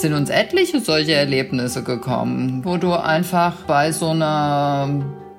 sind 0.00 0.14
uns 0.14 0.30
etliche 0.30 0.80
solche 0.80 1.12
Erlebnisse 1.12 1.82
gekommen, 1.82 2.62
wo 2.64 2.76
du 2.76 2.92
einfach 2.92 3.54
bei 3.66 3.92
so 3.92 4.08
einer 4.08 4.88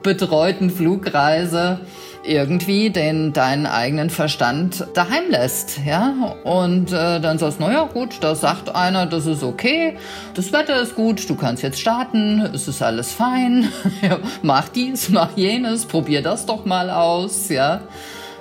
betreuten 0.03 0.69
Flugreise 0.69 1.79
irgendwie 2.23 2.91
den 2.91 3.33
deinen 3.33 3.65
eigenen 3.65 4.11
Verstand 4.11 4.85
daheim 4.93 5.23
lässt, 5.29 5.79
ja 5.85 6.35
und 6.43 6.91
äh, 6.91 7.19
dann 7.19 7.39
sagst 7.39 7.59
naja 7.59 7.89
gut, 7.91 8.17
da 8.21 8.35
sagt 8.35 8.75
einer, 8.75 9.07
das 9.07 9.25
ist 9.25 9.41
okay, 9.41 9.97
das 10.35 10.53
Wetter 10.53 10.79
ist 10.79 10.95
gut, 10.95 11.27
du 11.27 11.35
kannst 11.35 11.63
jetzt 11.63 11.79
starten, 11.79 12.41
es 12.53 12.67
ist 12.67 12.83
alles 12.83 13.11
fein, 13.11 13.69
mach 14.43 14.69
dies, 14.69 15.09
mach 15.09 15.35
jenes, 15.35 15.85
probier 15.85 16.21
das 16.21 16.45
doch 16.45 16.65
mal 16.65 16.91
aus, 16.91 17.49
ja 17.49 17.81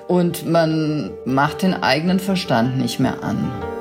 und 0.08 0.44
man 0.44 1.12
macht 1.24 1.62
den 1.62 1.72
eigenen 1.72 2.18
Verstand 2.18 2.76
nicht 2.76 2.98
mehr 2.98 3.22
an. 3.22 3.79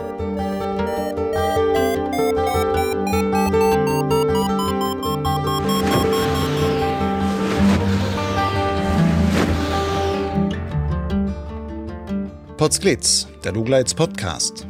Potsglitz, 12.60 13.26
der 13.46 13.54
Lugleits 13.54 13.94
Podcast. 13.94 14.68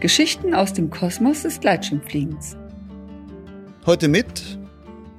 Geschichten 0.00 0.52
aus 0.52 0.74
dem 0.74 0.90
Kosmos 0.90 1.44
des 1.44 1.58
Gleitschirmfliegens. 1.58 2.58
Heute 3.86 4.06
mit 4.06 4.58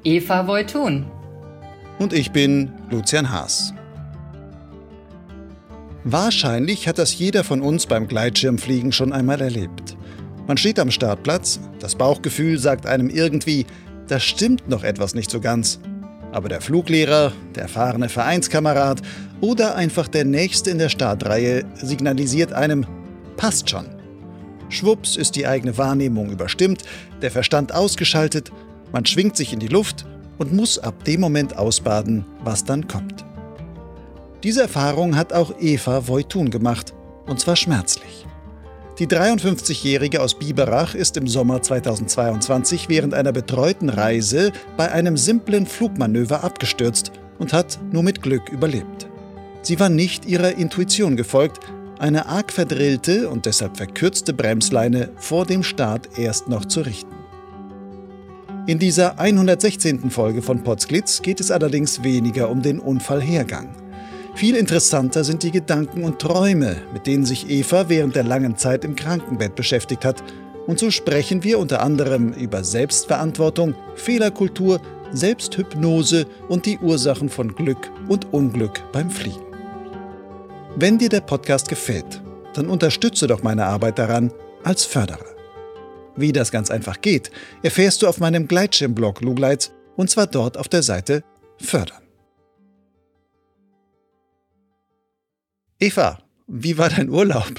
Eva 0.04 0.46
Voitun. 0.46 1.08
Und 1.98 2.14
ich 2.14 2.32
bin 2.32 2.72
Lucian 2.92 3.32
Haas. 3.32 3.74
Wahrscheinlich 6.04 6.88
hat 6.88 7.00
das 7.00 7.18
jeder 7.18 7.44
von 7.44 7.64
uns 7.64 7.88
beim 7.88 8.08
Gleitschirmfliegen 8.08 8.92
schon 8.92 9.12
einmal 9.12 9.42
erlebt. 9.42 9.98
Man 10.46 10.58
steht 10.58 10.78
am 10.78 10.92
Startplatz, 10.92 11.60
das 11.80 11.96
Bauchgefühl 11.96 12.60
sagt 12.60 12.86
einem 12.86 13.10
irgendwie, 13.10 13.66
da 14.08 14.20
stimmt 14.20 14.70
noch 14.70 14.84
etwas 14.84 15.16
nicht 15.16 15.32
so 15.32 15.42
ganz. 15.42 15.80
Aber 16.32 16.48
der 16.48 16.62
Fluglehrer, 16.62 17.32
der 17.56 17.64
erfahrene 17.64 18.08
Vereinskamerad 18.08 19.02
oder 19.42 19.76
einfach 19.76 20.08
der 20.08 20.24
Nächste 20.24 20.70
in 20.70 20.78
der 20.78 20.90
Startreihe 20.90 21.66
signalisiert 21.76 22.54
einem, 22.54 22.86
passt 23.38 23.70
schon. 23.70 23.86
Schwupps 24.70 25.18
ist 25.18 25.36
die 25.36 25.48
eigene 25.48 25.78
Wahrnehmung 25.78 26.32
überstimmt, 26.32 26.84
der 27.22 27.32
Verstand 27.32 27.74
ausgeschaltet, 27.74 28.52
man 28.94 29.06
schwingt 29.06 29.36
sich 29.36 29.52
in 29.52 29.60
die 29.60 29.68
Luft 29.68 30.06
und 30.38 30.54
muss 30.54 30.80
ab 30.80 31.04
dem 31.04 31.22
Moment 31.22 31.58
ausbaden, 31.58 32.26
was 32.44 32.64
dann 32.64 32.88
kommt. 32.88 33.26
Diese 34.44 34.64
Erfahrung 34.64 35.16
hat 35.16 35.34
auch 35.34 35.54
Eva 35.60 36.08
Voitun 36.08 36.50
gemacht, 36.50 36.94
und 37.28 37.40
zwar 37.40 37.56
schmerzlich. 37.56 38.26
Die 38.98 39.08
53-Jährige 39.08 40.22
aus 40.22 40.38
Biberach 40.38 40.96
ist 40.96 41.18
im 41.18 41.28
Sommer 41.28 41.62
2022 41.62 42.90
während 42.90 43.14
einer 43.14 43.32
betreuten 43.32 43.90
Reise 43.90 44.52
bei 44.78 44.92
einem 44.92 45.18
simplen 45.18 45.66
Flugmanöver 45.66 46.44
abgestürzt 46.44 47.12
und 47.40 47.54
hat 47.54 47.80
nur 47.92 48.04
mit 48.04 48.22
Glück 48.22 48.50
überlebt. 48.50 49.11
Sie 49.62 49.80
war 49.80 49.90
nicht 49.90 50.26
ihrer 50.26 50.58
Intuition 50.58 51.16
gefolgt, 51.16 51.60
eine 52.00 52.26
arg 52.26 52.52
verdrillte 52.52 53.30
und 53.30 53.46
deshalb 53.46 53.78
verkürzte 53.78 54.34
Bremsleine 54.34 55.12
vor 55.18 55.46
dem 55.46 55.62
Start 55.62 56.18
erst 56.18 56.48
noch 56.48 56.66
zu 56.66 56.82
richten. 56.82 57.16
In 58.66 58.80
dieser 58.80 59.20
116. 59.20 60.10
Folge 60.10 60.42
von 60.42 60.64
Potsglitz 60.64 61.22
geht 61.22 61.40
es 61.40 61.52
allerdings 61.52 62.04
weniger 62.04 62.50
um 62.50 62.62
den 62.62 62.80
Unfallhergang. 62.80 63.70
Viel 64.34 64.56
interessanter 64.56 65.24
sind 65.24 65.44
die 65.44 65.52
Gedanken 65.52 66.04
und 66.04 66.20
Träume, 66.20 66.78
mit 66.94 67.06
denen 67.06 67.26
sich 67.26 67.50
Eva 67.50 67.90
während 67.90 68.16
der 68.16 68.24
langen 68.24 68.58
Zeit 68.58 68.86
im 68.86 68.96
Krankenbett 68.96 69.56
beschäftigt 69.56 70.06
hat. 70.06 70.24
Und 70.68 70.80
so 70.80 70.90
sprechen 70.90 71.44
wir 71.44 71.60
unter 71.60 71.82
anderem 71.82 72.34
über 72.34 72.64
Selbstverantwortung, 72.64 73.76
Fehlerkultur, 73.96 74.80
Selbsthypnose 75.12 76.26
und 76.48 76.66
die 76.66 76.78
Ursachen 76.80 77.30
von 77.30 77.54
Glück 77.54 77.92
und 78.08 78.34
Unglück 78.34 78.82
beim 78.92 79.10
Fliegen. 79.10 79.51
Wenn 80.78 80.98
dir 80.98 81.10
der 81.10 81.20
Podcast 81.20 81.68
gefällt, 81.68 82.22
dann 82.54 82.68
unterstütze 82.68 83.28
doch 83.28 83.44
meine 83.44 83.66
Arbeit 83.66 84.00
daran 84.00 84.32
als 84.64 84.86
Förderer. 84.86 85.26
Wie 86.16 86.32
das 86.32 86.50
ganz 86.50 86.72
einfach 86.72 87.02
geht, 87.02 87.30
erfährst 87.62 88.02
du 88.02 88.08
auf 88.08 88.20
meinem 88.20 88.48
Gleitschirmblog 88.48 89.20
Lugleits 89.22 89.74
und 89.98 90.10
zwar 90.10 90.28
dort 90.28 90.58
auf 90.58 90.70
der 90.70 90.82
Seite 90.82 91.24
Fördern. 91.58 92.02
Eva, 95.78 96.20
wie 96.48 96.78
war 96.78 96.90
dein 96.90 97.10
Urlaub? 97.10 97.52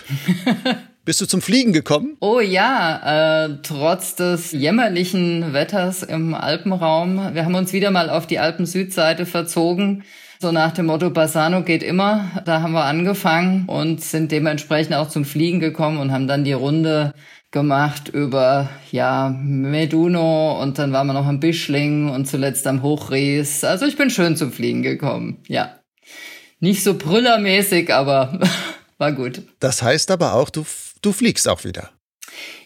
Bist 1.05 1.21
du 1.21 1.27
zum 1.27 1.43
Fliegen 1.43 1.73
gekommen? 1.73 2.17
Oh 2.21 2.41
ja, 2.41 3.44
äh, 3.44 3.59
trotz 3.62 4.15
des 4.15 4.53
jämmerlichen 4.53 5.53
Wetters 5.53 6.03
im 6.03 6.33
Alpenraum. 6.33 7.34
Wir 7.34 7.44
haben 7.44 7.56
uns 7.56 7.73
wieder 7.73 7.91
mal 7.91 8.09
auf 8.09 8.27
die 8.27 8.39
Alpen-Südseite 8.39 9.27
verzogen. 9.27 10.05
So 10.43 10.51
nach 10.51 10.73
dem 10.73 10.87
Motto 10.87 11.09
Bassano 11.11 11.63
geht 11.63 11.85
immer. 11.85 12.43
Da 12.45 12.63
haben 12.63 12.73
wir 12.73 12.85
angefangen 12.85 13.67
und 13.69 14.03
sind 14.03 14.33
dementsprechend 14.33 14.93
auch 14.93 15.09
zum 15.09 15.25
Fliegen 15.25 15.61
gekommen 15.61 15.99
und 15.99 16.11
haben 16.11 16.27
dann 16.27 16.43
die 16.43 16.53
Runde 16.53 17.15
gemacht 17.53 18.09
über 18.09 18.69
ja 18.91 19.33
Meduno 19.41 20.61
und 20.61 20.81
dann 20.81 20.91
waren 20.91 21.07
wir 21.07 21.13
noch 21.13 21.27
am 21.27 21.39
Bischling 21.39 22.09
und 22.09 22.27
zuletzt 22.27 22.67
am 22.67 22.83
Hochries. 22.83 23.63
Also 23.63 23.87
ich 23.87 23.97
bin 23.97 24.11
schön 24.11 24.37
zum 24.37 24.51
Fliegen 24.51 24.83
gekommen. 24.83 25.37
Ja. 25.47 25.79
Nicht 26.59 26.83
so 26.83 26.95
brüllermäßig, 26.95 27.95
aber 27.95 28.41
war 28.99 29.13
gut. 29.13 29.43
Das 29.61 29.81
heißt 29.81 30.11
aber 30.11 30.35
auch, 30.35 30.51
du, 30.51 30.67
du 31.03 31.13
fliegst 31.13 31.47
auch 31.47 31.63
wieder. 31.63 31.91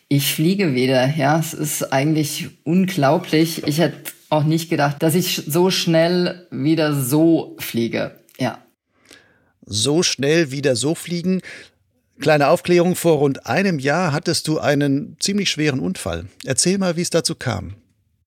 Ich 0.08 0.32
fliege 0.34 0.74
wieder, 0.74 1.14
ja. 1.14 1.38
Es 1.38 1.52
ist 1.52 1.92
eigentlich 1.92 2.48
unglaublich. 2.64 3.66
Ich 3.66 3.80
hätte 3.80 4.15
auch 4.28 4.44
nicht 4.44 4.70
gedacht, 4.70 5.02
dass 5.02 5.14
ich 5.14 5.42
so 5.46 5.70
schnell 5.70 6.46
wieder 6.50 6.94
so 6.94 7.56
fliege. 7.58 8.20
Ja. 8.38 8.58
So 9.64 10.02
schnell 10.02 10.50
wieder 10.50 10.76
so 10.76 10.94
fliegen. 10.94 11.40
Kleine 12.20 12.48
Aufklärung, 12.48 12.94
vor 12.96 13.18
rund 13.18 13.46
einem 13.46 13.78
Jahr 13.78 14.12
hattest 14.12 14.48
du 14.48 14.58
einen 14.58 15.16
ziemlich 15.20 15.50
schweren 15.50 15.80
Unfall. 15.80 16.26
Erzähl 16.44 16.78
mal, 16.78 16.96
wie 16.96 17.02
es 17.02 17.10
dazu 17.10 17.34
kam. 17.34 17.74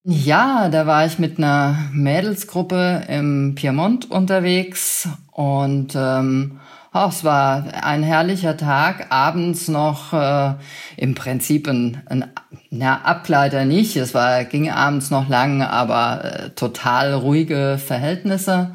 Ja, 0.03 0.69
da 0.69 0.87
war 0.87 1.05
ich 1.05 1.19
mit 1.19 1.37
einer 1.37 1.89
Mädelsgruppe 1.91 3.03
im 3.09 3.55
Piemont 3.55 4.09
unterwegs 4.09 5.09
und 5.31 5.93
ähm, 5.95 6.59
oh, 6.93 7.07
es 7.09 7.23
war 7.23 7.65
ein 7.81 8.03
herrlicher 8.03 8.57
Tag. 8.57 9.07
Abends 9.11 9.67
noch 9.67 10.13
äh, 10.13 10.55
im 10.97 11.15
Prinzip 11.15 11.67
ein, 11.67 12.01
ein 12.07 12.25
na, 12.69 13.01
Abkleider 13.01 13.65
nicht. 13.65 13.95
Es 13.95 14.13
war 14.13 14.43
ging 14.45 14.69
abends 14.69 15.09
noch 15.09 15.29
lang, 15.29 15.61
aber 15.61 16.25
äh, 16.25 16.49
total 16.51 17.13
ruhige 17.13 17.79
Verhältnisse. 17.83 18.71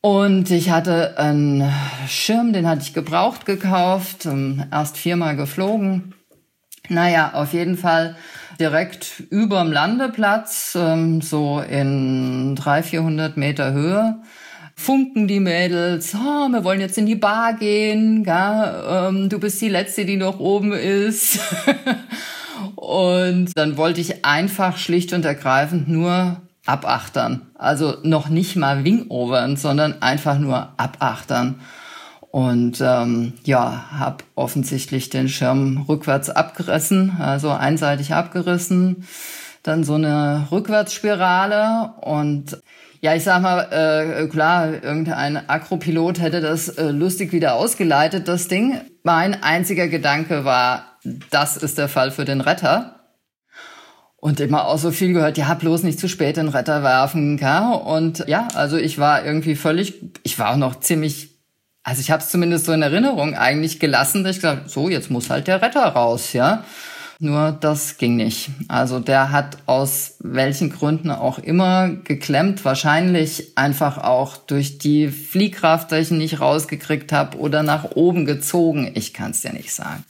Und 0.00 0.50
ich 0.50 0.68
hatte 0.68 1.18
einen 1.18 1.72
Schirm, 2.08 2.52
den 2.52 2.68
hatte 2.68 2.82
ich 2.82 2.92
gebraucht 2.92 3.46
gekauft, 3.46 4.26
ähm, 4.26 4.64
erst 4.70 4.98
viermal 4.98 5.34
geflogen. 5.34 6.14
Naja, 6.90 7.30
auf 7.32 7.54
jeden 7.54 7.78
Fall 7.78 8.14
direkt 8.60 9.20
überm 9.30 9.72
Landeplatz, 9.72 10.76
ähm, 10.78 11.22
so 11.22 11.60
in 11.60 12.54
300, 12.56 12.84
400 12.84 13.36
Meter 13.38 13.72
Höhe, 13.72 14.18
funken 14.76 15.28
die 15.28 15.40
Mädels, 15.40 16.14
oh, 16.14 16.48
wir 16.48 16.64
wollen 16.64 16.80
jetzt 16.80 16.98
in 16.98 17.06
die 17.06 17.14
Bar 17.14 17.54
gehen, 17.54 18.24
ja, 18.24 19.08
ähm, 19.08 19.28
du 19.28 19.38
bist 19.38 19.60
die 19.60 19.68
Letzte, 19.68 20.04
die 20.04 20.16
noch 20.16 20.40
oben 20.40 20.72
ist. 20.72 21.38
und 22.74 23.56
dann 23.56 23.76
wollte 23.76 24.00
ich 24.00 24.24
einfach 24.24 24.76
schlicht 24.76 25.12
und 25.12 25.24
ergreifend 25.24 25.88
nur 25.88 26.40
abachtern. 26.66 27.42
Also 27.54 27.96
noch 28.02 28.28
nicht 28.28 28.56
mal 28.56 28.84
wingovern, 28.84 29.56
sondern 29.56 30.02
einfach 30.02 30.38
nur 30.38 30.72
abachtern. 30.76 31.60
Und 32.30 32.80
ähm, 32.80 33.34
ja, 33.44 33.84
habe 33.92 34.24
offensichtlich 34.34 35.08
den 35.08 35.28
Schirm 35.28 35.84
rückwärts 35.88 36.30
abgerissen, 36.30 37.16
also 37.20 37.50
einseitig 37.50 38.12
abgerissen. 38.12 39.06
Dann 39.62 39.84
so 39.84 39.94
eine 39.94 40.48
Rückwärtsspirale 40.50 41.92
und 42.00 42.58
ja, 43.04 43.14
ich 43.14 43.22
sag 43.22 43.42
mal, 43.42 43.68
äh, 43.70 44.26
klar, 44.28 44.82
irgendein 44.82 45.46
Akropilot 45.46 46.20
hätte 46.20 46.40
das 46.40 46.70
äh, 46.70 46.88
lustig 46.88 47.32
wieder 47.32 47.56
ausgeleitet, 47.56 48.28
das 48.28 48.48
Ding. 48.48 48.80
Mein 49.02 49.42
einziger 49.42 49.88
Gedanke 49.88 50.46
war, 50.46 50.96
das 51.28 51.58
ist 51.58 51.76
der 51.76 51.88
Fall 51.88 52.12
für 52.12 52.24
den 52.24 52.40
Retter. 52.40 53.00
Und 54.16 54.40
immer 54.40 54.66
auch 54.68 54.78
so 54.78 54.90
viel 54.90 55.12
gehört, 55.12 55.36
ja, 55.36 55.52
bloß 55.52 55.82
nicht 55.82 56.00
zu 56.00 56.08
spät 56.08 56.38
den 56.38 56.48
Retter 56.48 56.82
werfen. 56.82 57.36
Ja? 57.36 57.72
Und 57.72 58.24
ja, 58.26 58.48
also 58.54 58.78
ich 58.78 58.98
war 58.98 59.22
irgendwie 59.22 59.54
völlig, 59.54 60.00
ich 60.22 60.38
war 60.38 60.52
auch 60.52 60.56
noch 60.56 60.80
ziemlich 60.80 61.34
also 61.86 62.00
ich 62.00 62.10
habe 62.10 62.22
es 62.22 62.30
zumindest 62.30 62.64
so 62.64 62.72
in 62.72 62.80
Erinnerung 62.80 63.34
eigentlich 63.34 63.78
gelassen, 63.78 64.24
dass 64.24 64.36
ich 64.36 64.40
gesagt 64.40 64.70
so, 64.70 64.88
jetzt 64.88 65.10
muss 65.10 65.28
halt 65.28 65.46
der 65.46 65.60
Retter 65.60 65.84
raus, 65.84 66.32
ja. 66.32 66.64
Nur 67.20 67.52
das 67.52 67.96
ging 67.96 68.16
nicht. 68.16 68.50
Also 68.68 69.00
der 69.00 69.30
hat 69.30 69.58
aus 69.66 70.16
welchen 70.20 70.70
Gründen 70.70 71.10
auch 71.10 71.38
immer 71.38 71.88
geklemmt. 71.88 72.64
Wahrscheinlich 72.64 73.56
einfach 73.56 73.98
auch 73.98 74.36
durch 74.36 74.78
die 74.78 75.08
Fliehkraft, 75.08 75.92
dass 75.92 76.06
ich 76.06 76.10
ihn 76.10 76.18
nicht 76.18 76.40
rausgekriegt 76.40 77.12
habe 77.12 77.38
oder 77.38 77.62
nach 77.62 77.92
oben 77.94 78.24
gezogen. 78.24 78.90
Ich 78.94 79.14
kann 79.14 79.30
es 79.30 79.42
dir 79.42 79.52
nicht 79.52 79.72
sagen. 79.72 80.04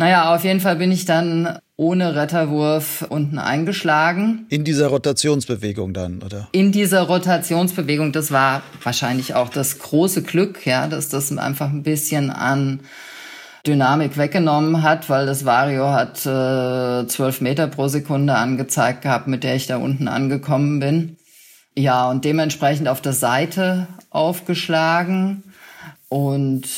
Naja, 0.00 0.34
auf 0.34 0.44
jeden 0.44 0.60
Fall 0.60 0.76
bin 0.76 0.90
ich 0.92 1.04
dann 1.04 1.58
ohne 1.76 2.14
Retterwurf 2.14 3.04
unten 3.10 3.38
eingeschlagen. 3.38 4.46
In 4.48 4.64
dieser 4.64 4.86
Rotationsbewegung 4.86 5.92
dann, 5.92 6.22
oder? 6.22 6.48
In 6.52 6.72
dieser 6.72 7.02
Rotationsbewegung, 7.02 8.10
das 8.12 8.30
war 8.30 8.62
wahrscheinlich 8.82 9.34
auch 9.34 9.50
das 9.50 9.78
große 9.78 10.22
Glück, 10.22 10.64
ja, 10.66 10.86
dass 10.86 11.10
das 11.10 11.36
einfach 11.36 11.68
ein 11.68 11.82
bisschen 11.82 12.30
an 12.30 12.80
Dynamik 13.66 14.16
weggenommen 14.16 14.82
hat, 14.82 15.10
weil 15.10 15.26
das 15.26 15.44
Vario 15.44 15.90
hat 15.90 16.24
äh, 16.24 17.06
12 17.06 17.40
Meter 17.40 17.66
pro 17.66 17.88
Sekunde 17.88 18.34
angezeigt 18.34 19.02
gehabt, 19.02 19.26
mit 19.26 19.44
der 19.44 19.56
ich 19.56 19.66
da 19.66 19.76
unten 19.76 20.08
angekommen 20.08 20.80
bin. 20.80 21.16
Ja, 21.76 22.08
und 22.10 22.24
dementsprechend 22.24 22.88
auf 22.88 23.00
der 23.00 23.12
Seite 23.12 23.86
aufgeschlagen 24.10 25.44
und 26.08 26.68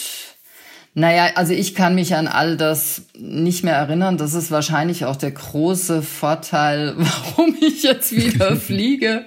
naja, 0.95 1.31
also 1.37 1.55
ich 1.55 1.75
kann 1.75 1.95
mich 1.95 2.15
an 2.17 2.29
all 2.29 2.59
das 2.59 3.07
nicht 3.19 3.65
mehr 3.65 3.77
erinnern. 3.77 4.19
Das 4.19 4.35
ist 4.35 4.51
wahrscheinlich 4.51 5.07
auch 5.07 5.17
der 5.17 5.31
große 5.31 6.03
Vorteil, 6.03 6.93
warum 6.97 7.57
ich 7.61 7.83
jetzt 7.83 8.13
wieder 8.15 8.57
fliege. 8.57 9.25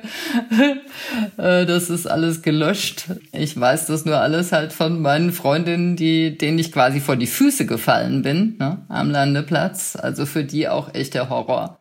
Äh, 1.37 1.65
das 1.65 1.89
ist 1.89 2.05
alles 2.05 2.43
gelöscht. 2.43 3.05
Ich 3.31 3.59
weiß 3.59 3.87
das 3.87 4.05
nur 4.05 4.19
alles 4.19 4.51
halt 4.51 4.73
von 4.73 5.01
meinen 5.01 5.31
Freundinnen, 5.31 5.95
die, 5.95 6.37
denen 6.37 6.59
ich 6.59 6.71
quasi 6.71 6.99
vor 6.99 7.15
die 7.15 7.25
Füße 7.25 7.65
gefallen 7.65 8.21
bin, 8.21 8.57
ne, 8.59 8.85
am 8.87 9.09
Landeplatz. 9.09 9.95
Also 9.95 10.27
für 10.27 10.43
die 10.43 10.69
auch 10.69 10.93
echt 10.93 11.15
der 11.15 11.29
Horror. 11.29 11.79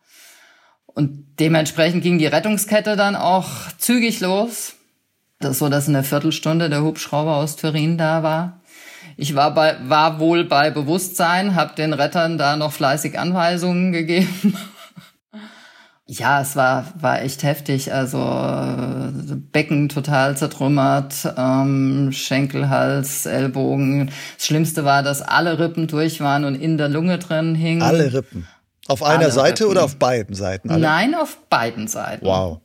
Und 0.87 1.27
dementsprechend 1.41 2.03
ging 2.03 2.17
die 2.17 2.27
Rettungskette 2.27 2.97
dann 2.97 3.17
auch 3.17 3.51
zügig 3.77 4.21
los. 4.21 4.77
Das 5.41 5.53
ist 5.53 5.59
so, 5.59 5.69
dass 5.69 5.89
in 5.89 5.95
einer 5.95 6.05
Viertelstunde 6.05 6.71
der 6.71 6.83
Hubschrauber 6.83 7.37
aus 7.37 7.57
Turin 7.57 7.99
da 7.99 8.23
war. 8.23 8.63
Ich 9.17 9.35
war, 9.35 9.55
bei, 9.55 9.77
war 9.87 10.19
wohl 10.19 10.45
bei 10.45 10.71
Bewusstsein, 10.71 11.55
habe 11.55 11.75
den 11.75 11.93
Rettern 11.93 12.39
da 12.39 12.57
noch 12.57 12.73
fleißig 12.73 13.19
Anweisungen 13.19 13.93
gegeben. 13.93 14.57
ja, 16.07 16.41
es 16.41 16.57
war, 16.57 16.87
war 16.99 17.23
echt 17.23 17.43
heftig. 17.43 17.93
Also 17.93 18.19
Becken 19.53 19.89
total 19.89 20.37
zertrümmert, 20.37 21.33
ähm, 21.37 22.11
Schenkel, 22.13 22.69
Hals, 22.69 23.27
Ellbogen. 23.27 24.11
Das 24.37 24.47
Schlimmste 24.47 24.85
war, 24.85 25.03
dass 25.03 25.23
alle 25.23 25.59
Rippen 25.59 25.87
durch 25.87 26.21
waren 26.21 26.45
und 26.45 26.55
in 26.57 26.77
der 26.77 26.89
Lunge 26.89 27.19
drin 27.19 27.55
hingen. 27.55 27.83
Alle 27.83 28.13
Rippen. 28.13 28.47
Auf 28.87 29.03
einer 29.03 29.25
alle 29.25 29.33
Seite 29.33 29.65
Rippen. 29.65 29.77
oder 29.77 29.85
auf 29.85 29.97
beiden 29.97 30.35
Seiten? 30.35 30.71
Alle? 30.71 30.81
Nein, 30.81 31.15
auf 31.15 31.39
beiden 31.49 31.89
Seiten. 31.89 32.27
Wow. 32.27 32.61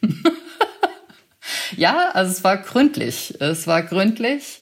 ja, 1.76 2.10
also 2.14 2.32
es 2.32 2.42
war 2.44 2.56
gründlich. 2.58 3.40
Es 3.40 3.66
war 3.66 3.82
gründlich. 3.82 4.59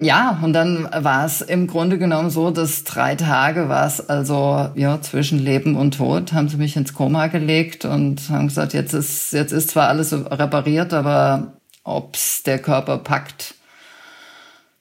Ja, 0.00 0.40
und 0.42 0.52
dann 0.52 0.88
war 0.92 1.24
es 1.24 1.40
im 1.40 1.66
Grunde 1.68 1.98
genommen 1.98 2.28
so, 2.28 2.50
dass 2.50 2.82
drei 2.84 3.14
Tage 3.14 3.68
war 3.68 3.86
es 3.86 4.08
also 4.08 4.70
ja 4.74 5.00
zwischen 5.00 5.38
Leben 5.38 5.76
und 5.76 5.96
Tod, 5.96 6.32
haben 6.32 6.48
sie 6.48 6.56
mich 6.56 6.76
ins 6.76 6.94
Koma 6.94 7.28
gelegt 7.28 7.84
und 7.84 8.28
haben 8.28 8.48
gesagt, 8.48 8.74
jetzt 8.74 8.92
ist 8.92 9.32
jetzt 9.32 9.52
ist 9.52 9.70
zwar 9.70 9.88
alles 9.88 10.12
repariert, 10.12 10.92
aber 10.92 11.54
ob's 11.84 12.42
der 12.42 12.58
Körper 12.58 12.98
packt, 12.98 13.54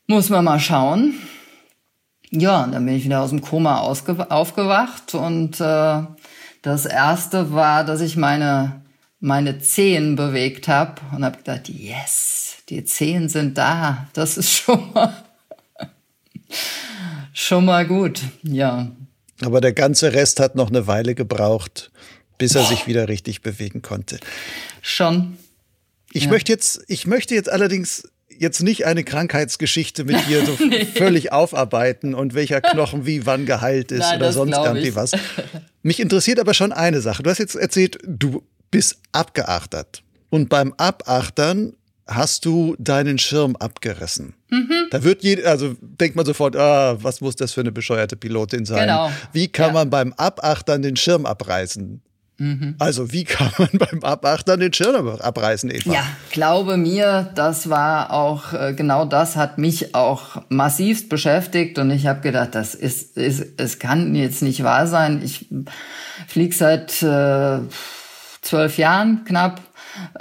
muss 0.08 0.30
man 0.30 0.46
mal 0.46 0.60
schauen. 0.60 1.14
Ja, 2.32 2.64
und 2.64 2.72
dann 2.74 2.86
bin 2.86 2.96
ich 2.96 3.06
wieder 3.06 3.22
aus 3.22 3.30
dem 3.30 3.42
Koma 3.42 3.82
aufgewacht 3.82 5.14
und 5.14 5.62
äh, 5.62 6.02
das 6.64 6.86
erste 6.88 7.54
war, 7.54 7.84
dass 7.84 8.02
ich 8.02 8.18
meine 8.18 8.82
meine 9.20 9.60
Zehen 9.60 10.16
bewegt 10.18 10.68
habe 10.68 10.96
und 11.16 11.24
habe 11.24 11.38
gedacht, 11.38 11.70
yes, 11.70 12.43
die 12.74 12.84
Zehen 12.84 13.30
sind 13.30 13.58
da. 13.58 14.08
Das 14.14 14.38
ist 14.38 14.52
schon 14.52 14.92
mal, 14.94 15.24
schon 17.34 17.66
mal 17.66 17.86
gut, 17.86 18.22
ja. 18.42 18.92
Aber 19.42 19.62
der 19.62 19.74
ganze 19.74 20.14
Rest 20.14 20.40
hat 20.40 20.56
noch 20.56 20.70
eine 20.70 20.88
Weile 20.88 21.16
gebraucht, 21.16 21.92
bis 22.38 22.56
er 22.56 22.64
sich 22.66 22.88
wieder 22.88 23.08
richtig 23.08 23.42
bewegen 23.42 23.82
konnte. 23.82 24.20
Schon. 24.82 25.38
Ich 26.12 26.26
ja. 26.26 26.30
möchte 26.30 26.52
jetzt, 26.52 26.84
ich 26.88 27.06
möchte 27.06 27.36
jetzt 27.36 27.52
allerdings 27.52 28.10
jetzt 28.30 28.64
nicht 28.64 28.86
eine 28.86 29.04
Krankheitsgeschichte 29.04 30.04
mit 30.04 30.28
dir 30.28 30.46
so 30.46 30.58
nee. 30.68 30.86
völlig 30.86 31.32
aufarbeiten 31.32 32.16
und 32.16 32.34
welcher 32.34 32.62
Knochen 32.62 33.06
wie 33.06 33.26
wann 33.26 33.46
geheilt 33.46 33.92
ist 33.92 34.00
Nein, 34.00 34.18
oder 34.18 34.34
sonst 34.34 34.58
irgendwie 34.58 34.96
was. 34.96 35.12
Mich 35.84 36.00
interessiert 36.00 36.40
aber 36.40 36.54
schon 36.54 36.72
eine 36.72 37.02
Sache. 37.02 37.22
Du 37.22 37.30
hast 37.30 37.38
jetzt 37.38 37.56
erzählt, 37.56 38.00
du 38.06 38.44
bist 38.72 38.98
abgeachtert. 39.12 40.02
Und 40.30 40.50
beim 40.50 40.74
Abachtern 40.78 41.74
hast 42.08 42.46
du 42.46 42.76
deinen 42.80 43.18
Schirm 43.18 43.56
abgerissen. 43.56 44.34
Mhm. 44.50 44.88
Da 44.92 45.04
wird 45.04 45.24
jeder, 45.24 45.50
also 45.50 45.76
denkt 45.80 46.16
man 46.16 46.26
sofort, 46.26 46.56
ah, 46.56 46.98
was 47.02 47.22
muss 47.22 47.36
das 47.36 47.54
für 47.54 47.62
eine 47.62 47.72
bescheuerte 47.72 48.16
Pilotin 48.16 48.66
sein? 48.66 48.82
Genau. 48.82 49.12
Wie 49.32 49.48
kann 49.48 49.68
ja. 49.68 49.74
man 49.74 49.90
beim 49.90 50.14
Abachtern 50.14 50.82
den 50.82 50.96
Schirm 50.96 51.26
abreißen? 51.26 52.02
Mhm. 52.38 52.76
Also 52.80 53.12
wie 53.12 53.24
kann 53.24 53.52
man 53.58 53.70
beim 53.74 54.04
Abachtern 54.04 54.60
den 54.60 54.74
Schirm 54.74 55.08
abreißen, 55.08 55.72
Eva? 55.72 55.94
Ja, 55.94 56.06
glaube 56.32 56.78
mir, 56.78 57.32
das 57.36 57.70
war 57.70 58.12
auch, 58.12 58.54
äh, 58.54 58.74
genau 58.74 59.06
das 59.06 59.36
hat 59.36 59.58
mich 59.58 59.96
auch 59.96 60.42
massivst 60.50 61.10
beschäftigt 61.10 61.78
und 61.78 61.92
ich 61.92 62.08
habe 62.08 62.22
gedacht, 62.22 62.56
das 62.56 62.76
ist, 62.76 63.18
ist, 63.18 63.46
es 63.58 63.80
kann 63.80 64.16
jetzt 64.16 64.42
nicht 64.42 64.64
wahr 64.64 64.88
sein. 64.88 65.22
Ich 65.24 65.48
fliege 66.28 66.56
seit 66.56 67.02
äh, 67.04 67.60
zwölf 68.42 68.78
Jahren 68.78 69.24
knapp 69.26 69.62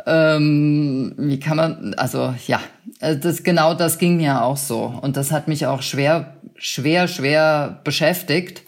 ähm, 0.06 1.14
wie 1.16 1.40
kann 1.40 1.56
man, 1.56 1.94
also 1.94 2.34
ja, 2.46 2.60
äh, 3.00 3.16
das 3.16 3.42
genau 3.42 3.74
das 3.74 3.98
ging 3.98 4.16
mir 4.16 4.42
auch 4.42 4.56
so 4.56 4.98
und 5.00 5.16
das 5.16 5.30
hat 5.32 5.48
mich 5.48 5.66
auch 5.66 5.82
schwer, 5.82 6.34
schwer, 6.56 7.08
schwer 7.08 7.80
beschäftigt. 7.84 8.62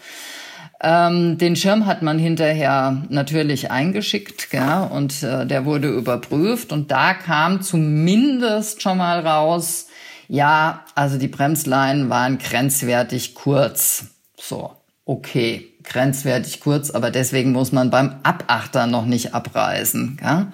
Ähm, 0.80 1.38
den 1.38 1.56
Schirm 1.56 1.86
hat 1.86 2.02
man 2.02 2.18
hinterher 2.18 3.02
natürlich 3.08 3.70
eingeschickt, 3.70 4.50
gell, 4.50 4.88
und 4.90 5.22
äh, 5.22 5.46
der 5.46 5.64
wurde 5.64 5.88
überprüft 5.88 6.72
und 6.72 6.90
da 6.90 7.14
kam 7.14 7.62
zumindest 7.62 8.82
schon 8.82 8.98
mal 8.98 9.26
raus, 9.26 9.86
ja, 10.28 10.84
also 10.94 11.18
die 11.18 11.28
Bremsleinen 11.28 12.10
waren 12.10 12.38
grenzwertig 12.38 13.34
kurz. 13.34 14.06
So, 14.38 14.72
okay, 15.04 15.70
grenzwertig 15.84 16.60
kurz, 16.60 16.90
aber 16.90 17.10
deswegen 17.10 17.52
muss 17.52 17.72
man 17.72 17.90
beim 17.90 18.16
Abachter 18.22 18.86
noch 18.86 19.06
nicht 19.06 19.34
abreißen. 19.34 20.18
Gell? 20.20 20.46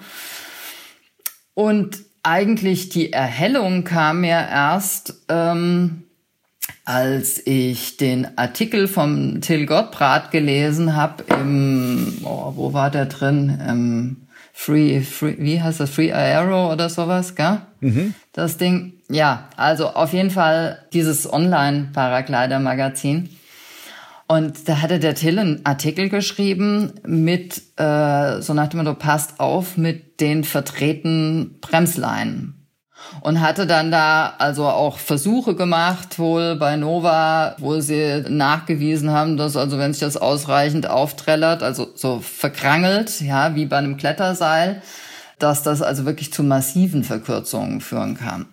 Und 1.53 1.99
eigentlich 2.23 2.89
die 2.89 3.11
Erhellung 3.13 3.83
kam 3.83 4.21
mir 4.21 4.47
erst, 4.49 5.15
ähm, 5.29 6.03
als 6.85 7.45
ich 7.45 7.97
den 7.97 8.37
Artikel 8.37 8.87
vom 8.87 9.41
Till 9.41 9.65
Gottbrat 9.65 10.31
gelesen 10.31 10.95
habe 10.95 11.23
im, 11.29 12.19
oh, 12.23 12.53
wo 12.55 12.73
war 12.73 12.89
der 12.91 13.05
drin? 13.05 13.59
Im 13.67 14.17
Free, 14.53 15.01
Free, 15.01 15.35
wie 15.39 15.61
heißt 15.61 15.79
das? 15.79 15.89
Free 15.89 16.11
Aero 16.11 16.71
oder 16.71 16.89
sowas, 16.89 17.35
gell? 17.35 17.61
Mhm. 17.79 18.13
Das 18.33 18.57
Ding. 18.57 18.93
Ja, 19.09 19.49
also 19.57 19.89
auf 19.89 20.13
jeden 20.13 20.29
Fall 20.29 20.85
dieses 20.93 21.31
Online-Paraglider-Magazin. 21.31 23.29
Und 24.31 24.69
da 24.69 24.81
hatte 24.81 24.97
der 24.99 25.13
Till 25.13 25.37
einen 25.37 25.65
Artikel 25.65 26.07
geschrieben 26.07 26.93
mit, 27.05 27.63
äh, 27.75 28.39
so 28.39 28.53
nach 28.53 28.67
dem 28.69 28.77
Motto, 28.77 28.93
passt 28.93 29.41
auf 29.41 29.75
mit 29.75 30.21
den 30.21 30.45
verdrehten 30.45 31.57
Bremsleinen. 31.59 32.65
Und 33.19 33.41
hatte 33.41 33.67
dann 33.67 33.91
da 33.91 34.35
also 34.37 34.67
auch 34.67 34.99
Versuche 34.99 35.53
gemacht, 35.53 36.17
wohl 36.17 36.55
bei 36.55 36.77
Nova, 36.77 37.57
wo 37.59 37.81
sie 37.81 38.23
nachgewiesen 38.29 39.09
haben, 39.09 39.35
dass 39.35 39.57
also 39.57 39.77
wenn 39.77 39.91
sich 39.91 39.99
das 39.99 40.15
ausreichend 40.15 40.87
aufträllert, 40.89 41.61
also 41.61 41.89
so 41.93 42.21
verkrangelt, 42.21 43.19
ja, 43.19 43.53
wie 43.55 43.65
bei 43.65 43.79
einem 43.79 43.97
Kletterseil, 43.97 44.81
dass 45.39 45.61
das 45.61 45.81
also 45.81 46.05
wirklich 46.05 46.31
zu 46.31 46.41
massiven 46.41 47.03
Verkürzungen 47.03 47.81
führen 47.81 48.15
kann. 48.15 48.45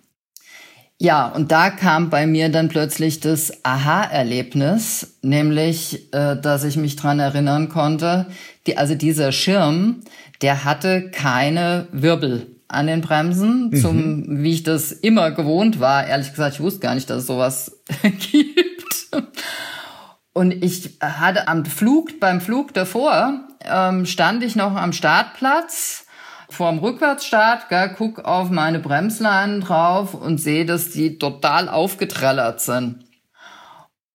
Ja, 1.00 1.28
und 1.28 1.52
da 1.52 1.70
kam 1.70 2.10
bei 2.10 2.26
mir 2.26 2.48
dann 2.48 2.68
plötzlich 2.68 3.20
das 3.20 3.64
Aha-Erlebnis, 3.64 5.18
nämlich, 5.22 6.12
äh, 6.12 6.36
dass 6.40 6.64
ich 6.64 6.76
mich 6.76 6.96
dran 6.96 7.20
erinnern 7.20 7.68
konnte, 7.68 8.26
die, 8.66 8.76
also 8.76 8.96
dieser 8.96 9.30
Schirm, 9.30 10.00
der 10.42 10.64
hatte 10.64 11.10
keine 11.10 11.86
Wirbel 11.92 12.48
an 12.66 12.88
den 12.88 13.00
Bremsen, 13.00 13.70
mhm. 13.70 13.76
zum, 13.76 14.42
wie 14.42 14.52
ich 14.52 14.64
das 14.64 14.90
immer 14.90 15.30
gewohnt 15.30 15.78
war. 15.78 16.04
Ehrlich 16.06 16.30
gesagt, 16.30 16.56
ich 16.56 16.60
wusste 16.60 16.80
gar 16.80 16.96
nicht, 16.96 17.08
dass 17.08 17.18
es 17.18 17.26
sowas 17.26 17.78
gibt. 18.02 19.08
Und 20.32 20.52
ich 20.52 20.98
hatte 21.00 21.46
am 21.46 21.64
Flug, 21.64 22.18
beim 22.18 22.40
Flug 22.40 22.74
davor, 22.74 23.40
ähm, 23.64 24.04
stand 24.04 24.42
ich 24.42 24.56
noch 24.56 24.74
am 24.74 24.92
Startplatz 24.92 26.06
vorm 26.50 26.78
Rückwärtsstart, 26.78 27.68
gell, 27.68 27.94
guck 27.96 28.24
auf 28.24 28.50
meine 28.50 28.78
Bremsleinen 28.78 29.60
drauf 29.60 30.14
und 30.14 30.38
sehe, 30.38 30.64
dass 30.64 30.90
die 30.90 31.18
total 31.18 31.68
aufgetrellert 31.68 32.60
sind. 32.60 33.04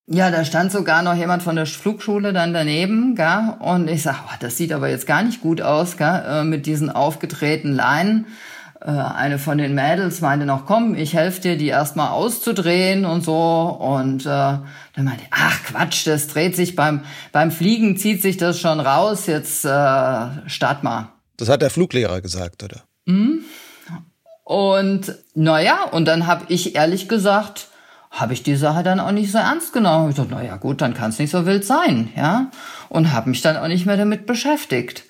Ja, 0.06 0.32
da 0.32 0.44
stand 0.44 0.72
sogar 0.72 1.02
noch 1.02 1.16
jemand 1.16 1.44
von 1.44 1.56
der 1.56 1.66
Flugschule 1.66 2.34
dann 2.34 2.54
daneben, 2.54 3.16
gell, 3.16 3.56
und 3.60 3.90
ich 3.90 4.02
sag, 4.04 4.18
oh, 4.25 4.36
das 4.40 4.58
sieht 4.58 4.74
aber 4.74 4.90
jetzt 4.90 5.08
gar 5.08 5.24
nicht 5.24 5.42
gut 5.42 5.62
aus, 5.62 5.96
gell, 5.96 6.24
äh, 6.28 6.44
mit 6.44 6.66
diesen 6.66 6.90
aufgedrehten 6.90 7.72
Leinen. 7.74 8.25
äh, 8.82 8.90
eine 8.90 9.40
von 9.40 9.58
den 9.58 9.74
Mädels 9.75 10.22
meinte 10.22 10.46
noch, 10.46 10.66
komm, 10.66 10.96
ich 10.96 11.13
helfe 11.13 11.42
dir, 11.42 11.58
die 11.58 11.68
erstmal 11.68 12.10
auszudrehen 12.10 13.06
und 13.06 13.24
so. 13.24 13.34
Und 13.80 14.25
äh, 14.25 14.30
dann 14.30 14.66
meinte, 14.98 15.24
ach 15.32 15.63
Quatsch, 15.63 16.06
das 16.06 16.28
dreht 16.28 16.56
sich 16.56 16.75
beim, 16.75 17.02
beim 17.32 17.52
Fliegen, 17.52 17.98
zieht 17.98 18.22
sich 18.22 18.38
das 18.38 18.60
schon 18.60 18.80
raus, 18.80 19.28
jetzt 19.28 19.63
äh, 19.66 20.50
start 20.50 20.84
mal. 20.84 21.12
Das 21.38 21.50
hat 21.50 21.62
der 21.62 21.70
Fluglehrer 21.70 22.22
gesagt, 22.22 22.63
oder? 22.63 22.84
Mhm. 23.06 23.46
Und 24.44 25.16
naja, 25.36 25.84
und 25.92 26.06
dann 26.06 26.28
habe 26.28 26.46
ich 26.50 26.75
ehrlich 26.75 27.08
gesagt, 27.08 27.70
habe 28.12 28.34
ich 28.34 28.44
die 28.44 28.56
Sache 28.56 28.84
dann 28.84 29.00
auch 29.00 29.12
nicht 29.12 29.32
so 29.32 29.40
ernst 29.40 29.74
genommen. 29.74 30.10
Ich 30.10 30.16
dachte, 30.16 30.32
naja 30.32 30.58
gut, 30.58 30.82
dann 30.82 30.94
kann 30.94 31.10
es 31.10 31.20
nicht 31.20 31.32
so 31.32 31.46
wild 31.46 31.66
sein, 31.66 32.10
ja. 32.16 32.52
Und 32.90 33.12
habe 33.12 33.30
mich 33.30 33.42
dann 33.42 33.58
auch 33.58 33.68
nicht 33.68 33.86
mehr 33.86 33.98
damit 33.98 34.25
beschäftigt. 34.25 35.06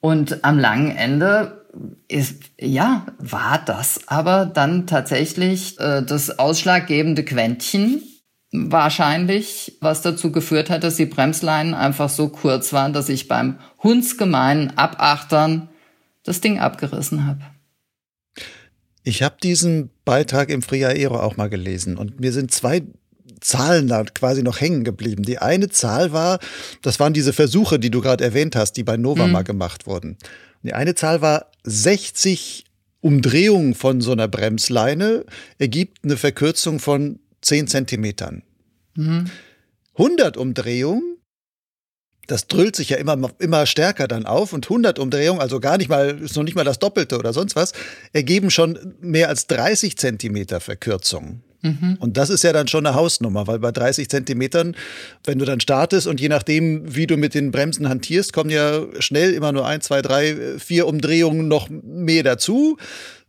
Und 0.00 0.44
am 0.44 0.58
langen 0.58 0.94
Ende 0.94 1.64
ist, 2.08 2.42
ja, 2.60 3.06
war 3.18 3.62
das 3.64 4.00
aber 4.08 4.44
dann 4.44 4.86
tatsächlich 4.86 5.78
äh, 5.80 6.02
das 6.02 6.38
ausschlaggebende 6.38 7.24
Quäntchen 7.24 8.02
wahrscheinlich, 8.52 9.76
was 9.80 10.02
dazu 10.02 10.30
geführt 10.30 10.68
hat, 10.68 10.84
dass 10.84 10.96
die 10.96 11.06
Bremsleinen 11.06 11.74
einfach 11.74 12.10
so 12.10 12.28
kurz 12.28 12.72
waren, 12.72 12.92
dass 12.92 13.08
ich 13.08 13.26
beim 13.26 13.58
hundsgemeinen 13.82 14.76
Abachtern 14.76 15.70
das 16.22 16.40
Ding 16.40 16.58
abgerissen 16.58 17.26
habe. 17.26 17.40
Ich 19.02 19.22
habe 19.22 19.36
diesen 19.42 19.90
Beitrag 20.04 20.50
im 20.50 20.62
Fria 20.62 20.88
Aero 20.88 21.18
auch 21.18 21.36
mal 21.36 21.48
gelesen 21.48 21.96
und 21.96 22.20
mir 22.20 22.32
sind 22.32 22.52
zwei 22.52 22.82
Zahlen 23.40 23.88
da 23.88 24.04
quasi 24.04 24.42
noch 24.42 24.60
hängen 24.60 24.84
geblieben. 24.84 25.24
Die 25.24 25.38
eine 25.38 25.68
Zahl 25.68 26.12
war, 26.12 26.38
das 26.82 27.00
waren 27.00 27.12
diese 27.12 27.32
Versuche, 27.32 27.80
die 27.80 27.90
du 27.90 28.00
gerade 28.00 28.22
erwähnt 28.22 28.54
hast, 28.54 28.74
die 28.74 28.84
bei 28.84 28.96
Nova 28.96 29.26
mhm. 29.26 29.32
mal 29.32 29.42
gemacht 29.42 29.86
wurden. 29.86 30.16
Die 30.62 30.74
eine 30.74 30.94
Zahl 30.94 31.22
war 31.22 31.46
60 31.64 32.64
Umdrehungen 33.00 33.74
von 33.74 34.00
so 34.00 34.12
einer 34.12 34.28
Bremsleine 34.28 35.24
ergibt 35.58 36.04
eine 36.04 36.16
Verkürzung 36.16 36.78
von 36.78 37.18
10 37.42 37.68
Zentimetern. 37.68 38.42
Mhm. 38.94 39.30
100 39.94 40.36
Umdrehungen 40.36 41.12
das 42.26 42.46
drüllt 42.46 42.76
sich 42.76 42.90
ja 42.90 42.96
immer, 42.96 43.30
immer 43.40 43.66
stärker 43.66 44.06
dann 44.06 44.26
auf 44.26 44.52
und 44.52 44.66
100 44.66 44.98
Umdrehungen, 44.98 45.40
also 45.40 45.60
gar 45.60 45.76
nicht 45.76 45.88
mal, 45.88 46.18
ist 46.20 46.36
noch 46.36 46.44
nicht 46.44 46.54
mal 46.54 46.64
das 46.64 46.78
Doppelte 46.78 47.18
oder 47.18 47.32
sonst 47.32 47.56
was, 47.56 47.72
ergeben 48.12 48.50
schon 48.50 48.94
mehr 49.00 49.28
als 49.28 49.48
30 49.48 49.98
Zentimeter 49.98 50.60
Verkürzung. 50.60 51.42
Mhm. 51.62 51.96
Und 52.00 52.16
das 52.16 52.30
ist 52.30 52.42
ja 52.42 52.52
dann 52.52 52.68
schon 52.68 52.86
eine 52.86 52.96
Hausnummer, 52.96 53.46
weil 53.46 53.58
bei 53.58 53.70
30 53.70 54.08
Zentimetern, 54.08 54.76
wenn 55.24 55.38
du 55.38 55.44
dann 55.44 55.60
startest 55.60 56.06
und 56.06 56.20
je 56.20 56.28
nachdem, 56.28 56.94
wie 56.94 57.06
du 57.06 57.16
mit 57.16 57.34
den 57.34 57.50
Bremsen 57.50 57.88
hantierst, 57.88 58.32
kommen 58.32 58.50
ja 58.50 58.82
schnell 58.98 59.32
immer 59.32 59.52
nur 59.52 59.66
ein, 59.66 59.80
zwei, 59.80 60.02
drei, 60.02 60.58
vier 60.58 60.86
Umdrehungen 60.86 61.48
noch 61.48 61.68
mehr 61.70 62.22
dazu. 62.22 62.78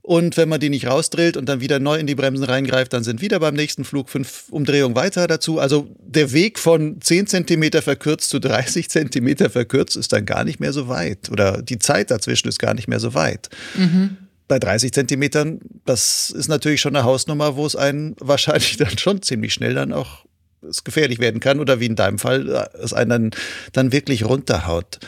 Und 0.06 0.36
wenn 0.36 0.50
man 0.50 0.60
die 0.60 0.70
nicht 0.70 0.86
rausdrillt 0.86 1.38
und 1.38 1.48
dann 1.48 1.62
wieder 1.62 1.80
neu 1.80 1.96
in 1.96 2.08
die 2.08 2.16
Bremsen 2.16 2.44
reingreift, 2.44 2.92
dann 2.92 3.06
sind 3.06 3.22
wieder 3.22 3.40
beim 3.40 3.56
nächsten 3.56 3.86
Flug 3.86 4.10
fünf 4.10 4.50
Umdrehungen 4.50 4.98
weiter 4.98 5.28
dazu. 5.28 5.60
Also 5.60 5.88
der 5.98 6.34
Weg 6.34 6.60
von 6.60 7.00
10 7.00 7.28
Zentimeter 7.28 7.82
verkürzt 7.82 8.30
zu 8.30 8.40
30 8.40 8.90
Zentimeter 8.90 9.50
verkürzt 9.50 9.96
ist 9.96 10.12
dann 10.12 10.26
gar 10.26 10.44
nicht 10.44 10.60
mehr 10.60 10.74
so 10.74 10.90
weit. 10.90 11.32
Oder 11.32 11.62
die 11.62 11.80
Zeit 11.80 12.12
dazwischen 12.12 12.50
ist 12.50 12.60
gar 12.60 12.74
nicht 12.74 12.90
mehr 12.90 13.00
so 13.00 13.14
weit. 13.14 13.50
Mhm. 13.76 14.18
Bei 14.50 14.60
30 14.60 14.92
Zentimetern, 14.92 15.62
das 15.86 16.32
ist 16.32 16.50
natürlich 16.50 16.82
schon 16.82 16.98
eine 16.98 17.06
Hausnummer, 17.06 17.56
wo 17.56 17.66
es 17.66 17.78
einen 17.78 18.18
wahrscheinlich 18.20 18.76
dann 18.76 18.98
schon 18.98 19.22
ziemlich 19.22 19.54
schnell 19.54 19.74
dann 19.74 19.94
auch 19.94 20.26
es 20.68 20.84
gefährlich 20.84 21.20
werden 21.20 21.40
kann 21.40 21.62
oder 21.62 21.80
wie 21.80 21.86
in 21.86 21.96
deinem 21.96 22.20
Fall 22.20 22.70
es 22.82 22.92
einen 22.92 23.10
dann, 23.10 23.32
dann 23.72 23.92
wirklich 23.94 24.26
runterhaut. 24.26 25.00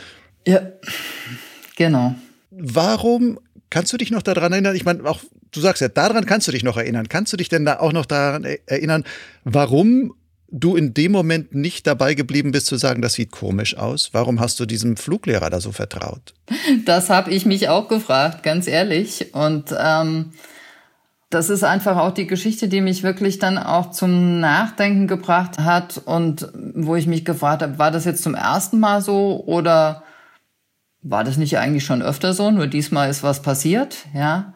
Ja, 0.47 0.61
genau. 1.75 2.15
Warum 2.51 3.39
Kannst 3.69 3.91
du 3.93 3.97
dich 3.97 4.11
noch 4.11 4.21
daran 4.21 4.51
erinnern? 4.51 4.75
Ich 4.75 4.85
meine, 4.85 5.03
auch 5.05 5.21
du 5.51 5.59
sagst 5.59 5.81
ja, 5.81 5.87
daran 5.87 6.25
kannst 6.25 6.47
du 6.47 6.51
dich 6.51 6.63
noch 6.63 6.77
erinnern. 6.77 7.09
Kannst 7.09 7.33
du 7.33 7.37
dich 7.37 7.49
denn 7.49 7.65
da 7.65 7.79
auch 7.79 7.93
noch 7.93 8.05
daran 8.05 8.45
erinnern, 8.65 9.03
warum 9.43 10.13
du 10.49 10.75
in 10.75 10.93
dem 10.93 11.11
Moment 11.11 11.53
nicht 11.55 11.87
dabei 11.87 12.13
geblieben 12.13 12.51
bist 12.51 12.67
zu 12.67 12.77
sagen, 12.77 13.01
das 13.01 13.13
sieht 13.13 13.31
komisch 13.31 13.75
aus? 13.77 14.09
Warum 14.13 14.39
hast 14.39 14.59
du 14.59 14.65
diesem 14.65 14.95
Fluglehrer 14.95 15.49
da 15.49 15.59
so 15.59 15.71
vertraut? 15.71 16.33
Das 16.85 17.09
habe 17.09 17.31
ich 17.31 17.45
mich 17.45 17.67
auch 17.69 17.87
gefragt, 17.87 18.43
ganz 18.43 18.67
ehrlich. 18.67 19.33
Und 19.33 19.75
ähm, 19.77 20.31
das 21.29 21.49
ist 21.49 21.63
einfach 21.63 21.97
auch 21.97 22.11
die 22.11 22.27
Geschichte, 22.27 22.67
die 22.67 22.81
mich 22.81 23.03
wirklich 23.03 23.39
dann 23.39 23.57
auch 23.57 23.91
zum 23.91 24.39
Nachdenken 24.39 25.07
gebracht 25.07 25.59
hat 25.59 26.01
und 26.05 26.47
wo 26.53 26.95
ich 26.95 27.07
mich 27.07 27.25
gefragt 27.25 27.61
habe, 27.61 27.79
war 27.79 27.91
das 27.91 28.05
jetzt 28.05 28.23
zum 28.23 28.35
ersten 28.35 28.79
Mal 28.79 29.01
so 29.01 29.43
oder 29.45 30.03
war 31.05 31.23
das 31.23 31.37
nicht 31.37 31.57
eigentlich 31.57 31.85
schon 31.85 32.01
öfter 32.01 32.33
so, 32.33 32.51
nur 32.51 32.67
diesmal 32.67 33.09
ist 33.09 33.23
was 33.23 33.41
passiert, 33.41 33.97
ja. 34.13 34.53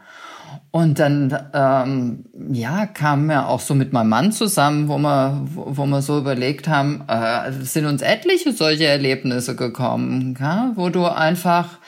Und 0.71 0.99
dann, 0.99 1.35
ähm, 1.53 2.25
ja, 2.51 2.85
kam 2.85 3.27
wir 3.27 3.47
auch 3.47 3.59
so 3.59 3.73
mit 3.73 3.91
meinem 3.91 4.09
Mann 4.09 4.31
zusammen, 4.31 4.87
wo 4.87 4.99
wir, 4.99 5.41
wo, 5.45 5.77
wo 5.77 5.85
wir 5.85 6.01
so 6.03 6.19
überlegt 6.19 6.67
haben, 6.67 7.03
äh, 7.07 7.51
sind 7.51 7.85
uns 7.85 8.03
etliche 8.03 8.51
solche 8.51 8.85
Erlebnisse 8.85 9.55
gekommen, 9.55 10.37
ja? 10.39 10.71
wo 10.75 10.89
du 10.89 11.05
einfach, 11.05 11.79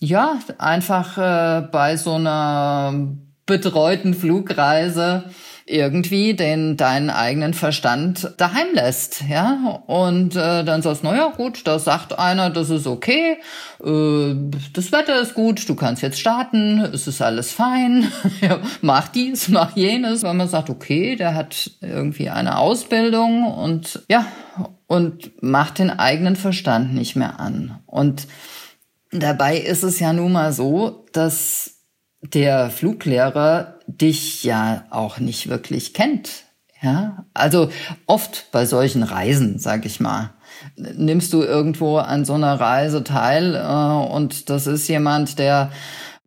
ja, 0.00 0.38
einfach 0.58 1.18
äh, 1.18 1.68
bei 1.70 1.96
so 1.96 2.14
einer 2.14 2.94
betreuten 3.46 4.14
Flugreise 4.14 5.24
irgendwie 5.70 6.34
den 6.34 6.76
deinen 6.76 7.10
eigenen 7.10 7.54
Verstand 7.54 8.32
daheim 8.36 8.68
lässt, 8.74 9.22
ja? 9.28 9.82
Und 9.86 10.36
äh, 10.36 10.64
dann 10.64 10.82
sagst, 10.82 11.04
naja 11.04 11.32
gut, 11.36 11.66
da 11.66 11.78
sagt 11.78 12.18
einer, 12.18 12.50
das 12.50 12.70
ist 12.70 12.86
okay, 12.86 13.38
äh, 13.84 14.34
das 14.72 14.92
Wetter 14.92 15.20
ist 15.20 15.34
gut, 15.34 15.68
du 15.68 15.74
kannst 15.74 16.02
jetzt 16.02 16.20
starten, 16.20 16.80
es 16.80 17.06
ist 17.06 17.22
alles 17.22 17.52
fein, 17.52 18.10
mach 18.82 19.08
dies, 19.08 19.48
mach 19.48 19.76
jenes, 19.76 20.22
weil 20.22 20.34
man 20.34 20.48
sagt, 20.48 20.70
okay, 20.70 21.16
der 21.16 21.34
hat 21.34 21.70
irgendwie 21.80 22.30
eine 22.30 22.58
Ausbildung 22.58 23.44
und 23.46 24.02
ja 24.08 24.26
und 24.86 25.40
macht 25.40 25.78
den 25.78 25.90
eigenen 25.90 26.34
Verstand 26.34 26.94
nicht 26.94 27.14
mehr 27.14 27.38
an. 27.38 27.78
Und 27.86 28.26
dabei 29.12 29.56
ist 29.56 29.84
es 29.84 30.00
ja 30.00 30.12
nun 30.12 30.32
mal 30.32 30.52
so, 30.52 31.06
dass 31.12 31.79
der 32.22 32.70
Fluglehrer 32.70 33.78
dich 33.86 34.44
ja 34.44 34.84
auch 34.90 35.18
nicht 35.18 35.48
wirklich 35.48 35.94
kennt. 35.94 36.44
Ja, 36.82 37.26
also 37.34 37.70
oft 38.06 38.46
bei 38.52 38.64
solchen 38.64 39.02
Reisen, 39.02 39.58
sag 39.58 39.84
ich 39.84 40.00
mal, 40.00 40.30
nimmst 40.76 41.32
du 41.34 41.42
irgendwo 41.42 41.98
an 41.98 42.24
so 42.24 42.32
einer 42.32 42.58
Reise 42.58 43.04
teil 43.04 43.54
äh, 43.54 44.12
und 44.12 44.48
das 44.48 44.66
ist 44.66 44.88
jemand, 44.88 45.38
der 45.38 45.70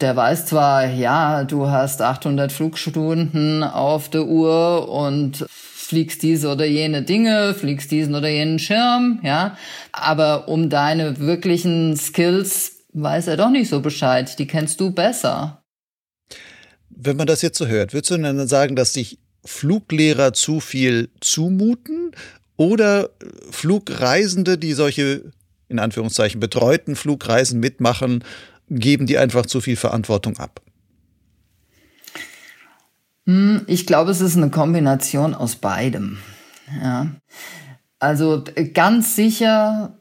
der 0.01 0.15
weiß 0.15 0.47
zwar, 0.47 0.85
ja, 0.85 1.43
du 1.45 1.69
hast 1.69 2.01
800 2.01 2.51
Flugstunden 2.51 3.63
auf 3.63 4.09
der 4.09 4.25
Uhr 4.25 4.89
und 4.89 5.45
fliegst 5.49 6.23
diese 6.23 6.49
oder 6.49 6.65
jene 6.65 7.03
Dinge, 7.03 7.53
fliegst 7.53 7.89
diesen 7.89 8.13
oder 8.13 8.27
jenen 8.27 8.59
Schirm, 8.59 9.19
ja, 9.23 9.55
aber 9.91 10.49
um 10.49 10.69
deine 10.69 11.19
wirklichen 11.19 11.95
Skills 11.95 12.83
weiß 12.93 13.27
er 13.27 13.37
doch 13.37 13.49
nicht 13.49 13.69
so 13.69 13.79
Bescheid, 13.81 14.37
die 14.39 14.47
kennst 14.47 14.79
du 14.81 14.91
besser. 14.91 15.62
Wenn 16.95 17.17
man 17.17 17.27
das 17.27 17.41
jetzt 17.41 17.57
so 17.57 17.67
hört, 17.67 17.93
würdest 17.93 18.11
du 18.11 18.17
dann 18.17 18.47
sagen, 18.47 18.75
dass 18.75 18.93
sich 18.93 19.19
Fluglehrer 19.45 20.33
zu 20.33 20.59
viel 20.59 21.09
zumuten 21.19 22.11
oder 22.55 23.09
Flugreisende, 23.51 24.57
die 24.57 24.73
solche 24.73 25.31
in 25.69 25.79
Anführungszeichen 25.79 26.39
betreuten 26.39 26.95
Flugreisen 26.95 27.59
mitmachen, 27.59 28.23
geben 28.69 29.07
die 29.07 29.17
einfach 29.17 29.45
zu 29.45 29.59
viel 29.59 29.75
Verantwortung 29.75 30.37
ab? 30.37 30.61
Hm, 33.25 33.61
ich 33.67 33.85
glaube, 33.85 34.11
es 34.11 34.21
ist 34.21 34.37
eine 34.37 34.49
Kombination 34.49 35.33
aus 35.33 35.55
beidem. 35.55 36.19
Ja. 36.81 37.07
Also 37.99 38.43
ganz 38.73 39.15
sicher 39.15 39.97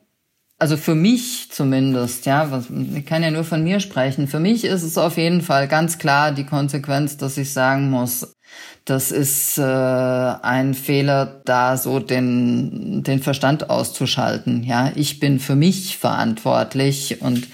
also 0.62 0.76
für 0.76 0.94
mich 0.94 1.50
zumindest, 1.50 2.24
ja, 2.24 2.52
was, 2.52 2.66
ich 2.70 3.04
kann 3.04 3.24
ja 3.24 3.32
nur 3.32 3.42
von 3.42 3.64
mir 3.64 3.80
sprechen. 3.80 4.28
Für 4.28 4.38
mich 4.38 4.64
ist 4.64 4.84
es 4.84 4.96
auf 4.96 5.16
jeden 5.16 5.42
Fall 5.42 5.66
ganz 5.66 5.98
klar 5.98 6.30
die 6.30 6.46
Konsequenz, 6.46 7.16
dass 7.16 7.36
ich 7.36 7.52
sagen 7.52 7.90
muss, 7.90 8.36
das 8.84 9.12
ist 9.12 9.58
äh, 9.58 9.62
ein 9.62 10.74
Fehler, 10.74 11.40
da 11.44 11.76
so 11.76 12.00
den, 12.00 13.04
den 13.04 13.22
Verstand 13.22 13.70
auszuschalten. 13.70 14.64
Ja, 14.64 14.90
ich 14.96 15.20
bin 15.20 15.38
für 15.38 15.54
mich 15.54 15.98
verantwortlich 15.98 17.22
und 17.22 17.46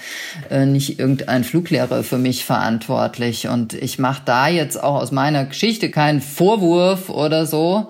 äh, 0.49 0.65
nicht 0.65 0.97
irgendein 0.97 1.43
Fluglehrer 1.43 2.03
für 2.03 2.17
mich 2.17 2.45
verantwortlich. 2.45 3.47
Und 3.47 3.75
ich 3.75 3.99
mache 3.99 4.23
da 4.25 4.47
jetzt 4.47 4.81
auch 4.81 4.95
aus 4.95 5.11
meiner 5.11 5.45
Geschichte 5.45 5.91
keinen 5.91 6.21
Vorwurf 6.21 7.09
oder 7.09 7.45
so. 7.45 7.89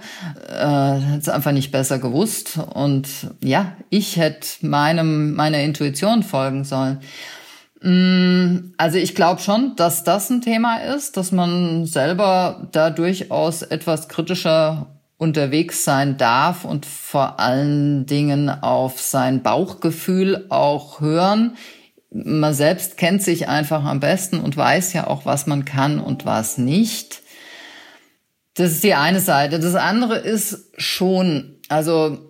Äh, 0.50 0.96
hätte 0.96 1.34
einfach 1.34 1.54
nicht 1.54 1.72
besser 1.72 1.98
gewusst. 1.98 2.60
Und 2.74 3.08
ja, 3.42 3.72
ich 3.90 4.18
hätte 4.18 4.48
meinem 4.62 5.34
meiner 5.34 5.60
Intuition 5.60 6.24
folgen 6.24 6.66
sollen. 6.66 7.00
Mm, 7.82 8.74
also 8.78 8.98
ich 8.98 9.16
glaube 9.16 9.42
schon, 9.42 9.76
dass 9.76 10.04
das 10.04 10.30
ein 10.30 10.42
Thema 10.42 10.78
ist, 10.78 11.18
dass 11.18 11.32
man 11.32 11.86
selber 11.86 12.68
da 12.72 12.90
durchaus 12.90 13.62
etwas 13.62 14.10
kritischer 14.10 14.88
unterwegs 15.18 15.84
sein 15.84 16.18
darf 16.18 16.66
und 16.66 16.86
vor 16.86 17.40
allen 17.40 18.06
Dingen 18.06 18.50
auf 18.50 19.02
sein 19.02 19.44
Bauchgefühl 19.44 20.46
auch 20.50 21.02
hören. 21.02 21.58
man 22.12 22.54
selbst 22.54 22.98
kennt 22.98 23.22
sich 23.22 23.48
einfach 23.48 23.84
am 23.84 24.00
besten 24.00 24.40
und 24.40 24.58
weiß 24.58 24.94
ja 24.94 25.08
auch, 25.08 25.26
was 25.26 25.46
man 25.46 25.64
kann 25.66 26.00
und 26.00 26.26
was 26.26 26.58
nicht. 26.58 27.22
Das 28.56 28.72
ist 28.72 28.84
die 28.84 28.96
eine 28.96 29.20
Seite. 29.20 29.60
Das 29.60 29.76
andere 29.76 30.18
ist 30.18 30.72
schon, 30.78 31.60
also 31.68 32.29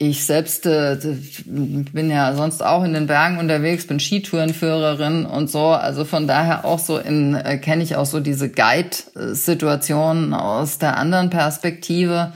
ich 0.00 0.24
selbst 0.24 0.64
äh, 0.64 0.96
bin 1.44 2.08
ja 2.08 2.32
sonst 2.34 2.62
auch 2.64 2.84
in 2.84 2.94
den 2.94 3.08
Bergen 3.08 3.38
unterwegs, 3.38 3.86
bin 3.86 3.98
Skitourenführerin 3.98 5.26
und 5.26 5.50
so. 5.50 5.66
Also 5.66 6.04
von 6.04 6.28
daher 6.28 6.64
auch 6.64 6.78
so 6.78 6.98
in 6.98 7.34
äh, 7.34 7.58
kenne 7.58 7.82
ich 7.82 7.96
auch 7.96 8.06
so 8.06 8.20
diese 8.20 8.48
Guide-Situationen 8.48 10.34
aus 10.34 10.78
der 10.78 10.96
anderen 10.96 11.30
Perspektive, 11.30 12.32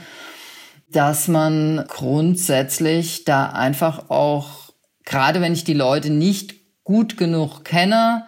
dass 0.91 1.29
man 1.29 1.85
grundsätzlich 1.87 3.23
da 3.23 3.47
einfach 3.47 4.09
auch, 4.09 4.73
gerade 5.05 5.39
wenn 5.39 5.53
ich 5.53 5.63
die 5.63 5.73
Leute 5.73 6.09
nicht 6.09 6.83
gut 6.83 7.15
genug 7.15 7.63
kenne, 7.63 8.25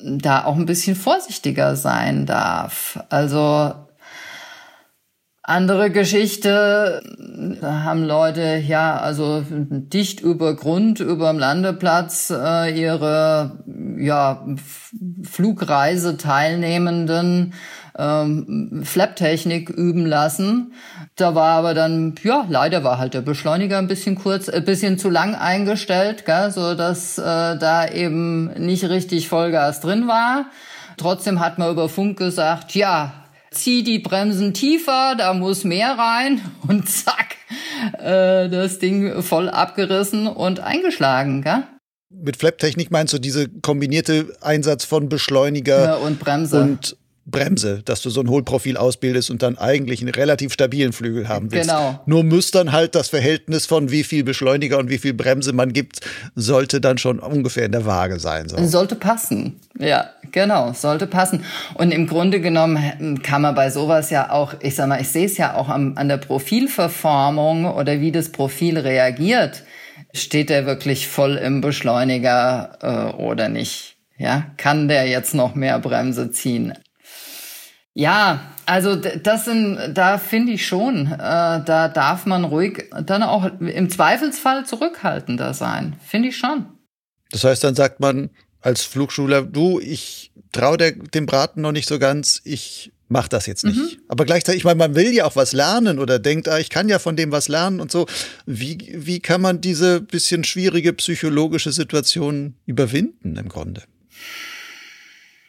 da 0.00 0.44
auch 0.44 0.54
ein 0.54 0.66
bisschen 0.66 0.94
vorsichtiger 0.94 1.74
sein 1.74 2.26
darf. 2.26 3.00
Also 3.08 3.74
andere 5.48 5.90
Geschichte, 5.90 7.02
da 7.60 7.82
haben 7.84 8.04
Leute 8.04 8.62
ja 8.66 8.98
also 8.98 9.44
dicht 9.48 10.20
über 10.20 10.54
Grund, 10.54 11.00
über 11.00 11.30
dem 11.30 11.38
Landeplatz 11.38 12.30
äh, 12.30 12.78
ihre 12.78 13.58
ja 13.98 14.46
Flugreiseteilnehmenden 15.22 17.54
ähm, 17.98 18.82
Flap-Technik 18.84 19.70
üben 19.70 20.04
lassen. 20.04 20.74
Da 21.16 21.34
war 21.34 21.56
aber 21.56 21.72
dann, 21.72 22.14
ja, 22.22 22.44
leider 22.48 22.84
war 22.84 22.98
halt 22.98 23.14
der 23.14 23.22
Beschleuniger 23.22 23.78
ein 23.78 23.88
bisschen 23.88 24.16
kurz, 24.16 24.50
ein 24.50 24.62
äh, 24.62 24.64
bisschen 24.64 24.98
zu 24.98 25.08
lang 25.08 25.34
eingestellt, 25.34 26.26
gell, 26.26 26.50
so 26.50 26.74
dass 26.74 27.16
äh, 27.16 27.22
da 27.22 27.88
eben 27.88 28.52
nicht 28.64 28.84
richtig 28.84 29.28
Vollgas 29.28 29.80
drin 29.80 30.08
war. 30.08 30.44
Trotzdem 30.98 31.40
hat 31.40 31.58
man 31.58 31.70
über 31.70 31.88
Funk 31.88 32.18
gesagt, 32.18 32.74
ja, 32.74 33.14
zieh 33.50 33.82
die 33.82 33.98
Bremsen 33.98 34.54
tiefer, 34.54 35.14
da 35.16 35.34
muss 35.34 35.64
mehr 35.64 35.98
rein 35.98 36.40
und 36.66 36.88
zack, 36.88 37.36
äh, 37.98 38.48
das 38.48 38.78
Ding 38.78 39.22
voll 39.22 39.48
abgerissen 39.48 40.26
und 40.26 40.60
eingeschlagen, 40.60 41.42
gell? 41.42 41.64
Mit 42.10 42.38
Flap-Technik 42.38 42.90
meinst 42.90 43.12
du 43.12 43.18
diese 43.18 43.48
kombinierte 43.48 44.34
Einsatz 44.40 44.84
von 44.84 45.08
Beschleuniger 45.08 45.84
ja, 45.84 45.94
und 45.96 46.18
Bremse 46.18 46.62
und 46.62 46.96
Bremse, 47.30 47.82
dass 47.84 48.00
du 48.00 48.10
so 48.10 48.20
ein 48.20 48.28
Hohlprofil 48.28 48.76
ausbildest 48.76 49.30
und 49.30 49.42
dann 49.42 49.58
eigentlich 49.58 50.00
einen 50.00 50.14
relativ 50.14 50.52
stabilen 50.52 50.92
Flügel 50.92 51.28
haben 51.28 51.52
willst. 51.52 51.68
Genau. 51.68 52.00
Nur 52.06 52.24
muss 52.24 52.50
dann 52.50 52.72
halt 52.72 52.94
das 52.94 53.08
Verhältnis 53.08 53.66
von 53.66 53.90
wie 53.90 54.02
viel 54.02 54.24
Beschleuniger 54.24 54.78
und 54.78 54.88
wie 54.88 54.98
viel 54.98 55.12
Bremse 55.12 55.52
man 55.52 55.72
gibt, 55.72 56.00
sollte 56.34 56.80
dann 56.80 56.96
schon 56.98 57.18
ungefähr 57.18 57.66
in 57.66 57.72
der 57.72 57.84
Waage 57.84 58.18
sein. 58.18 58.48
So. 58.48 58.56
Sollte 58.64 58.94
passen. 58.94 59.60
Ja, 59.78 60.10
genau, 60.32 60.72
sollte 60.72 61.06
passen. 61.06 61.44
Und 61.74 61.92
im 61.92 62.06
Grunde 62.06 62.40
genommen 62.40 63.22
kann 63.22 63.42
man 63.42 63.54
bei 63.54 63.70
sowas 63.70 64.10
ja 64.10 64.30
auch, 64.30 64.54
ich 64.60 64.74
sag 64.74 64.88
mal, 64.88 65.00
ich 65.00 65.08
sehe 65.08 65.26
es 65.26 65.36
ja 65.36 65.54
auch 65.54 65.68
an, 65.68 65.96
an 65.96 66.08
der 66.08 66.16
Profilverformung 66.16 67.66
oder 67.66 68.00
wie 68.00 68.12
das 68.12 68.30
Profil 68.30 68.78
reagiert. 68.78 69.64
Steht 70.14 70.48
der 70.48 70.64
wirklich 70.64 71.08
voll 71.08 71.36
im 71.36 71.60
Beschleuniger 71.60 72.78
äh, 72.80 73.16
oder 73.16 73.48
nicht? 73.48 73.96
Ja, 74.16 74.46
kann 74.56 74.88
der 74.88 75.06
jetzt 75.06 75.34
noch 75.34 75.54
mehr 75.54 75.78
Bremse 75.78 76.30
ziehen? 76.30 76.72
Ja, 77.98 78.52
also 78.64 78.94
das 78.94 79.44
sind, 79.44 79.76
da 79.92 80.18
finde 80.18 80.52
ich 80.52 80.64
schon, 80.64 81.10
äh, 81.10 81.18
da 81.18 81.88
darf 81.92 82.26
man 82.26 82.44
ruhig 82.44 82.88
dann 83.04 83.24
auch 83.24 83.44
im 83.58 83.90
Zweifelsfall 83.90 84.64
zurückhaltender 84.64 85.52
sein. 85.52 85.96
Finde 86.06 86.28
ich 86.28 86.36
schon. 86.36 86.66
Das 87.32 87.42
heißt, 87.42 87.64
dann 87.64 87.74
sagt 87.74 87.98
man 87.98 88.30
als 88.60 88.84
Flugschüler, 88.84 89.42
du, 89.42 89.80
ich 89.80 90.30
traue 90.52 90.76
dem 90.78 91.26
Braten 91.26 91.60
noch 91.60 91.72
nicht 91.72 91.88
so 91.88 91.98
ganz, 91.98 92.40
ich 92.44 92.92
mach 93.08 93.26
das 93.26 93.46
jetzt 93.46 93.64
nicht. 93.64 93.76
Mhm. 93.76 94.02
Aber 94.06 94.24
gleichzeitig, 94.26 94.60
ich 94.60 94.64
meine, 94.64 94.78
man 94.78 94.94
will 94.94 95.12
ja 95.12 95.24
auch 95.24 95.34
was 95.34 95.52
lernen 95.52 95.98
oder 95.98 96.20
denkt, 96.20 96.48
ah, 96.48 96.60
ich 96.60 96.70
kann 96.70 96.88
ja 96.88 97.00
von 97.00 97.16
dem 97.16 97.32
was 97.32 97.48
lernen 97.48 97.80
und 97.80 97.90
so. 97.90 98.06
Wie, 98.46 98.94
wie 98.94 99.18
kann 99.18 99.40
man 99.40 99.60
diese 99.60 100.00
bisschen 100.00 100.44
schwierige 100.44 100.92
psychologische 100.92 101.72
Situation 101.72 102.54
überwinden 102.64 103.36
im 103.36 103.48
Grunde? 103.48 103.82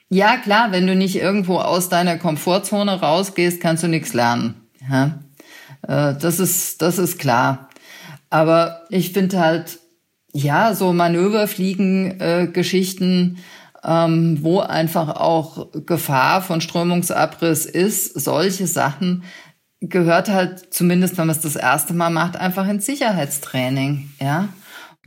Ja, 0.09 0.37
klar, 0.37 0.71
wenn 0.71 0.87
du 0.87 0.95
nicht 0.95 1.15
irgendwo 1.15 1.59
aus 1.59 1.89
deiner 1.89 2.17
Komfortzone 2.17 2.99
rausgehst, 2.99 3.61
kannst 3.61 3.83
du 3.83 3.87
nichts 3.87 4.13
lernen. 4.13 4.55
Ja? 4.89 5.19
Äh, 5.87 6.15
das 6.19 6.39
ist, 6.39 6.81
das 6.81 6.97
ist 6.97 7.19
klar. 7.19 7.69
Aber 8.31 8.81
ich 8.89 9.13
finde 9.13 9.39
halt, 9.39 9.77
ja, 10.33 10.73
so 10.73 10.93
Manöverfliegen-Geschichten, 10.93 13.37
äh, 13.37 13.41
ähm, 13.83 14.39
wo 14.41 14.59
einfach 14.59 15.09
auch 15.09 15.67
Gefahr 15.85 16.41
von 16.41 16.61
Strömungsabriss 16.61 17.65
ist, 17.65 18.19
solche 18.19 18.67
Sachen 18.67 19.23
gehört 19.81 20.29
halt, 20.29 20.73
zumindest 20.73 21.17
wenn 21.17 21.27
man 21.27 21.35
es 21.35 21.41
das 21.41 21.55
erste 21.55 21.93
Mal 21.93 22.09
macht, 22.09 22.35
einfach 22.35 22.67
ins 22.67 22.85
Sicherheitstraining, 22.85 24.09
ja. 24.19 24.49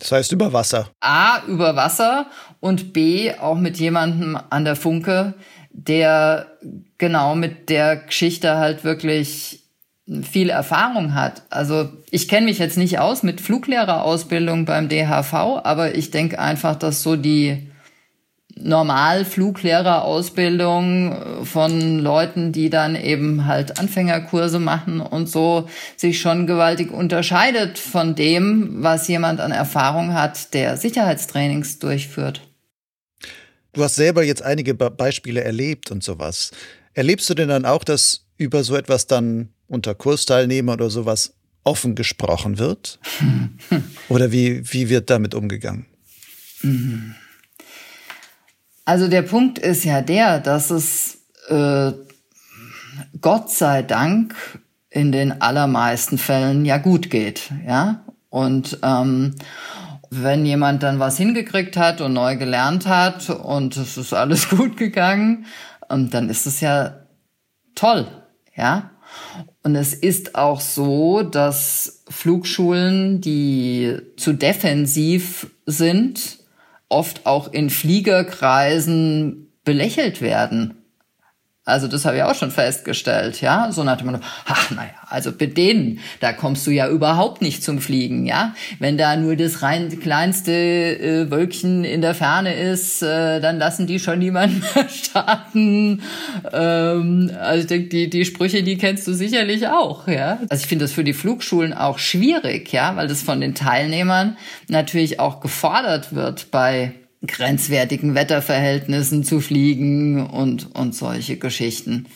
Das 0.02 0.10
heißt 0.10 0.32
über 0.32 0.52
Wasser. 0.52 0.90
A, 1.00 1.44
über 1.46 1.76
Wasser 1.76 2.26
und 2.58 2.92
B, 2.92 3.32
auch 3.34 3.54
mit 3.54 3.76
jemandem 3.76 4.36
an 4.50 4.64
der 4.64 4.74
Funke, 4.74 5.34
der 5.70 6.48
genau 6.98 7.36
mit 7.36 7.68
der 7.68 7.96
Geschichte 7.96 8.56
halt 8.56 8.82
wirklich 8.82 9.62
viel 10.22 10.50
Erfahrung 10.50 11.14
hat. 11.14 11.42
Also 11.50 11.88
ich 12.10 12.26
kenne 12.26 12.46
mich 12.46 12.58
jetzt 12.58 12.76
nicht 12.76 12.98
aus 12.98 13.22
mit 13.22 13.40
Fluglehrerausbildung 13.40 14.64
beim 14.64 14.88
DHV, 14.88 15.32
aber 15.62 15.94
ich 15.94 16.10
denke 16.10 16.40
einfach, 16.40 16.74
dass 16.74 17.04
so 17.04 17.14
die 17.14 17.70
Normalfluglehrerausbildung 18.60 21.12
äh, 21.12 21.44
von 21.44 21.98
Leuten, 21.98 22.52
die 22.52 22.70
dann 22.70 22.96
eben 22.96 23.46
halt 23.46 23.78
Anfängerkurse 23.78 24.58
machen 24.58 25.00
und 25.00 25.28
so 25.28 25.68
sich 25.96 26.20
schon 26.20 26.46
gewaltig 26.46 26.92
unterscheidet 26.92 27.78
von 27.78 28.14
dem, 28.14 28.82
was 28.82 29.08
jemand 29.08 29.40
an 29.40 29.52
Erfahrung 29.52 30.14
hat, 30.14 30.54
der 30.54 30.76
Sicherheitstrainings 30.76 31.78
durchführt. 31.78 32.42
Du 33.72 33.82
hast 33.82 33.94
selber 33.94 34.22
jetzt 34.22 34.42
einige 34.42 34.74
Beispiele 34.74 35.42
erlebt 35.42 35.90
und 35.90 36.04
sowas. 36.04 36.50
Erlebst 36.94 37.30
du 37.30 37.34
denn 37.34 37.48
dann 37.48 37.64
auch, 37.64 37.84
dass 37.84 38.26
über 38.36 38.64
so 38.64 38.76
etwas 38.76 39.06
dann 39.06 39.48
unter 39.66 39.94
Kursteilnehmern 39.94 40.74
oder 40.74 40.90
sowas 40.90 41.32
offen 41.64 41.94
gesprochen 41.94 42.58
wird? 42.58 42.98
oder 44.10 44.30
wie, 44.30 44.62
wie 44.72 44.90
wird 44.90 45.08
damit 45.08 45.34
umgegangen? 45.34 45.86
Mhm. 46.62 47.14
Also 48.84 49.08
der 49.08 49.22
Punkt 49.22 49.58
ist 49.58 49.84
ja 49.84 50.00
der, 50.00 50.40
dass 50.40 50.70
es 50.70 51.18
äh, 51.48 51.92
Gott 53.20 53.50
sei 53.50 53.82
Dank 53.82 54.34
in 54.90 55.12
den 55.12 55.40
allermeisten 55.40 56.18
Fällen 56.18 56.64
ja 56.64 56.78
gut 56.78 57.08
geht, 57.08 57.50
ja. 57.66 58.04
Und 58.28 58.78
ähm, 58.82 59.34
wenn 60.10 60.44
jemand 60.44 60.82
dann 60.82 60.98
was 60.98 61.16
hingekriegt 61.16 61.76
hat 61.76 62.00
und 62.00 62.12
neu 62.12 62.36
gelernt 62.36 62.86
hat 62.86 63.30
und 63.30 63.76
es 63.76 63.96
ist 63.96 64.12
alles 64.12 64.48
gut 64.50 64.76
gegangen, 64.76 65.46
ähm, 65.90 66.10
dann 66.10 66.28
ist 66.28 66.46
es 66.46 66.60
ja 66.60 66.96
toll, 67.74 68.06
ja. 68.56 68.90
Und 69.62 69.76
es 69.76 69.94
ist 69.94 70.34
auch 70.34 70.60
so, 70.60 71.22
dass 71.22 72.02
Flugschulen, 72.08 73.20
die 73.20 73.98
zu 74.16 74.32
defensiv 74.32 75.48
sind, 75.66 76.38
oft 76.92 77.26
auch 77.26 77.52
in 77.52 77.70
Fliegerkreisen 77.70 79.52
belächelt 79.64 80.20
werden. 80.20 80.81
Also 81.64 81.86
das 81.86 82.04
habe 82.04 82.16
ich 82.16 82.22
auch 82.24 82.34
schon 82.34 82.50
festgestellt, 82.50 83.40
ja. 83.40 83.70
So 83.70 83.84
dem 83.84 84.06
Motto, 84.06 84.18
ach 84.46 84.72
naja, 84.72 84.90
also 85.08 85.30
bei 85.30 85.46
denen, 85.46 86.00
da 86.18 86.32
kommst 86.32 86.66
du 86.66 86.72
ja 86.72 86.88
überhaupt 86.88 87.40
nicht 87.40 87.62
zum 87.62 87.78
Fliegen, 87.80 88.26
ja. 88.26 88.52
Wenn 88.80 88.98
da 88.98 89.14
nur 89.14 89.36
das 89.36 89.62
rein 89.62 90.00
kleinste 90.00 90.52
äh, 90.52 91.30
Wölkchen 91.30 91.84
in 91.84 92.00
der 92.00 92.16
Ferne 92.16 92.52
ist, 92.52 93.02
äh, 93.02 93.40
dann 93.40 93.58
lassen 93.58 93.86
die 93.86 94.00
schon 94.00 94.18
niemanden 94.18 94.60
mehr 94.74 94.88
starten. 94.88 96.02
Ähm, 96.52 97.30
also 97.40 97.60
ich 97.60 97.66
denke, 97.68 97.88
die, 97.90 98.10
die 98.10 98.24
Sprüche, 98.24 98.64
die 98.64 98.76
kennst 98.76 99.06
du 99.06 99.14
sicherlich 99.14 99.68
auch, 99.68 100.08
ja. 100.08 100.40
Also 100.48 100.62
ich 100.62 100.68
finde 100.68 100.86
das 100.86 100.92
für 100.92 101.04
die 101.04 101.12
Flugschulen 101.12 101.74
auch 101.74 102.00
schwierig, 102.00 102.72
ja, 102.72 102.96
weil 102.96 103.06
das 103.06 103.22
von 103.22 103.40
den 103.40 103.54
Teilnehmern 103.54 104.36
natürlich 104.66 105.20
auch 105.20 105.38
gefordert 105.38 106.12
wird 106.12 106.50
bei 106.50 106.92
grenzwertigen 107.26 108.14
Wetterverhältnissen 108.14 109.24
zu 109.24 109.40
fliegen 109.40 110.26
und, 110.26 110.74
und 110.74 110.94
solche 110.94 111.36
Geschichten. 111.36 112.06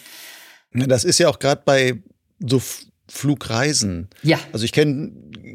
Das 0.73 1.05
ist 1.05 1.19
ja 1.19 1.29
auch 1.29 1.39
gerade 1.39 1.63
bei 1.65 1.95
so 2.41 2.61
Flugreisen. 3.09 4.09
Ja. 4.23 4.39
Also 4.53 4.65
ich 4.65 4.73
kenne 4.73 5.13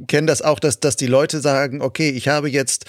kenn 0.08 0.26
das 0.26 0.42
auch, 0.42 0.60
dass, 0.60 0.80
dass 0.80 0.96
die 0.96 1.08
Leute 1.08 1.42
sagen, 1.42 1.82
okay, 1.82 2.10
ich 2.10 2.28
habe 2.28 2.50
jetzt 2.50 2.86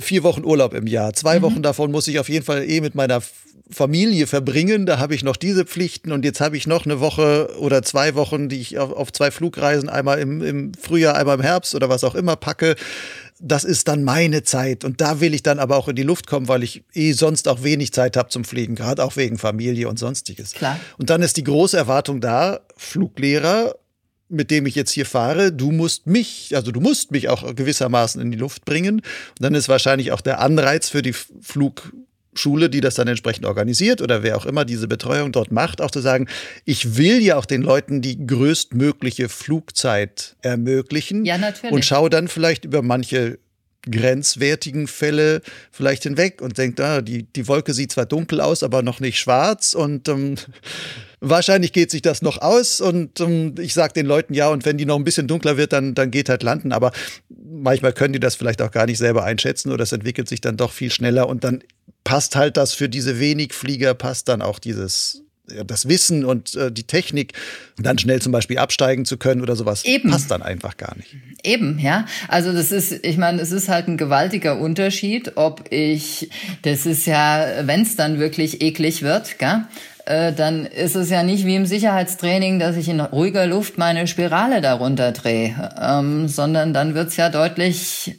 vier 0.00 0.22
Wochen 0.22 0.44
Urlaub 0.44 0.74
im 0.74 0.86
Jahr. 0.86 1.12
Zwei 1.12 1.38
mhm. 1.38 1.42
Wochen 1.42 1.62
davon 1.62 1.92
muss 1.92 2.08
ich 2.08 2.18
auf 2.18 2.28
jeden 2.28 2.44
Fall 2.44 2.68
eh 2.68 2.80
mit 2.80 2.94
meiner 2.94 3.22
Familie 3.70 4.26
verbringen. 4.26 4.86
Da 4.86 4.98
habe 4.98 5.14
ich 5.14 5.24
noch 5.24 5.36
diese 5.36 5.64
Pflichten 5.64 6.12
und 6.12 6.24
jetzt 6.24 6.40
habe 6.40 6.56
ich 6.56 6.66
noch 6.66 6.84
eine 6.84 7.00
Woche 7.00 7.56
oder 7.58 7.82
zwei 7.82 8.14
Wochen, 8.14 8.48
die 8.48 8.60
ich 8.60 8.78
auf, 8.78 8.92
auf 8.92 9.12
zwei 9.12 9.30
Flugreisen, 9.30 9.88
einmal 9.88 10.18
im, 10.18 10.42
im 10.42 10.72
Frühjahr, 10.74 11.16
einmal 11.16 11.36
im 11.36 11.42
Herbst 11.42 11.74
oder 11.74 11.88
was 11.88 12.04
auch 12.04 12.14
immer 12.14 12.36
packe. 12.36 12.76
Das 13.38 13.64
ist 13.64 13.88
dann 13.88 14.02
meine 14.02 14.42
Zeit 14.42 14.84
und 14.84 15.00
da 15.00 15.20
will 15.20 15.34
ich 15.34 15.42
dann 15.42 15.58
aber 15.58 15.76
auch 15.76 15.88
in 15.88 15.96
die 15.96 16.02
Luft 16.02 16.26
kommen, 16.26 16.48
weil 16.48 16.62
ich 16.62 16.84
eh 16.94 17.12
sonst 17.12 17.48
auch 17.48 17.62
wenig 17.62 17.92
Zeit 17.92 18.16
habe 18.16 18.30
zum 18.30 18.44
Fliegen, 18.44 18.74
gerade 18.74 19.04
auch 19.04 19.16
wegen 19.16 19.38
Familie 19.38 19.88
und 19.88 19.98
sonstiges. 19.98 20.52
Klar. 20.52 20.78
Und 20.98 21.10
dann 21.10 21.22
ist 21.22 21.36
die 21.36 21.44
große 21.44 21.76
Erwartung 21.76 22.20
da, 22.20 22.60
Fluglehrer, 22.76 23.74
mit 24.28 24.50
dem 24.50 24.66
ich 24.66 24.74
jetzt 24.74 24.90
hier 24.90 25.06
fahre, 25.06 25.52
du 25.52 25.70
musst 25.70 26.06
mich, 26.06 26.52
also 26.54 26.72
du 26.72 26.80
musst 26.80 27.10
mich 27.12 27.28
auch 27.28 27.54
gewissermaßen 27.54 28.20
in 28.20 28.30
die 28.30 28.38
Luft 28.38 28.64
bringen. 28.64 28.96
Und 28.96 29.04
dann 29.40 29.54
ist 29.54 29.68
wahrscheinlich 29.68 30.12
auch 30.12 30.20
der 30.20 30.40
Anreiz 30.40 30.88
für 30.88 31.02
die 31.02 31.14
Flugschule, 32.36 32.68
die 32.68 32.80
das 32.80 32.94
dann 32.94 33.08
entsprechend 33.08 33.46
organisiert 33.46 34.02
oder 34.02 34.22
wer 34.22 34.36
auch 34.36 34.46
immer 34.46 34.64
diese 34.64 34.88
Betreuung 34.88 35.32
dort 35.32 35.50
macht, 35.50 35.80
auch 35.80 35.90
zu 35.90 36.00
sagen, 36.00 36.28
ich 36.64 36.96
will 36.96 37.22
ja 37.22 37.36
auch 37.36 37.46
den 37.46 37.62
Leuten 37.62 38.02
die 38.02 38.26
größtmögliche 38.26 39.28
Flugzeit 39.28 40.36
ermöglichen. 40.42 41.24
Ja, 41.24 41.38
natürlich. 41.38 41.72
Und 41.72 41.84
schaue 41.84 42.10
dann 42.10 42.28
vielleicht 42.28 42.64
über 42.64 42.82
manche 42.82 43.38
grenzwertigen 43.90 44.88
Fälle 44.88 45.40
vielleicht 45.70 46.02
hinweg 46.02 46.42
und 46.42 46.58
denkt, 46.58 46.80
ah, 46.80 47.00
die, 47.00 47.22
die 47.22 47.48
Wolke 47.48 47.72
sieht 47.72 47.92
zwar 47.92 48.04
dunkel 48.04 48.40
aus, 48.40 48.62
aber 48.62 48.82
noch 48.82 49.00
nicht 49.00 49.18
schwarz 49.18 49.74
und 49.74 50.08
ähm, 50.08 50.34
wahrscheinlich 51.20 51.72
geht 51.72 51.90
sich 51.90 52.02
das 52.02 52.22
noch 52.22 52.42
aus 52.42 52.80
und 52.80 53.20
ähm, 53.20 53.54
ich 53.58 53.74
sage 53.74 53.94
den 53.94 54.06
Leuten 54.06 54.34
ja 54.34 54.48
und 54.48 54.64
wenn 54.64 54.78
die 54.78 54.86
noch 54.86 54.96
ein 54.96 55.04
bisschen 55.04 55.26
dunkler 55.26 55.56
wird, 55.56 55.72
dann, 55.72 55.94
dann 55.94 56.10
geht 56.10 56.28
halt 56.28 56.42
landen, 56.42 56.72
aber 56.72 56.92
manchmal 57.28 57.92
können 57.92 58.12
die 58.12 58.20
das 58.20 58.34
vielleicht 58.34 58.62
auch 58.62 58.70
gar 58.70 58.86
nicht 58.86 58.98
selber 58.98 59.24
einschätzen 59.24 59.72
oder 59.72 59.82
es 59.82 59.92
entwickelt 59.92 60.28
sich 60.28 60.40
dann 60.40 60.56
doch 60.56 60.72
viel 60.72 60.90
schneller 60.90 61.28
und 61.28 61.44
dann 61.44 61.62
passt 62.04 62.36
halt 62.36 62.56
das 62.56 62.72
für 62.72 62.88
diese 62.88 63.18
wenig 63.18 63.52
Flieger, 63.52 63.94
passt 63.94 64.28
dann 64.28 64.42
auch 64.42 64.58
dieses 64.58 65.22
das 65.46 65.88
Wissen 65.88 66.24
und 66.24 66.54
äh, 66.56 66.72
die 66.72 66.84
Technik, 66.84 67.32
dann 67.78 67.98
schnell 67.98 68.20
zum 68.20 68.32
Beispiel 68.32 68.58
absteigen 68.58 69.04
zu 69.04 69.16
können 69.16 69.40
oder 69.42 69.54
sowas, 69.54 69.84
Eben. 69.84 70.10
passt 70.10 70.30
dann 70.30 70.42
einfach 70.42 70.76
gar 70.76 70.96
nicht. 70.96 71.14
Eben, 71.44 71.78
ja. 71.78 72.06
Also 72.28 72.52
das 72.52 72.72
ist, 72.72 73.04
ich 73.04 73.16
meine, 73.16 73.40
es 73.40 73.52
ist 73.52 73.68
halt 73.68 73.86
ein 73.86 73.96
gewaltiger 73.96 74.58
Unterschied, 74.58 75.36
ob 75.36 75.70
ich, 75.70 76.30
das 76.62 76.86
ist 76.86 77.06
ja, 77.06 77.62
wenn 77.62 77.82
es 77.82 77.96
dann 77.96 78.18
wirklich 78.18 78.60
eklig 78.60 79.02
wird, 79.02 79.38
gell? 79.38 79.66
Äh, 80.06 80.32
dann 80.32 80.66
ist 80.66 80.94
es 80.94 81.10
ja 81.10 81.24
nicht 81.24 81.44
wie 81.44 81.56
im 81.56 81.66
Sicherheitstraining, 81.66 82.60
dass 82.60 82.76
ich 82.76 82.88
in 82.88 83.00
ruhiger 83.00 83.46
Luft 83.46 83.76
meine 83.76 84.06
Spirale 84.06 84.60
darunter 84.60 85.10
drehe, 85.10 85.72
ähm, 85.80 86.28
sondern 86.28 86.72
dann 86.72 86.94
wird's 86.94 87.16
ja 87.16 87.28
deutlich, 87.28 88.16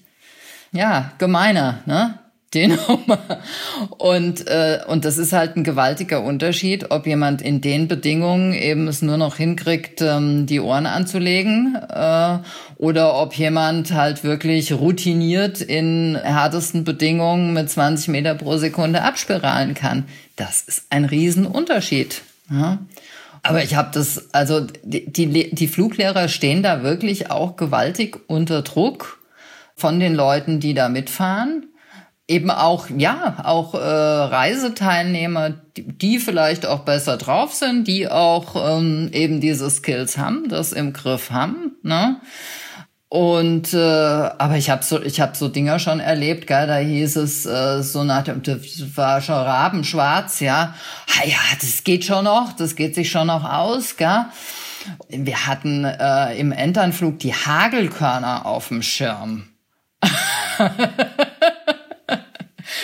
ja, 0.73 1.13
gemeiner, 1.17 1.79
ne? 1.85 2.19
Die 2.53 2.67
Nummer. 2.67 3.19
Und, 3.97 4.47
äh, 4.47 4.79
und 4.87 5.05
das 5.05 5.17
ist 5.17 5.33
halt 5.33 5.57
ein 5.57 5.63
gewaltiger 5.63 6.23
Unterschied, 6.23 6.91
ob 6.91 7.07
jemand 7.07 7.41
in 7.41 7.61
den 7.61 7.87
Bedingungen 7.87 8.53
eben 8.53 8.87
es 8.87 9.01
nur 9.01 9.17
noch 9.17 9.37
hinkriegt, 9.37 10.01
ähm, 10.01 10.45
die 10.45 10.59
Ohren 10.59 10.85
anzulegen, 10.85 11.75
äh, 11.75 12.37
oder 12.77 13.15
ob 13.15 13.33
jemand 13.33 13.91
halt 13.91 14.23
wirklich 14.23 14.73
routiniert 14.73 15.61
in 15.61 16.17
härtesten 16.21 16.83
Bedingungen 16.83 17.53
mit 17.53 17.69
20 17.69 18.09
Meter 18.09 18.35
pro 18.35 18.57
Sekunde 18.57 19.01
abspiralen 19.01 19.73
kann. 19.73 20.05
Das 20.35 20.61
ist 20.61 20.85
ein 20.89 21.05
Riesenunterschied. 21.05 22.21
Ja. 22.49 22.79
Aber 23.43 23.63
ich 23.63 23.75
habe 23.75 23.89
das, 23.93 24.33
also 24.33 24.67
die, 24.83 25.05
die, 25.11 25.53
die 25.53 25.67
Fluglehrer 25.67 26.27
stehen 26.27 26.63
da 26.63 26.83
wirklich 26.83 27.31
auch 27.31 27.55
gewaltig 27.55 28.17
unter 28.27 28.61
Druck 28.61 29.19
von 29.75 29.99
den 29.99 30.15
Leuten, 30.15 30.59
die 30.59 30.73
da 30.73 30.89
mitfahren 30.89 31.67
eben 32.27 32.51
auch, 32.51 32.87
ja, 32.95 33.37
auch 33.43 33.73
äh, 33.73 33.77
Reiseteilnehmer, 33.77 35.51
die, 35.77 35.87
die 35.87 36.19
vielleicht 36.19 36.65
auch 36.65 36.79
besser 36.79 37.17
drauf 37.17 37.53
sind, 37.53 37.87
die 37.87 38.09
auch 38.09 38.55
ähm, 38.55 39.09
eben 39.13 39.39
diese 39.39 39.69
Skills 39.69 40.17
haben, 40.17 40.49
das 40.49 40.73
im 40.73 40.93
Griff 40.93 41.31
haben, 41.31 41.77
ne? 41.83 42.17
Und 43.09 43.73
äh, 43.73 43.77
aber 43.77 44.57
ich 44.57 44.69
habe 44.69 44.83
so 44.83 45.01
ich 45.01 45.21
habe 45.21 45.37
so 45.37 45.47
Dinger 45.47 45.79
schon 45.79 46.01
erlebt, 46.01 46.45
gell, 46.45 46.67
da 46.67 46.75
hieß 46.75 47.15
es 47.15 47.45
äh, 47.45 47.81
so 47.81 48.03
nach 48.03 48.25
dem 48.25 48.43
das 48.43 48.97
war 48.97 49.21
schon 49.21 49.35
rabenschwarz, 49.35 50.41
ja. 50.41 50.75
Ha, 51.07 51.25
ja, 51.25 51.37
das 51.61 51.85
geht 51.85 52.03
schon 52.03 52.25
noch, 52.25 52.51
das 52.51 52.75
geht 52.75 52.95
sich 52.95 53.09
schon 53.09 53.27
noch 53.27 53.45
aus, 53.45 53.95
gell. 53.95 54.25
Wir 55.07 55.47
hatten 55.47 55.85
äh, 55.85 56.35
im 56.37 56.51
Enternflug 56.51 57.19
die 57.19 57.33
Hagelkörner 57.33 58.45
auf 58.45 58.67
dem 58.67 58.81
Schirm. 58.81 59.47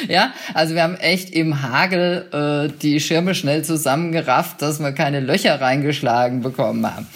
Ja, 0.07 0.33
also 0.53 0.75
wir 0.75 0.83
haben 0.83 0.95
echt 0.95 1.29
im 1.31 1.61
Hagel 1.61 2.25
äh, 2.31 2.77
die 2.81 2.99
Schirme 2.99 3.35
schnell 3.35 3.63
zusammengerafft, 3.63 4.61
dass 4.61 4.79
wir 4.79 4.91
keine 4.91 5.19
Löcher 5.19 5.59
reingeschlagen 5.59 6.41
bekommen 6.41 6.85
haben. 6.85 7.07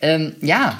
Ähm, 0.00 0.34
ja. 0.40 0.78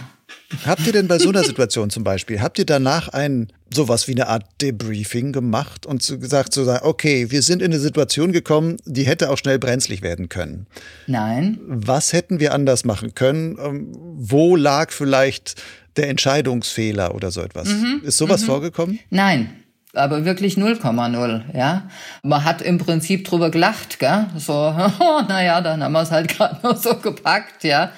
Habt 0.66 0.87
ihr 0.87 0.92
denn 0.92 1.09
bei 1.09 1.18
so 1.18 1.31
einer 1.31 1.44
Situation 1.44 1.90
zum 1.90 2.05
Beispiel, 2.05 2.40
habt 2.40 2.59
ihr 2.59 2.66
danach 2.66 3.09
ein 3.09 3.48
sowas 3.72 4.07
wie 4.07 4.12
eine 4.12 4.29
Art 4.29 4.44
Debriefing 4.61 5.33
gemacht 5.33 5.87
und 5.87 6.07
gesagt, 6.20 6.53
so, 6.53 6.70
okay, 6.83 7.31
wir 7.31 7.42
sind 7.42 7.62
in 7.62 7.72
eine 7.72 7.81
Situation 7.81 8.33
gekommen, 8.33 8.77
die 8.85 9.05
hätte 9.05 9.31
auch 9.31 9.38
schnell 9.38 9.59
brenzlig 9.59 10.03
werden 10.03 10.29
können? 10.29 10.66
Nein. 11.07 11.59
Was 11.66 12.12
hätten 12.12 12.38
wir 12.38 12.53
anders 12.53 12.85
machen 12.85 13.14
können? 13.14 13.59
Ähm, 13.59 13.92
wo 13.94 14.57
lag 14.57 14.92
vielleicht 14.92 15.55
der 15.96 16.09
Entscheidungsfehler 16.09 17.14
oder 17.14 17.31
so 17.31 17.40
etwas? 17.40 17.68
Mhm. 17.68 18.03
Ist 18.05 18.18
sowas 18.18 18.42
mhm. 18.42 18.46
vorgekommen? 18.46 18.98
Nein, 19.11 19.62
aber 19.95 20.25
wirklich 20.25 20.57
0,0, 20.57 21.43
ja. 21.57 21.83
Man 22.23 22.45
hat 22.45 22.63
im 22.63 22.79
Prinzip 22.79 23.25
drüber 23.27 23.51
gelacht, 23.51 23.99
gell? 23.99 24.27
So, 24.37 24.53
oh, 25.01 25.23
naja, 25.29 25.61
dann 25.61 25.83
haben 25.83 25.93
wir 25.93 26.03
es 26.03 26.11
halt 26.11 26.29
gerade 26.29 26.59
noch 26.63 26.77
so 26.77 26.97
gepackt, 26.97 27.65
ja. 27.65 27.93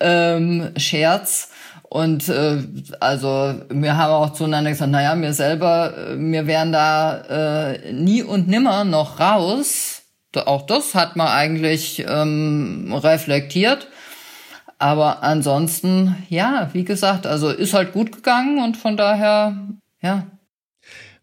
Ähm, 0.00 0.70
Scherz. 0.76 1.50
Und 1.82 2.28
äh, 2.28 2.58
also 2.98 3.54
wir 3.68 3.96
haben 3.96 4.12
auch 4.12 4.32
zueinander 4.32 4.70
gesagt, 4.70 4.90
naja, 4.90 5.14
mir 5.14 5.32
selber, 5.32 5.94
äh, 5.96 6.18
wir 6.18 6.46
wären 6.46 6.72
da 6.72 7.18
äh, 7.72 7.92
nie 7.92 8.22
und 8.22 8.48
nimmer 8.48 8.84
noch 8.84 9.20
raus. 9.20 10.02
Auch 10.46 10.62
das 10.66 10.96
hat 10.96 11.14
man 11.14 11.28
eigentlich 11.28 12.04
ähm, 12.08 12.92
reflektiert. 12.92 13.86
Aber 14.78 15.22
ansonsten, 15.22 16.16
ja, 16.28 16.68
wie 16.72 16.84
gesagt, 16.84 17.26
also 17.26 17.50
ist 17.50 17.74
halt 17.74 17.92
gut 17.92 18.10
gegangen 18.10 18.58
und 18.58 18.76
von 18.76 18.96
daher, 18.96 19.56
ja, 20.02 20.26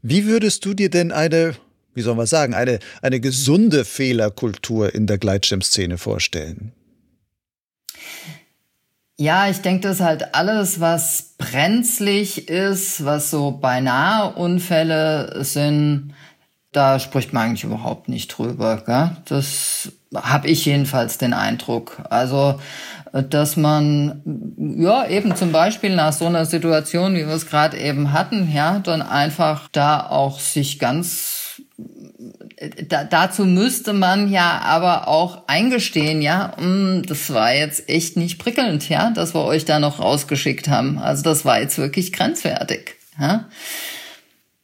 wie 0.02 0.26
würdest 0.26 0.66
du 0.66 0.74
dir 0.74 0.90
denn 0.90 1.12
eine, 1.12 1.56
wie 1.94 2.02
soll 2.02 2.16
man 2.16 2.26
sagen, 2.26 2.54
eine, 2.54 2.80
eine 3.02 3.20
gesunde 3.20 3.86
Fehlerkultur 3.86 4.94
in 4.94 5.08
der 5.08 5.18
Gleitschirmszene 5.18 5.98
vorstellen? 5.98 6.72
Ja, 9.18 9.48
ich 9.48 9.62
denke, 9.62 9.88
dass 9.88 10.00
halt 10.00 10.34
alles, 10.34 10.80
was 10.80 11.36
brenzlig 11.38 12.50
ist, 12.50 13.06
was 13.06 13.30
so 13.30 13.52
beinahe 13.52 14.34
Unfälle 14.34 15.44
sind, 15.44 16.16
da 16.72 17.00
spricht 17.00 17.32
man 17.34 17.44
eigentlich 17.44 17.64
überhaupt 17.64 18.10
nicht 18.10 18.30
drüber. 18.30 18.82
Gell? 18.86 19.18
Das 19.26 19.92
habe 20.16 20.48
ich 20.48 20.66
jedenfalls 20.66 21.18
den 21.18 21.34
Eindruck. 21.34 22.02
Also 22.10 22.60
dass 23.12 23.58
man 23.58 24.22
ja 24.78 25.08
eben 25.08 25.36
zum 25.36 25.52
Beispiel 25.52 25.96
nach 25.96 26.14
so 26.14 26.26
einer 26.26 26.46
Situation, 26.46 27.14
wie 27.14 27.28
wir 27.28 27.36
es 27.36 27.48
gerade 27.48 27.78
eben 27.78 28.14
hatten, 28.14 28.50
ja, 28.54 28.80
dann 28.80 29.02
einfach 29.02 29.68
da 29.72 30.08
auch 30.08 30.40
sich 30.40 30.80
ganz 30.80 31.42
da, 32.88 33.04
dazu 33.04 33.46
müsste 33.46 33.94
man 33.94 34.32
ja 34.32 34.60
aber 34.64 35.08
auch 35.08 35.48
eingestehen, 35.48 36.22
ja, 36.22 36.54
mm, 36.60 37.04
das 37.08 37.34
war 37.34 37.54
jetzt 37.54 37.90
echt 37.90 38.18
nicht 38.18 38.38
prickelnd, 38.38 38.88
ja, 38.88 39.10
dass 39.12 39.34
wir 39.34 39.44
euch 39.44 39.66
da 39.66 39.80
noch 39.80 40.00
rausgeschickt 40.00 40.68
haben. 40.68 41.00
Also 41.00 41.24
das 41.24 41.44
war 41.44 41.60
jetzt 41.60 41.78
wirklich 41.78 42.14
grenzwertig. 42.14 42.96
Ja. 43.20 43.50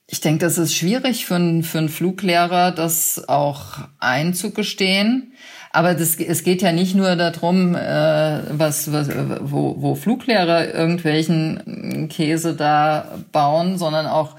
Ich 0.05 0.21
denke, 0.21 0.45
das 0.45 0.57
ist 0.57 0.75
schwierig 0.75 1.25
für, 1.25 1.35
einen 1.35 1.63
für 1.63 1.79
einen 1.79 1.89
Fluglehrer, 1.89 2.71
das 2.71 3.27
auch 3.27 3.79
einzugestehen. 3.99 5.33
Aber 5.77 5.93
das, 5.93 6.15
es 6.15 6.43
geht 6.43 6.63
ja 6.63 6.71
nicht 6.71 6.95
nur 6.95 7.15
darum, 7.15 7.75
äh, 7.75 8.39
was, 8.49 8.91
was, 8.91 9.09
wo, 9.41 9.75
wo 9.77 9.93
Fluglehrer 9.93 10.73
irgendwelchen 10.73 12.09
Käse 12.09 12.55
da 12.55 13.19
bauen, 13.31 13.77
sondern 13.77 14.07
auch 14.07 14.37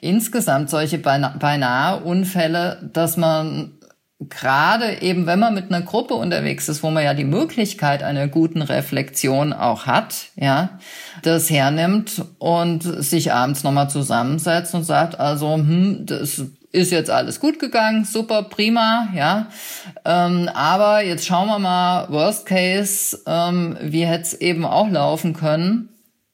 insgesamt 0.00 0.70
solche 0.70 0.98
beinahe 0.98 2.04
Unfälle, 2.04 2.88
dass 2.92 3.16
man 3.16 3.72
gerade 4.20 5.02
eben, 5.02 5.26
wenn 5.26 5.40
man 5.40 5.54
mit 5.54 5.72
einer 5.72 5.82
Gruppe 5.82 6.14
unterwegs 6.14 6.68
ist, 6.68 6.84
wo 6.84 6.90
man 6.90 7.02
ja 7.02 7.14
die 7.14 7.24
Möglichkeit 7.24 8.04
einer 8.04 8.28
guten 8.28 8.62
Reflexion 8.62 9.52
auch 9.52 9.86
hat, 9.86 10.28
ja, 10.36 10.78
das 11.22 11.50
hernimmt 11.50 12.24
und 12.38 12.82
sich 12.82 13.32
abends 13.32 13.64
nochmal 13.64 13.90
zusammensetzt 13.90 14.72
und 14.72 14.84
sagt, 14.84 15.18
also, 15.18 15.54
hm, 15.54 16.06
das 16.06 16.44
ist 16.72 16.92
jetzt 16.92 17.10
alles 17.10 17.40
gut 17.40 17.58
gegangen, 17.58 18.04
super, 18.04 18.42
prima, 18.44 19.08
ja. 19.14 19.48
Ähm, 20.04 20.48
aber 20.52 21.02
jetzt 21.02 21.26
schauen 21.26 21.48
wir 21.48 21.58
mal, 21.58 22.08
Worst 22.10 22.46
Case, 22.46 23.18
ähm, 23.26 23.76
wie 23.80 24.06
hätte 24.06 24.22
es 24.22 24.34
eben 24.34 24.64
auch 24.64 24.88
laufen 24.88 25.32
können. 25.32 25.88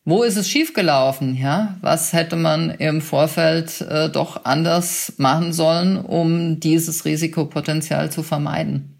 Wo 0.05 0.25
ist 0.25 0.37
es 0.37 0.49
schiefgelaufen? 0.49 1.37
Ja, 1.37 1.77
was 1.81 2.13
hätte 2.13 2.35
man 2.35 2.71
im 2.71 3.01
Vorfeld 3.01 3.81
äh, 3.83 4.09
doch 4.09 4.45
anders 4.45 5.13
machen 5.17 5.53
sollen, 5.53 5.97
um 5.97 6.59
dieses 6.59 7.05
Risikopotenzial 7.05 8.11
zu 8.11 8.25
vermeiden? 8.25 8.99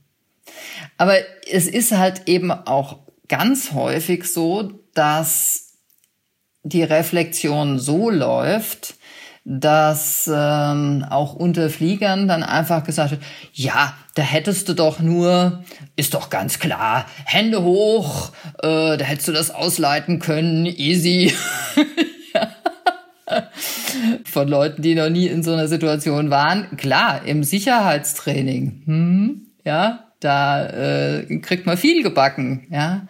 Aber 0.99 1.15
es 1.51 1.67
ist 1.67 1.91
halt 1.91 2.29
eben 2.29 2.53
auch 2.53 2.99
ganz 3.29 3.73
häufig 3.73 4.31
so, 4.33 4.73
dass 4.95 5.73
die 6.63 6.85
Reflexion 6.85 7.81
so 7.81 8.09
läuft, 8.09 8.95
dass 9.45 10.31
ähm, 10.33 11.05
auch 11.09 11.35
unter 11.35 11.69
Fliegern 11.69 12.29
dann 12.29 12.45
einfach 12.45 12.85
gesagt 12.85 13.11
wird, 13.11 13.23
ja, 13.53 13.95
da 14.15 14.23
hättest 14.23 14.69
du 14.69 14.75
doch 14.75 15.01
nur, 15.01 15.65
ist 15.97 16.15
doch 16.15 16.31
ganz 16.31 16.61
klar, 16.61 17.07
Hände 17.25 17.63
hoch, 17.63 18.31
äh, 18.63 18.97
da 18.97 19.05
hättest 19.05 19.29
du 19.29 19.33
das 19.33 19.51
ausleiten 19.51 20.21
können, 20.21 20.67
easy. 20.67 21.35
Von 24.25 24.49
Leuten, 24.49 24.83
die 24.83 24.95
noch 24.95 25.09
nie 25.09 25.27
in 25.27 25.43
so 25.43 25.53
einer 25.53 25.69
Situation 25.69 26.31
waren. 26.31 26.77
Klar, 26.77 27.25
im 27.25 27.43
Sicherheitstraining, 27.45 28.83
hm, 28.85 29.47
ja, 29.65 30.05
da 30.21 30.67
äh, 30.67 31.39
kriegt 31.39 31.67
man 31.67 31.77
viel 31.77 32.03
gebacken, 32.03 32.67
ja. 32.71 33.07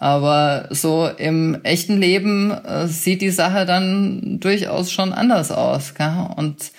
Aber 0.00 0.68
so 0.70 1.08
im 1.18 1.58
echten 1.64 1.98
Leben 1.98 2.52
äh, 2.52 2.86
sieht 2.86 3.20
die 3.20 3.30
Sache 3.30 3.66
dann 3.66 4.38
durchaus 4.38 4.92
schon 4.92 5.12
anders 5.12 5.50
aus. 5.50 5.94
Gell? 5.94 6.28
Und 6.36 6.70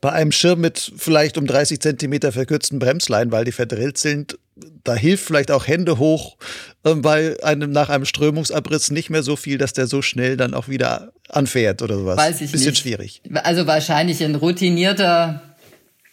bei 0.00 0.10
einem 0.10 0.32
Schirm 0.32 0.62
mit 0.62 0.92
vielleicht 0.96 1.36
um 1.36 1.46
30 1.46 1.80
Zentimeter 1.80 2.32
verkürzten 2.32 2.78
Bremsleinen, 2.78 3.30
weil 3.30 3.44
die 3.44 3.52
verdrillt 3.52 3.98
sind, 3.98 4.38
da 4.84 4.94
hilft 4.94 5.26
vielleicht 5.26 5.50
auch 5.50 5.66
Hände 5.66 5.98
hoch 5.98 6.38
äh, 6.84 6.94
bei 6.94 7.36
einem 7.42 7.72
nach 7.72 7.90
einem 7.90 8.06
Strömungsabriss 8.06 8.90
nicht 8.90 9.10
mehr 9.10 9.22
so 9.22 9.36
viel, 9.36 9.58
dass 9.58 9.74
der 9.74 9.86
so 9.86 10.00
schnell 10.00 10.38
dann 10.38 10.54
auch 10.54 10.68
wieder 10.68 11.12
anfährt 11.28 11.82
oder 11.82 11.96
sowas. 11.96 12.16
Weiß 12.16 12.40
ich 12.40 12.52
Bisschen 12.52 12.70
nicht. 12.70 12.80
schwierig. 12.80 13.20
Also 13.34 13.66
wahrscheinlich 13.66 14.24
ein 14.24 14.34
routinierter, 14.34 15.42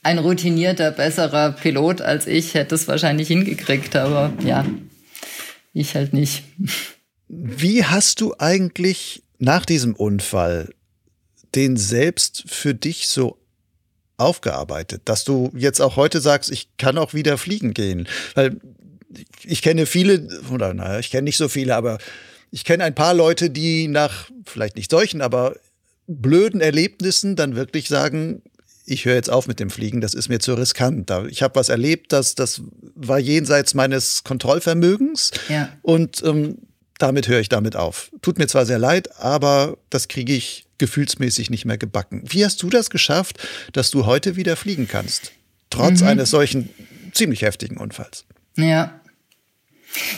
ein 0.04 0.20
routinierter, 0.20 0.92
besserer 0.92 1.54
Pilot 1.54 2.02
als 2.02 2.28
ich 2.28 2.54
hätte 2.54 2.76
es 2.76 2.90
wahrscheinlich 2.90 3.30
hingekriegt, 3.30 3.96
aber 3.96 4.34
ja, 4.44 4.66
ich 5.74 5.96
halt 5.96 6.14
nicht. 6.14 6.44
Wie 7.28 7.86
hast 7.86 8.22
du 8.22 8.34
eigentlich 8.38 9.24
nach 9.40 9.66
diesem 9.66 9.96
Unfall 9.96 10.74
den 11.56 11.78
selbst 11.78 12.44
für 12.48 12.74
dich 12.74 13.08
so 13.08 13.38
aufgearbeitet, 14.18 15.04
dass 15.06 15.24
du 15.24 15.52
jetzt 15.56 15.82
auch 15.82 15.96
heute 15.96 16.22
sagst, 16.22 16.52
ich 16.52 16.70
kann 16.78 16.98
auch 16.98 17.14
wieder 17.14 17.38
fliegen 17.38 17.74
gehen? 17.74 18.08
Weil 18.36 18.60
ich 19.44 19.62
kenne 19.62 19.86
viele, 19.86 20.28
oder 20.52 20.74
naja, 20.74 21.00
ich 21.00 21.12
kenne 21.12 21.24
nicht 21.24 21.38
so 21.38 21.50
viele, 21.50 21.76
aber 21.76 21.98
ich 22.52 22.66
kenne 22.66 22.84
ein 22.84 22.96
paar 22.96 23.14
Leute, 23.14 23.50
die 23.50 23.88
nach 23.88 24.30
vielleicht 24.46 24.76
nicht 24.76 24.92
solchen, 24.92 25.22
aber 25.22 25.56
blöden 26.08 26.62
Erlebnissen 26.62 27.36
dann 27.36 27.56
wirklich 27.56 27.88
sagen, 27.88 28.42
ich 28.86 29.06
höre 29.06 29.16
jetzt 29.16 29.30
auf 29.30 29.48
mit 29.48 29.60
dem 29.60 29.70
Fliegen, 29.70 30.02
das 30.02 30.14
ist 30.14 30.30
mir 30.30 30.40
zu 30.40 30.54
riskant. 30.54 31.12
Ich 31.30 31.44
habe 31.44 31.56
was 31.56 31.70
erlebt, 31.70 32.12
das, 32.14 32.36
das 32.36 32.62
war 32.96 33.20
jenseits 33.20 33.74
meines 33.74 34.24
Kontrollvermögens 34.24 35.32
Ja. 35.50 35.70
und 35.82 36.24
ähm, 36.24 36.58
damit 36.98 37.28
höre 37.28 37.40
ich 37.40 37.50
damit 37.50 37.76
auf. 37.76 38.12
Tut 38.22 38.38
mir 38.38 38.48
zwar 38.48 38.66
sehr 38.66 38.78
leid, 38.80 39.18
aber 39.20 39.78
das 39.90 40.08
kriege 40.08 40.34
ich 40.34 40.66
gefühlsmäßig 40.78 41.50
nicht 41.50 41.66
mehr 41.66 41.78
gebacken. 41.78 42.24
Wie 42.28 42.46
hast 42.46 42.62
du 42.64 42.70
das 42.70 42.90
geschafft, 42.90 43.40
dass 43.74 43.90
du 43.92 44.06
heute 44.06 44.36
wieder 44.36 44.56
fliegen 44.56 44.88
kannst? 44.88 45.32
Trotz 45.70 46.02
eines 46.04 46.30
solchen 46.30 46.70
ziemlich 47.14 47.42
heftigen 47.44 47.78
Unfalls. 47.78 48.26
Ja. 48.56 49.01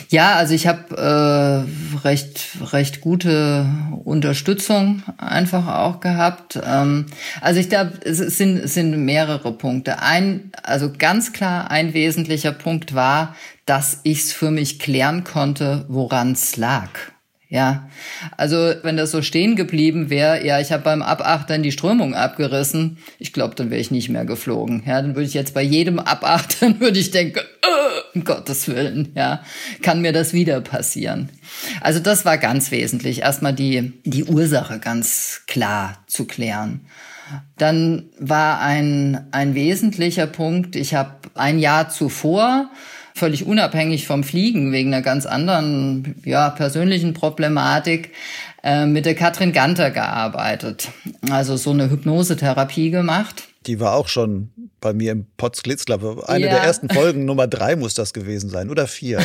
Ja, 0.08 0.34
also 0.34 0.54
ich 0.54 0.66
habe 0.66 0.96
äh, 0.96 1.98
recht 2.06 2.50
recht 2.72 3.00
gute 3.00 3.66
Unterstützung 4.04 5.02
einfach 5.18 5.66
auch 5.66 6.00
gehabt. 6.00 6.58
Ähm, 6.64 7.06
also 7.40 7.60
ich 7.60 7.68
glaube, 7.68 7.92
es 8.04 8.18
sind 8.18 8.58
es 8.58 8.74
sind 8.74 9.04
mehrere 9.04 9.52
Punkte. 9.52 10.00
Ein, 10.00 10.52
also 10.62 10.92
ganz 10.96 11.32
klar 11.32 11.70
ein 11.70 11.94
wesentlicher 11.94 12.52
Punkt 12.52 12.94
war, 12.94 13.34
dass 13.66 14.00
ich 14.02 14.20
es 14.20 14.32
für 14.32 14.50
mich 14.50 14.78
klären 14.78 15.24
konnte, 15.24 15.84
woran 15.88 16.32
es 16.32 16.56
lag. 16.56 16.90
Ja, 17.54 17.88
also 18.36 18.56
wenn 18.82 18.96
das 18.96 19.12
so 19.12 19.22
stehen 19.22 19.54
geblieben 19.54 20.10
wäre, 20.10 20.44
ja, 20.44 20.58
ich 20.58 20.72
habe 20.72 20.82
beim 20.82 21.02
Abachtern 21.02 21.62
die 21.62 21.70
Strömung 21.70 22.12
abgerissen, 22.12 22.98
ich 23.20 23.32
glaube, 23.32 23.54
dann 23.54 23.70
wäre 23.70 23.80
ich 23.80 23.92
nicht 23.92 24.08
mehr 24.08 24.24
geflogen. 24.24 24.82
Ja, 24.84 25.00
dann 25.00 25.14
würde 25.14 25.28
ich 25.28 25.34
jetzt 25.34 25.54
bei 25.54 25.62
jedem 25.62 26.00
Abachtern 26.00 26.80
würde 26.80 26.98
ich 26.98 27.12
denken, 27.12 27.38
äh, 27.38 28.16
um 28.16 28.24
Gottes 28.24 28.66
Willen, 28.66 29.12
ja, 29.14 29.44
kann 29.82 30.00
mir 30.00 30.12
das 30.12 30.32
wieder 30.32 30.60
passieren. 30.62 31.28
Also 31.80 32.00
das 32.00 32.24
war 32.24 32.38
ganz 32.38 32.72
wesentlich, 32.72 33.20
erstmal 33.20 33.52
die 33.52 33.92
die 34.02 34.24
Ursache 34.24 34.80
ganz 34.80 35.42
klar 35.46 36.02
zu 36.08 36.24
klären. 36.24 36.80
Dann 37.56 38.06
war 38.18 38.62
ein 38.62 39.28
ein 39.30 39.54
wesentlicher 39.54 40.26
Punkt, 40.26 40.74
ich 40.74 40.96
habe 40.96 41.12
ein 41.36 41.60
Jahr 41.60 41.88
zuvor 41.88 42.68
völlig 43.14 43.46
unabhängig 43.46 44.06
vom 44.06 44.24
Fliegen, 44.24 44.72
wegen 44.72 44.92
einer 44.92 45.02
ganz 45.02 45.24
anderen, 45.24 46.16
ja, 46.24 46.50
persönlichen 46.50 47.14
Problematik, 47.14 48.10
äh, 48.62 48.86
mit 48.86 49.06
der 49.06 49.14
Katrin 49.14 49.52
Ganter 49.52 49.90
gearbeitet. 49.90 50.88
Also 51.30 51.56
so 51.56 51.70
eine 51.70 51.90
Hypnosetherapie 51.90 52.90
gemacht. 52.90 53.44
Die 53.66 53.78
war 53.80 53.94
auch 53.94 54.08
schon 54.08 54.50
bei 54.80 54.92
mir 54.92 55.12
im 55.12 55.26
Potsglitz, 55.36 55.84
glaube 55.84 56.24
Eine 56.28 56.46
Ja. 56.46 56.50
der 56.54 56.62
ersten 56.64 56.90
Folgen, 56.90 57.24
Nummer 57.24 57.46
drei 57.46 57.76
muss 57.76 57.94
das 57.94 58.12
gewesen 58.12 58.50
sein. 58.50 58.68
Oder 58.68 58.86
vier. 58.86 59.20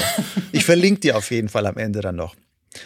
Ich 0.52 0.64
verlinke 0.66 1.02
dir 1.02 1.18
auf 1.18 1.32
jeden 1.32 1.50
Fall 1.50 1.66
am 1.66 1.78
Ende 1.78 2.02
dann 2.02 2.16
noch. 2.16 2.36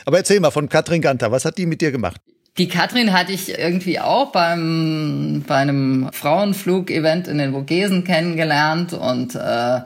Aber 0.06 0.18
erzähl 0.18 0.40
mal 0.40 0.52
von 0.52 0.70
Katrin 0.70 1.02
Ganter, 1.02 1.32
was 1.32 1.46
hat 1.46 1.58
die 1.58 1.66
mit 1.66 1.82
dir 1.82 1.92
gemacht? 1.92 2.20
Die 2.58 2.68
Katrin 2.68 3.12
hatte 3.14 3.34
ich 3.34 3.50
irgendwie 3.50 4.00
auch 4.00 4.32
beim, 4.32 5.44
bei 5.48 5.56
einem 5.56 6.10
Frauenflug-Event 6.14 7.28
in 7.28 7.40
den 7.40 7.52
Vogesen 7.52 8.04
kennengelernt 8.04 8.94
und 8.94 9.36
äh, 9.36 9.82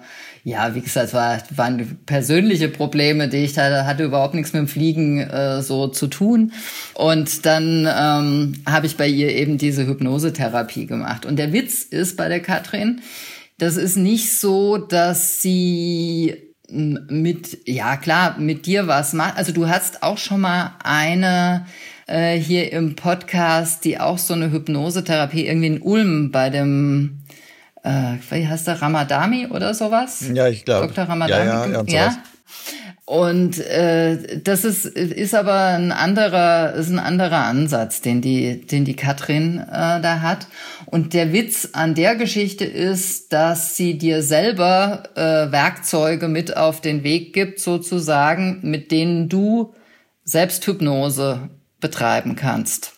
ja, 0.48 0.74
wie 0.76 0.80
gesagt, 0.80 1.08
es 1.08 1.14
war, 1.14 1.40
waren 1.58 1.98
persönliche 2.06 2.70
Probleme, 2.70 3.28
die 3.28 3.44
ich 3.44 3.58
hatte, 3.58 3.86
hatte 3.86 4.06
überhaupt 4.06 4.34
nichts 4.34 4.54
mit 4.54 4.62
dem 4.62 4.70
Fliegen 4.70 5.20
äh, 5.20 5.62
so 5.62 5.90
zu 5.90 6.08
tun. 6.08 6.54
Und 6.94 7.46
dann 7.46 7.86
ähm, 7.86 8.54
habe 8.66 8.86
ich 8.86 8.96
bei 8.96 9.10
ihr 9.10 9.36
eben 9.36 9.58
diese 9.58 9.86
Hypnosetherapie 9.86 10.86
gemacht. 10.86 11.26
Und 11.26 11.36
der 11.38 11.52
Witz 11.52 11.84
ist 11.84 12.16
bei 12.16 12.30
der 12.30 12.40
Katrin, 12.40 13.02
das 13.58 13.76
ist 13.76 13.98
nicht 13.98 14.38
so, 14.38 14.78
dass 14.78 15.42
sie 15.42 16.38
mit, 16.70 17.58
ja 17.66 17.98
klar, 17.98 18.40
mit 18.40 18.68
dir 18.68 18.88
was 18.88 19.12
macht. 19.12 19.36
Also 19.36 19.52
du 19.52 19.68
hast 19.68 20.02
auch 20.02 20.18
schon 20.18 20.40
mal 20.40 20.76
eine 20.82 21.66
äh, 22.08 22.38
hier 22.38 22.72
im 22.72 22.96
Podcast, 22.96 23.84
die 23.84 24.00
auch 24.00 24.18
so 24.18 24.34
eine 24.34 24.50
Hypnosetherapie 24.52 25.46
irgendwie 25.46 25.68
in 25.68 25.82
Ulm 25.82 26.32
bei 26.32 26.50
dem, 26.50 27.20
äh, 27.88 28.18
wie 28.30 28.48
heißt 28.48 28.68
der, 28.68 28.82
Ramadami 28.82 29.48
oder 29.48 29.74
sowas? 29.74 30.26
Ja, 30.34 30.48
ich 30.48 30.66
glaube. 30.66 30.88
Dr. 30.88 31.06
Ramadani. 31.06 31.46
Ja, 31.46 31.84
ja, 31.88 32.12
sowas. 32.12 32.18
Und 33.06 33.60
äh, 33.60 34.42
das 34.44 34.66
ist, 34.66 34.86
ist 34.86 35.34
aber 35.34 35.54
ein 35.54 35.94
anderer, 35.94 36.74
ist 36.74 36.90
ein 36.90 37.00
anderer 37.00 37.46
Ansatz, 37.46 38.02
den 38.02 38.20
die, 38.22 38.68
den 38.68 38.84
die 38.84 38.98
Katrin 38.98 39.60
äh, 39.60 40.02
da 40.02 40.20
hat. 40.22 40.48
Und 40.88 41.14
der 41.14 41.32
Witz 41.32 41.70
an 41.72 41.96
der 41.96 42.18
Geschichte 42.18 42.66
ist, 42.66 43.32
dass 43.32 43.78
sie 43.78 43.98
dir 43.98 44.24
selber 44.24 45.04
äh, 45.16 45.52
Werkzeuge 45.54 46.28
mit 46.28 46.58
auf 46.58 46.82
den 46.82 47.06
Weg 47.06 47.32
gibt, 47.32 47.62
sozusagen, 47.62 48.60
mit 48.64 48.92
denen 48.92 49.30
du 49.30 49.74
Selbsthypnose 50.26 51.50
betreiben 51.80 52.36
kannst. 52.36 52.97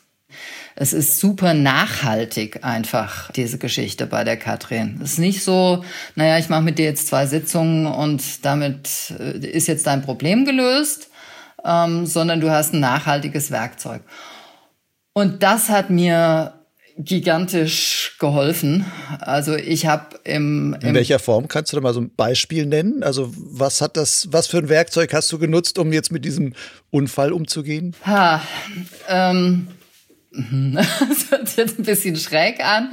Es 0.81 0.93
ist 0.93 1.19
super 1.19 1.53
nachhaltig 1.53 2.63
einfach, 2.63 3.33
diese 3.33 3.57
Geschichte 3.57 4.05
bei 4.05 4.23
der 4.23 4.37
Katrin. 4.37 5.01
Es 5.03 5.13
ist 5.13 5.19
nicht 5.19 5.43
so, 5.43 5.83
naja, 6.15 6.37
ich 6.37 6.47
mache 6.47 6.61
mit 6.61 6.79
dir 6.79 6.85
jetzt 6.85 7.07
zwei 7.07 7.25
Sitzungen 7.25 7.85
und 7.85 8.45
damit 8.45 9.13
äh, 9.19 9.45
ist 9.45 9.67
jetzt 9.67 9.85
dein 9.87 10.01
Problem 10.01 10.45
gelöst, 10.45 11.09
ähm, 11.65 12.05
sondern 12.05 12.39
du 12.39 12.49
hast 12.49 12.73
ein 12.73 12.79
nachhaltiges 12.79 13.51
Werkzeug. 13.51 14.03
Und 15.11 15.43
das 15.43 15.67
hat 15.67 15.89
mir 15.89 16.53
gigantisch 16.97 18.15
geholfen. 18.17 18.85
Also 19.19 19.55
ich 19.55 19.85
habe 19.85 20.17
im, 20.23 20.75
In 20.75 20.89
im 20.89 20.95
welcher 20.95 21.19
Form 21.19 21.49
kannst 21.49 21.73
du 21.73 21.75
da 21.75 21.81
mal 21.81 21.93
so 21.93 21.99
ein 21.99 22.15
Beispiel 22.15 22.65
nennen? 22.65 23.03
Also 23.03 23.33
was 23.35 23.81
hat 23.81 23.97
das, 23.97 24.29
was 24.31 24.47
für 24.47 24.59
ein 24.59 24.69
Werkzeug 24.69 25.13
hast 25.13 25.29
du 25.33 25.39
genutzt, 25.39 25.77
um 25.77 25.91
jetzt 25.91 26.13
mit 26.13 26.23
diesem 26.23 26.53
Unfall 26.89 27.33
umzugehen? 27.33 27.97
Ha, 28.05 28.41
ähm, 29.09 29.67
das 30.31 31.31
hört 31.31 31.57
jetzt 31.57 31.79
ein 31.79 31.85
bisschen 31.85 32.15
schräg 32.15 32.63
an. 32.63 32.91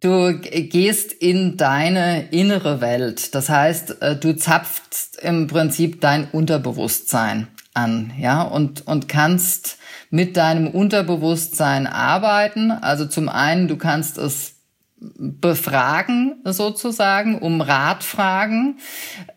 Du 0.00 0.38
gehst 0.38 1.12
in 1.12 1.56
deine 1.56 2.28
innere 2.30 2.80
Welt. 2.80 3.34
Das 3.34 3.48
heißt, 3.48 4.00
äh, 4.00 4.16
du 4.16 4.36
zapfst 4.36 5.18
im 5.20 5.48
Prinzip 5.48 6.00
dein 6.00 6.28
Unterbewusstsein 6.30 7.48
an, 7.74 8.12
ja, 8.18 8.42
und, 8.42 8.86
und 8.86 9.08
kannst 9.08 9.78
mit 10.10 10.36
deinem 10.36 10.68
Unterbewusstsein 10.68 11.86
arbeiten. 11.86 12.70
Also 12.70 13.06
zum 13.06 13.28
einen, 13.28 13.68
du 13.68 13.76
kannst 13.76 14.18
es 14.18 14.57
befragen 15.00 16.36
sozusagen, 16.44 17.38
um 17.38 17.60
Rat 17.60 18.02
fragen. 18.02 18.78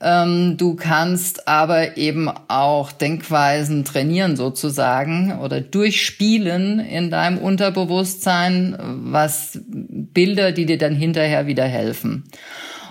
Ähm, 0.01 0.57
du 0.57 0.75
kannst 0.75 1.47
aber 1.47 1.97
eben 1.97 2.29
auch 2.47 2.91
Denkweisen 2.91 3.85
trainieren 3.85 4.35
sozusagen 4.35 5.39
oder 5.39 5.61
durchspielen 5.61 6.79
in 6.79 7.11
deinem 7.11 7.37
Unterbewusstsein, 7.37 8.75
was 8.81 9.59
Bilder, 9.67 10.51
die 10.51 10.65
dir 10.65 10.77
dann 10.77 10.95
hinterher 10.95 11.47
wieder 11.47 11.65
helfen. 11.65 12.23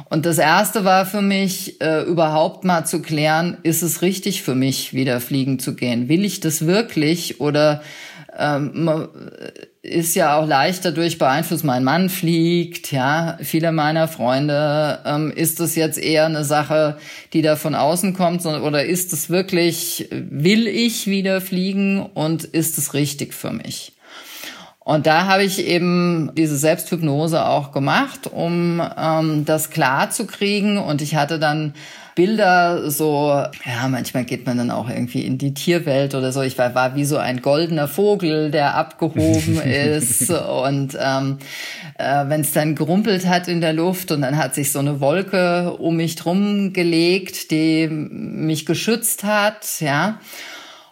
Und 0.08 0.26
das 0.26 0.38
erste 0.38 0.84
war 0.84 1.06
für 1.06 1.22
mich, 1.22 1.80
äh, 1.80 2.02
überhaupt 2.02 2.64
mal 2.64 2.84
zu 2.84 3.00
klären, 3.00 3.58
ist 3.62 3.82
es 3.82 4.02
richtig 4.02 4.42
für 4.42 4.56
mich, 4.56 4.92
wieder 4.92 5.20
fliegen 5.20 5.60
zu 5.60 5.76
gehen? 5.76 6.08
Will 6.08 6.24
ich 6.24 6.40
das 6.40 6.66
wirklich 6.66 7.40
oder 7.40 7.82
ähm, 8.40 9.08
ist 9.82 10.14
ja 10.14 10.36
auch 10.36 10.46
leicht 10.46 10.84
dadurch 10.84 11.18
beeinflusst. 11.18 11.64
Mein 11.64 11.84
Mann 11.84 12.08
fliegt, 12.08 12.90
ja. 12.92 13.38
Viele 13.42 13.72
meiner 13.72 14.08
Freunde, 14.08 14.98
ähm, 15.04 15.30
ist 15.30 15.60
es 15.60 15.76
jetzt 15.76 15.98
eher 15.98 16.26
eine 16.26 16.44
Sache, 16.44 16.98
die 17.32 17.42
da 17.42 17.56
von 17.56 17.74
außen 17.74 18.14
kommt, 18.14 18.44
oder 18.46 18.84
ist 18.84 19.12
es 19.12 19.30
wirklich, 19.30 20.08
will 20.10 20.66
ich 20.66 21.06
wieder 21.06 21.40
fliegen 21.40 22.00
und 22.02 22.44
ist 22.44 22.78
es 22.78 22.94
richtig 22.94 23.34
für 23.34 23.52
mich? 23.52 23.92
Und 24.90 25.06
da 25.06 25.26
habe 25.26 25.44
ich 25.44 25.66
eben 25.66 26.32
diese 26.34 26.56
Selbsthypnose 26.56 27.46
auch 27.46 27.70
gemacht, 27.70 28.26
um 28.32 28.82
ähm, 28.98 29.44
das 29.44 29.70
klar 29.70 30.10
zu 30.10 30.26
kriegen. 30.26 30.78
Und 30.78 31.00
ich 31.02 31.14
hatte 31.14 31.38
dann 31.38 31.74
Bilder 32.20 32.90
so, 32.90 33.28
ja, 33.64 33.88
manchmal 33.88 34.24
geht 34.24 34.44
man 34.44 34.58
dann 34.58 34.70
auch 34.70 34.90
irgendwie 34.90 35.24
in 35.24 35.38
die 35.38 35.54
Tierwelt 35.54 36.14
oder 36.14 36.32
so. 36.32 36.42
Ich 36.42 36.58
war, 36.58 36.74
war 36.74 36.94
wie 36.94 37.06
so 37.06 37.16
ein 37.16 37.40
goldener 37.40 37.88
Vogel, 37.88 38.50
der 38.50 38.74
abgehoben 38.74 39.58
ist. 39.64 40.30
Und 40.30 40.98
ähm, 41.00 41.38
äh, 41.96 42.26
wenn 42.28 42.42
es 42.42 42.52
dann 42.52 42.74
gerumpelt 42.74 43.26
hat 43.26 43.48
in 43.48 43.62
der 43.62 43.72
Luft 43.72 44.12
und 44.12 44.20
dann 44.20 44.36
hat 44.36 44.54
sich 44.54 44.70
so 44.70 44.80
eine 44.80 45.00
Wolke 45.00 45.72
um 45.78 45.96
mich 45.96 46.16
drum 46.16 46.74
gelegt, 46.74 47.50
die 47.50 47.88
mich 47.88 48.66
geschützt 48.66 49.24
hat, 49.24 49.80
ja. 49.80 50.20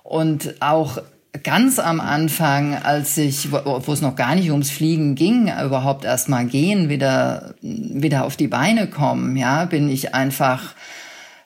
Und 0.04 0.54
auch 0.60 1.02
ganz 1.42 1.78
am 1.78 2.00
Anfang, 2.00 2.74
als 2.74 3.16
ich, 3.18 3.52
wo 3.52 3.92
es 3.92 4.00
noch 4.00 4.16
gar 4.16 4.34
nicht 4.34 4.50
ums 4.50 4.70
Fliegen 4.70 5.14
ging, 5.14 5.52
überhaupt 5.64 6.04
erst 6.04 6.28
mal 6.28 6.46
gehen, 6.46 6.88
wieder, 6.88 7.54
wieder 7.60 8.24
auf 8.24 8.36
die 8.36 8.48
Beine 8.48 8.86
kommen, 8.86 9.36
ja, 9.36 9.64
bin 9.66 9.90
ich 9.90 10.14
einfach, 10.14 10.74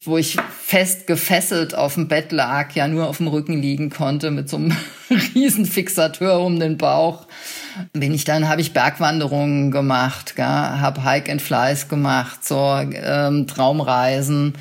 wo 0.05 0.19
ich 0.19 0.37
fest 0.65 1.07
gefesselt 1.07 1.75
auf 1.75 1.95
dem 1.95 2.09
Bett 2.09 2.33
lag, 2.33 2.73
ja, 2.75 2.89
nur 2.89 3.09
auf 3.09 3.19
dem 3.19 3.29
Rücken 3.29 3.61
liegen 3.61 3.91
konnte 3.91 4.31
mit 4.31 4.49
so 4.49 4.57
einem 4.57 4.77
riesen 5.35 5.65
Fixateur 5.65 6.41
um 6.41 6.59
den 6.59 6.77
Bauch, 6.77 7.27
bin 7.93 8.13
ich 8.13 8.25
dann, 8.25 8.49
habe 8.49 8.61
ich 8.61 8.73
Bergwanderungen 8.73 9.71
gemacht, 9.71 10.35
habe 10.39 11.05
Hike 11.05 11.31
and 11.31 11.41
Flies 11.41 11.89
gemacht, 11.89 12.45
so 12.45 12.79
ähm, 12.95 13.47
Traumreisen 13.47 14.55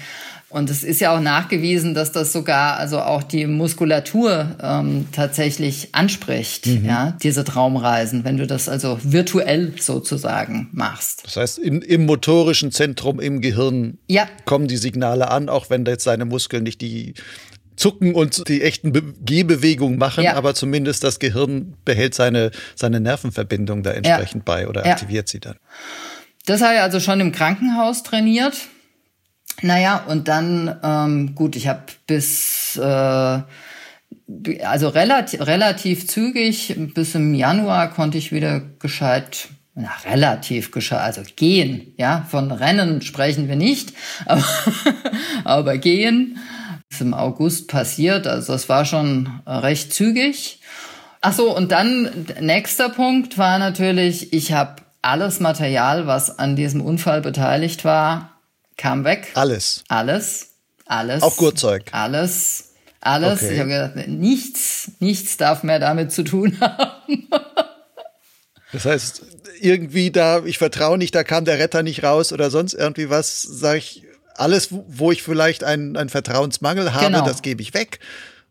und 0.52 0.70
es 0.70 0.84
ist 0.84 1.00
ja 1.00 1.16
auch 1.16 1.22
nachgewiesen, 1.22 1.94
dass 1.94 2.12
das 2.12 2.34
sogar 2.34 2.78
also 2.78 3.00
auch 3.00 3.24
die 3.24 3.48
Muskulatur 3.48 4.56
ähm, 4.62 5.08
tatsächlich 5.12 5.90
anspricht, 5.94 6.68
mhm. 6.68 6.86
ja, 6.86 7.18
diese 7.24 7.44
Traumreisen, 7.44 8.24
wenn 8.24 8.38
du 8.38 8.46
das 8.46 8.68
also 8.68 9.00
virtuell 9.02 9.74
sozusagen 9.80 10.70
machst. 10.74 11.24
Das 11.24 11.38
heißt, 11.38 11.58
in, 11.58 11.82
im 11.82 12.06
motorischen 12.06 12.72
Zentrum 12.72 13.20
im 13.20 13.42
Gehirn 13.42 13.98
ja. 14.08 14.28
kommen 14.46 14.68
die 14.68 14.78
Signale 14.78 15.32
an, 15.32 15.48
auch 15.48 15.70
wenn 15.70 15.86
jetzt 15.86 16.06
deine 16.06 16.26
Muskeln 16.26 16.64
nicht 16.64 16.82
die 16.82 17.14
zucken 17.78 18.14
und 18.14 18.48
die 18.48 18.62
echten 18.62 18.92
Be 18.92 19.02
Gehbewegungen 19.22 19.98
machen, 19.98 20.24
ja. 20.24 20.36
aber 20.36 20.54
zumindest 20.54 21.04
das 21.04 21.20
Gehirn 21.20 21.76
behält 21.86 22.14
seine, 22.14 22.52
seine 22.76 23.00
Nervenverbindung 23.00 23.84
da 23.84 23.92
entsprechend 23.92 24.48
ja. 24.48 24.54
bei 24.54 24.68
oder 24.68 24.86
aktiviert 24.86 25.30
sie 25.30 25.40
dann. 25.40 25.56
Das 26.46 26.62
habe 26.62 26.76
ich 26.76 26.82
also 26.82 27.00
schon 27.00 27.20
im 27.22 27.32
Krankenhaus 27.32 28.04
trainiert. 28.04 28.56
Naja, 29.62 30.04
und 30.08 30.28
dann, 30.28 30.76
ähm, 30.84 31.36
gut, 31.36 31.56
ich 31.56 31.68
habe 31.68 31.84
bis, 32.08 32.78
äh, 32.78 33.40
also 34.64 34.90
relativ, 34.90 35.46
relativ 35.46 36.08
zügig, 36.08 36.76
bis 36.94 37.16
im 37.16 37.34
Januar 37.34 37.92
konnte 37.92 38.18
ich 38.18 38.32
wieder 38.32 38.62
gescheit, 38.80 39.50
na, 39.76 39.90
relativ 40.06 40.72
gescheit, 40.72 41.02
also 41.02 41.22
gehen, 41.36 41.94
ja, 41.98 42.26
von 42.30 42.52
Rennen 42.52 43.02
sprechen 43.02 43.48
wir 43.48 43.56
nicht, 43.56 43.94
aber, 44.26 44.44
aber 45.44 45.78
gehen 45.78 46.38
ist 46.90 47.02
im 47.02 47.14
August 47.14 47.70
passiert, 47.70 48.28
also 48.28 48.54
das 48.54 48.68
war 48.68 48.84
schon 48.86 49.42
recht 49.46 49.94
zügig. 49.94 50.60
Ach 51.22 51.34
so, 51.34 51.56
und 51.56 51.72
dann 51.72 52.10
nächster 52.42 52.90
Punkt 52.90 53.38
war 53.38 53.60
natürlich, 53.60 54.34
ich 54.34 54.52
habe 54.54 54.82
alles 55.02 55.40
Material, 55.40 56.08
was 56.08 56.38
an 56.38 56.56
diesem 56.56 56.82
Unfall 56.82 57.22
beteiligt 57.22 57.86
war, 57.86 58.32
kam 58.78 59.04
weg. 59.04 59.28
Alles. 59.34 59.84
Alles. 59.88 60.48
Alles. 60.86 61.24
Auch 61.24 61.38
Gurtzeug. 61.38 61.86
Alles. 61.92 62.72
Alles. 63.00 63.42
Okay. 63.42 63.54
Ich 63.54 63.60
habe 63.60 63.70
gedacht, 63.70 64.08
nichts, 64.08 64.92
nichts 65.00 65.38
darf 65.38 65.64
mehr 65.64 65.80
damit 65.80 66.12
zu 66.12 66.24
tun 66.24 66.58
haben. 66.62 67.30
das 68.72 68.86
heißt, 68.86 69.22
irgendwie 69.60 70.12
da, 70.12 70.44
ich 70.46 70.58
vertraue 70.58 70.98
nicht, 70.98 71.16
da 71.16 71.24
kam 71.24 71.46
der 71.46 71.60
Retter 71.60 71.84
nicht 71.84 72.04
raus 72.04 72.34
oder 72.34 72.52
sonst 72.52 72.74
irgendwie 72.74 73.10
was, 73.10 73.42
sage 73.42 73.80
ich, 73.80 74.04
alles, 74.36 74.70
wo 74.72 75.12
ich 75.12 75.24
vielleicht 75.24 75.64
einen, 75.64 75.98
einen 75.98 76.10
Vertrauensmangel 76.10 76.94
habe, 76.94 77.08
genau. 77.08 77.26
das 77.26 77.42
gebe 77.42 77.62
ich 77.62 77.74
weg 77.74 78.00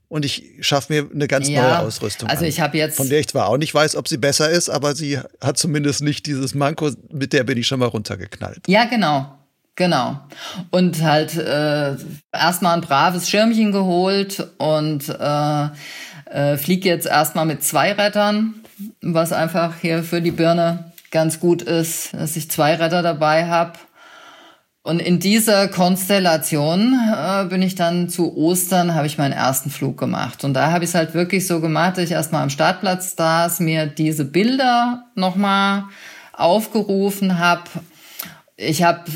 und 0.08 0.24
ich 0.24 0.52
schaffe 0.60 0.92
mir 0.92 1.08
eine 1.12 1.28
ganz 1.28 1.48
ja, 1.48 1.62
neue 1.62 1.78
Ausrüstung. 1.80 2.28
Also 2.28 2.44
ich 2.44 2.60
habe 2.60 2.76
jetzt 2.76 2.96
von 2.96 3.08
der 3.08 3.20
ich 3.20 3.28
zwar 3.28 3.48
auch 3.48 3.56
nicht 3.56 3.72
weiß, 3.72 3.96
ob 3.96 4.08
sie 4.08 4.18
besser 4.18 4.50
ist, 4.50 4.68
aber 4.68 4.94
sie 4.94 5.18
hat 5.40 5.56
zumindest 5.58 6.02
nicht 6.02 6.26
dieses 6.26 6.54
Manko, 6.54 6.90
mit 7.12 7.32
der 7.32 7.44
bin 7.44 7.56
ich 7.56 7.66
schon 7.66 7.78
mal 7.78 7.86
runtergeknallt. 7.86 8.62
Ja, 8.66 8.84
genau. 8.84 9.39
Genau. 9.76 10.20
Und 10.70 11.02
halt 11.02 11.36
äh, 11.36 11.96
erstmal 12.32 12.74
ein 12.74 12.80
braves 12.82 13.30
Schirmchen 13.30 13.72
geholt 13.72 14.46
und 14.58 15.08
äh, 15.08 15.68
äh, 16.30 16.56
fliege 16.56 16.88
jetzt 16.88 17.06
erstmal 17.06 17.46
mit 17.46 17.64
zwei 17.64 17.92
Rettern, 17.92 18.54
was 19.00 19.32
einfach 19.32 19.74
hier 19.80 20.02
für 20.02 20.20
die 20.20 20.30
Birne 20.30 20.92
ganz 21.10 21.40
gut 21.40 21.62
ist, 21.62 22.14
dass 22.14 22.36
ich 22.36 22.50
zwei 22.50 22.74
Retter 22.74 23.02
dabei 23.02 23.46
habe. 23.46 23.72
Und 24.82 25.00
in 25.00 25.18
dieser 25.18 25.68
Konstellation 25.68 26.98
äh, 27.14 27.44
bin 27.44 27.60
ich 27.60 27.74
dann 27.74 28.08
zu 28.08 28.34
Ostern, 28.34 28.94
habe 28.94 29.06
ich 29.06 29.18
meinen 29.18 29.32
ersten 29.32 29.70
Flug 29.70 29.98
gemacht. 29.98 30.42
Und 30.42 30.54
da 30.54 30.70
habe 30.72 30.84
ich 30.84 30.90
es 30.90 30.94
halt 30.94 31.12
wirklich 31.12 31.46
so 31.46 31.60
gemacht, 31.60 31.96
dass 31.96 32.04
ich 32.04 32.12
erstmal 32.12 32.42
am 32.42 32.50
Startplatz 32.50 33.14
saß, 33.14 33.60
mir 33.60 33.86
diese 33.86 34.24
Bilder 34.24 35.04
nochmal 35.14 35.84
aufgerufen 36.32 37.38
habe 37.38 37.64
ich 38.60 38.82
habe 38.82 39.10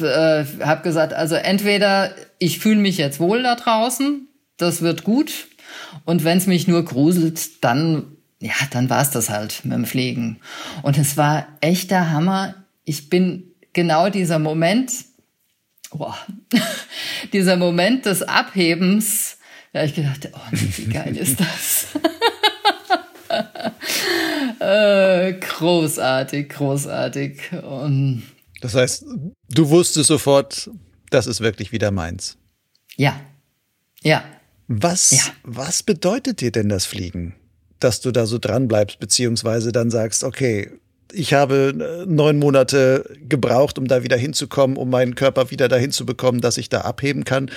äh, 0.59 0.65
hab 0.65 0.83
gesagt, 0.83 1.13
also 1.13 1.35
entweder 1.35 2.15
ich 2.39 2.59
fühle 2.59 2.81
mich 2.81 2.97
jetzt 2.97 3.21
wohl 3.21 3.43
da 3.43 3.55
draußen, 3.55 4.29
das 4.57 4.83
wird 4.83 5.05
gut, 5.05 5.49
und 6.05 6.25
wenn 6.25 6.39
es 6.39 6.47
mich 6.47 6.67
nur 6.67 6.85
gruselt, 6.85 7.65
dann 7.65 8.07
ja, 8.41 8.53
dann 8.73 8.91
war 8.91 9.01
es 9.01 9.11
das 9.11 9.31
halt 9.31 9.65
mit 9.65 9.73
dem 9.73 9.87
Fliegen. 9.87 10.39
Und 10.83 10.99
es 10.99 11.17
war 11.17 11.47
echter 11.63 12.11
Hammer. 12.11 12.55
Ich 12.85 13.09
bin 13.09 13.45
genau 13.73 14.11
dieser 14.11 14.39
Moment, 14.39 14.93
boah, 15.91 16.19
dieser 17.33 17.57
Moment 17.57 18.05
des 18.05 18.23
Abhebens, 18.23 19.39
da 19.73 19.85
ich 19.85 19.95
gedacht, 19.95 20.29
oh, 20.35 20.39
wie 20.53 20.93
geil 20.93 21.17
ist 21.17 21.41
das? 21.41 21.87
äh, 24.61 25.33
großartig, 25.33 26.51
großartig. 26.51 27.51
Und 27.63 28.25
das 28.65 28.75
heißt, 28.75 29.05
du 29.51 29.69
wusstest 29.69 30.07
sofort, 30.07 30.71
das 31.11 31.27
ist 31.27 31.43
wirklich 31.43 31.71
wieder 31.71 31.91
meins. 31.91 32.39
Ja. 32.97 33.21
Ja. 34.01 34.25
Was, 34.69 35.11
ja. 35.11 35.23
was 35.43 35.83
bedeutet 35.83 36.41
dir 36.41 36.51
denn 36.51 36.71
das 36.71 36.87
Fliegen? 36.87 37.35
Dass 37.79 38.01
du 38.01 38.11
da 38.11 38.25
so 38.25 38.39
dran 38.39 38.67
bleibst, 38.67 39.01
beziehungsweise 39.01 39.71
dann 39.71 39.91
sagst, 39.91 40.25
okay, 40.25 40.71
ich 41.13 41.35
habe 41.35 41.75
äh, 41.79 42.07
neun 42.11 42.39
Monate 42.39 43.15
gebraucht, 43.29 43.77
um 43.77 43.87
da 43.87 44.03
wieder 44.03 44.17
hinzukommen, 44.17 44.79
um 44.79 44.89
meinen 44.89 45.15
Körper 45.15 45.51
wieder 45.51 45.69
dahin 45.69 45.93
zu 45.93 46.07
bekommen, 46.07 46.41
dass 46.41 46.57
ich 46.57 46.71
da 46.71 46.81
abheben 46.81 47.25
kann. 47.25 47.51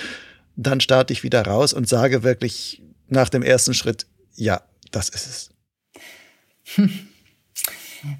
Dann 0.56 0.78
starte 0.78 1.14
ich 1.14 1.22
wieder 1.22 1.40
raus 1.40 1.72
und 1.72 1.88
sage 1.88 2.22
wirklich 2.22 2.82
nach 3.06 3.30
dem 3.30 3.42
ersten 3.42 3.72
Schritt, 3.72 4.04
ja, 4.34 4.60
das 4.90 5.08
ist 5.08 5.26
es. 5.26 5.50
Hm. 6.74 6.90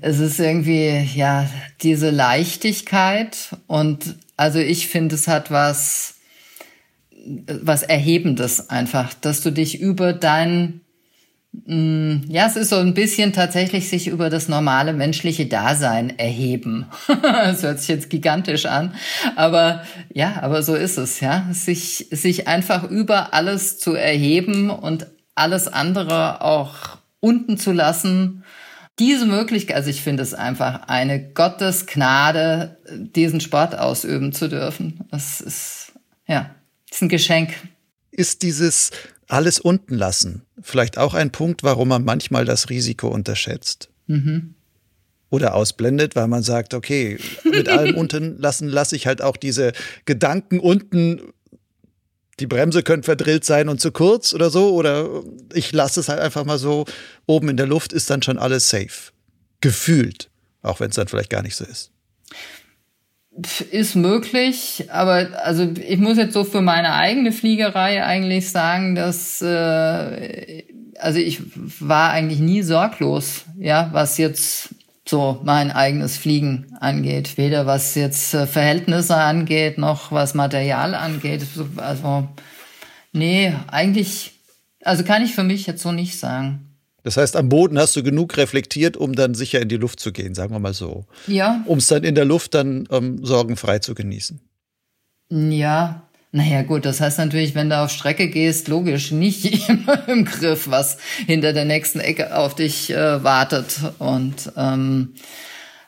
Es 0.00 0.18
ist 0.18 0.38
irgendwie, 0.40 1.08
ja, 1.14 1.48
diese 1.82 2.10
Leichtigkeit 2.10 3.56
und 3.66 4.16
also 4.36 4.58
ich 4.58 4.88
finde, 4.88 5.14
es 5.14 5.28
hat 5.28 5.50
was, 5.50 6.14
was 7.46 7.82
Erhebendes 7.82 8.70
einfach, 8.70 9.14
dass 9.14 9.40
du 9.40 9.50
dich 9.50 9.80
über 9.80 10.12
dein, 10.12 10.80
mm, 11.66 12.22
ja, 12.28 12.46
es 12.46 12.56
ist 12.56 12.70
so 12.70 12.76
ein 12.76 12.94
bisschen 12.94 13.32
tatsächlich 13.32 13.88
sich 13.88 14.08
über 14.08 14.30
das 14.30 14.48
normale 14.48 14.92
menschliche 14.92 15.46
Dasein 15.46 16.18
erheben. 16.18 16.86
das 17.22 17.62
hört 17.62 17.80
sich 17.80 17.88
jetzt 17.88 18.10
gigantisch 18.10 18.66
an, 18.66 18.94
aber 19.36 19.82
ja, 20.12 20.40
aber 20.42 20.62
so 20.62 20.74
ist 20.74 20.98
es, 20.98 21.20
ja, 21.20 21.48
sich, 21.52 22.06
sich 22.10 22.48
einfach 22.48 22.84
über 22.84 23.34
alles 23.34 23.78
zu 23.78 23.94
erheben 23.94 24.70
und 24.70 25.06
alles 25.34 25.68
andere 25.68 26.42
auch 26.42 26.98
unten 27.20 27.58
zu 27.58 27.72
lassen 27.72 28.44
diese 28.98 29.26
Möglichkeit, 29.26 29.76
also 29.76 29.90
ich 29.90 30.02
finde 30.02 30.22
es 30.22 30.34
einfach 30.34 30.88
eine 30.88 31.32
Gottesgnade, 31.32 32.78
diesen 32.90 33.40
Sport 33.40 33.78
ausüben 33.78 34.32
zu 34.32 34.48
dürfen. 34.48 35.04
Das 35.10 35.40
ist, 35.40 35.92
ja, 36.26 36.54
ist 36.90 37.02
ein 37.02 37.08
Geschenk. 37.08 37.54
Ist 38.10 38.42
dieses 38.42 38.90
alles 39.28 39.60
unten 39.60 39.94
lassen 39.94 40.42
vielleicht 40.60 40.98
auch 40.98 41.14
ein 41.14 41.30
Punkt, 41.30 41.62
warum 41.62 41.88
man 41.88 42.04
manchmal 42.04 42.44
das 42.44 42.70
Risiko 42.70 43.08
unterschätzt? 43.08 43.90
Mhm. 44.06 44.54
Oder 45.30 45.54
ausblendet, 45.54 46.16
weil 46.16 46.26
man 46.26 46.42
sagt, 46.42 46.72
okay, 46.72 47.18
mit 47.44 47.68
allem 47.68 47.94
unten 47.96 48.38
lassen 48.38 48.68
lasse 48.68 48.96
ich 48.96 49.06
halt 49.06 49.20
auch 49.20 49.36
diese 49.36 49.72
Gedanken 50.06 50.58
unten 50.58 51.20
die 52.40 52.46
Bremse 52.46 52.82
könnte 52.82 53.06
verdrillt 53.06 53.44
sein 53.44 53.68
und 53.68 53.80
zu 53.80 53.92
kurz 53.92 54.32
oder 54.34 54.50
so. 54.50 54.74
Oder 54.74 55.08
ich 55.52 55.72
lasse 55.72 56.00
es 56.00 56.08
halt 56.08 56.20
einfach 56.20 56.44
mal 56.44 56.58
so. 56.58 56.84
Oben 57.26 57.48
in 57.48 57.56
der 57.56 57.66
Luft 57.66 57.92
ist 57.92 58.10
dann 58.10 58.22
schon 58.22 58.38
alles 58.38 58.68
safe. 58.68 59.12
Gefühlt. 59.60 60.30
Auch 60.62 60.80
wenn 60.80 60.90
es 60.90 60.96
dann 60.96 61.08
vielleicht 61.08 61.30
gar 61.30 61.42
nicht 61.42 61.56
so 61.56 61.64
ist. 61.64 61.90
Ist 63.70 63.94
möglich, 63.94 64.86
aber 64.88 65.28
also 65.44 65.62
ich 65.62 65.98
muss 65.98 66.18
jetzt 66.18 66.32
so 66.32 66.42
für 66.42 66.60
meine 66.60 66.94
eigene 66.94 67.30
Fliegerei 67.30 68.04
eigentlich 68.04 68.50
sagen, 68.50 68.96
dass 68.96 69.40
äh, 69.40 70.64
also 70.98 71.20
ich 71.20 71.40
war 71.80 72.10
eigentlich 72.10 72.40
nie 72.40 72.62
sorglos, 72.62 73.44
ja, 73.56 73.90
was 73.92 74.18
jetzt 74.18 74.70
so 75.08 75.40
mein 75.44 75.70
eigenes 75.70 76.16
Fliegen 76.16 76.76
angeht. 76.80 77.36
Weder 77.36 77.66
was 77.66 77.94
jetzt 77.94 78.34
äh, 78.34 78.46
Verhältnisse 78.46 79.16
angeht, 79.16 79.78
noch 79.78 80.12
was 80.12 80.34
Material 80.34 80.94
angeht. 80.94 81.46
Also, 81.76 82.28
nee, 83.12 83.54
eigentlich, 83.68 84.32
also 84.82 85.04
kann 85.04 85.24
ich 85.24 85.34
für 85.34 85.44
mich 85.44 85.66
jetzt 85.66 85.82
so 85.82 85.92
nicht 85.92 86.18
sagen. 86.18 86.64
Das 87.04 87.16
heißt, 87.16 87.36
am 87.36 87.48
Boden 87.48 87.78
hast 87.78 87.96
du 87.96 88.02
genug 88.02 88.36
reflektiert, 88.36 88.96
um 88.96 89.14
dann 89.14 89.34
sicher 89.34 89.60
in 89.60 89.68
die 89.68 89.76
Luft 89.76 90.00
zu 90.00 90.12
gehen, 90.12 90.34
sagen 90.34 90.52
wir 90.52 90.58
mal 90.58 90.74
so. 90.74 91.06
Ja. 91.26 91.62
Um 91.66 91.78
es 91.78 91.86
dann 91.86 92.04
in 92.04 92.14
der 92.14 92.24
Luft 92.24 92.54
dann 92.54 92.86
ähm, 92.90 93.24
sorgenfrei 93.24 93.78
zu 93.78 93.94
genießen. 93.94 94.40
Ja, 95.30 96.07
naja, 96.30 96.62
gut, 96.62 96.84
das 96.84 97.00
heißt 97.00 97.18
natürlich, 97.18 97.54
wenn 97.54 97.70
du 97.70 97.78
auf 97.78 97.90
Strecke 97.90 98.28
gehst, 98.28 98.68
logisch 98.68 99.12
nicht 99.12 99.68
immer 99.68 100.08
im 100.08 100.24
Griff, 100.24 100.68
was 100.70 100.98
hinter 101.26 101.52
der 101.52 101.64
nächsten 101.64 102.00
Ecke 102.00 102.36
auf 102.36 102.54
dich 102.54 102.90
äh, 102.90 103.24
wartet. 103.24 103.78
Und 103.98 104.52
ähm, 104.56 105.14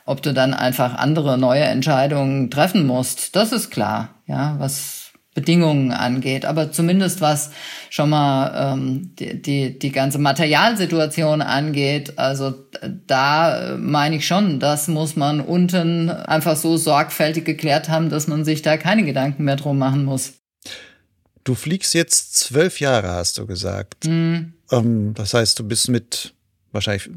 ob 0.05 0.21
du 0.21 0.33
dann 0.33 0.53
einfach 0.53 0.95
andere 0.95 1.37
neue 1.37 1.63
Entscheidungen 1.63 2.49
treffen 2.49 2.87
musst, 2.87 3.35
das 3.35 3.51
ist 3.51 3.69
klar, 3.69 4.09
ja, 4.25 4.55
was 4.57 5.00
Bedingungen 5.33 5.91
angeht. 5.91 6.45
Aber 6.45 6.71
zumindest 6.71 7.21
was 7.21 7.51
schon 7.89 8.09
mal 8.09 8.73
ähm, 8.73 9.11
die, 9.17 9.41
die, 9.41 9.79
die 9.79 9.91
ganze 9.91 10.17
Materialsituation 10.17 11.41
angeht, 11.41 12.17
also 12.17 12.53
da 13.07 13.77
meine 13.79 14.17
ich 14.17 14.27
schon, 14.27 14.59
das 14.59 14.87
muss 14.87 15.15
man 15.15 15.39
unten 15.39 16.09
einfach 16.09 16.57
so 16.57 16.75
sorgfältig 16.75 17.45
geklärt 17.45 17.87
haben, 17.87 18.09
dass 18.09 18.27
man 18.27 18.43
sich 18.43 18.61
da 18.61 18.75
keine 18.75 19.03
Gedanken 19.03 19.45
mehr 19.45 19.55
drum 19.55 19.77
machen 19.77 20.03
muss. 20.03 20.33
Du 21.43 21.55
fliegst 21.55 21.93
jetzt 21.93 22.35
zwölf 22.35 22.79
Jahre, 22.79 23.09
hast 23.09 23.37
du 23.37 23.47
gesagt. 23.47 24.05
Mhm. 24.05 24.53
Ähm, 24.69 25.13
das 25.13 25.33
heißt, 25.33 25.57
du 25.57 25.63
bist 25.63 25.89
mit 25.89 26.33
wahrscheinlich 26.71 27.09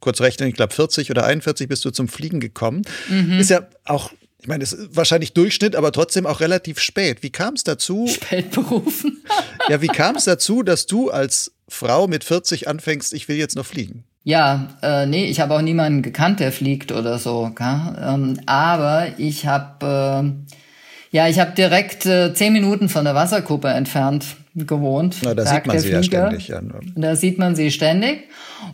kurz 0.00 0.20
rechnen, 0.20 0.48
ich 0.48 0.54
glaube 0.54 0.74
40 0.74 1.10
oder 1.10 1.24
41 1.24 1.68
bist 1.68 1.84
du 1.84 1.90
zum 1.90 2.08
Fliegen 2.08 2.40
gekommen. 2.40 2.82
Mhm. 3.08 3.38
Ist 3.38 3.50
ja 3.50 3.66
auch 3.84 4.12
ich 4.46 4.48
meine, 4.48 4.60
das 4.60 4.72
ist 4.72 4.94
wahrscheinlich 4.94 5.32
Durchschnitt, 5.32 5.74
aber 5.74 5.90
trotzdem 5.90 6.24
auch 6.24 6.38
relativ 6.38 6.78
spät. 6.78 7.24
Wie 7.24 7.30
kam 7.30 7.54
es 7.54 7.64
dazu? 7.64 8.06
Spät 8.06 8.52
berufen. 8.52 9.24
ja, 9.68 9.82
wie 9.82 9.88
kam 9.88 10.14
es 10.14 10.22
dazu, 10.22 10.62
dass 10.62 10.86
du 10.86 11.10
als 11.10 11.50
Frau 11.68 12.06
mit 12.06 12.22
40 12.22 12.68
anfängst, 12.68 13.12
ich 13.12 13.26
will 13.26 13.34
jetzt 13.34 13.56
noch 13.56 13.66
fliegen? 13.66 14.04
Ja, 14.22 14.68
äh, 14.82 15.04
nee, 15.06 15.24
ich 15.24 15.40
habe 15.40 15.52
auch 15.52 15.62
niemanden 15.62 16.02
gekannt, 16.02 16.38
der 16.38 16.52
fliegt 16.52 16.92
oder 16.92 17.18
so. 17.18 17.52
Ähm, 17.60 18.38
aber 18.46 19.08
ich 19.18 19.48
habe, 19.48 20.32
äh, 21.10 21.16
ja, 21.16 21.26
ich 21.26 21.40
habe 21.40 21.50
direkt 21.50 22.06
äh, 22.06 22.32
zehn 22.32 22.52
Minuten 22.52 22.88
von 22.88 23.04
der 23.04 23.16
Wasserkuppe 23.16 23.66
entfernt 23.66 24.26
gewohnt. 24.56 25.18
Na, 25.22 25.34
da 25.34 25.44
sieht 25.44 25.66
man 25.66 25.78
sie 25.78 25.88
Flieger. 25.88 25.96
ja 25.98 26.02
ständig. 26.02 26.48
Ja. 26.48 26.60
Da 26.94 27.16
sieht 27.16 27.38
man 27.38 27.54
sie 27.54 27.70
ständig. 27.70 28.28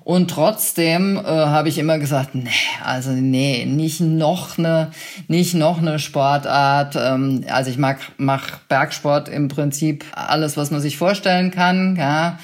Und 0.05 0.30
trotzdem 0.30 1.16
äh, 1.16 1.22
habe 1.24 1.68
ich 1.68 1.78
immer 1.78 1.99
gesagt, 1.99 2.35
nee, 2.35 2.49
also 2.85 3.11
nee, 3.11 3.64
nicht 3.66 4.01
noch 4.01 4.59
eine, 4.59 4.93
nicht 5.26 5.55
noch 5.55 5.78
eine 5.78 5.99
Sportart. 5.99 6.97
Ähm, 6.97 7.45
also 7.49 7.70
ich 7.70 7.78
mag, 7.78 7.99
mach 8.16 8.59
Bergsport 8.68 9.28
im 9.28 9.49
Prinzip 9.49 10.05
alles, 10.14 10.57
was 10.57 10.70
man 10.70 10.80
sich 10.80 10.97
vorstellen 10.97 11.51
kann. 11.51 11.97
Ja. 11.97 12.39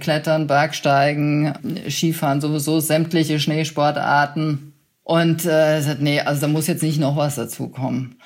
Klettern, 0.00 0.46
Bergsteigen, 0.46 1.54
Skifahren, 1.88 2.40
sowieso 2.40 2.80
sämtliche 2.80 3.38
Schneesportarten. 3.38 4.72
Und 5.02 5.44
äh, 5.44 5.80
nee, 6.00 6.20
also 6.20 6.42
da 6.42 6.48
muss 6.48 6.66
jetzt 6.66 6.82
nicht 6.82 6.98
noch 6.98 7.16
was 7.16 7.36
dazukommen. 7.36 8.16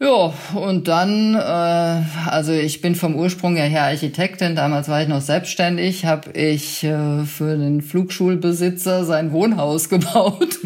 Ja, 0.00 0.34
und 0.54 0.88
dann, 0.88 1.34
äh, 1.36 2.28
also 2.28 2.52
ich 2.52 2.80
bin 2.80 2.96
vom 2.96 3.14
Ursprung 3.14 3.54
her 3.54 3.84
Architektin, 3.84 4.56
damals 4.56 4.88
war 4.88 5.00
ich 5.00 5.08
noch 5.08 5.20
selbstständig, 5.20 6.04
habe 6.04 6.32
ich 6.32 6.82
äh, 6.82 7.24
für 7.24 7.56
den 7.56 7.80
Flugschulbesitzer 7.80 9.04
sein 9.04 9.30
Wohnhaus 9.30 9.88
gebaut. 9.90 10.58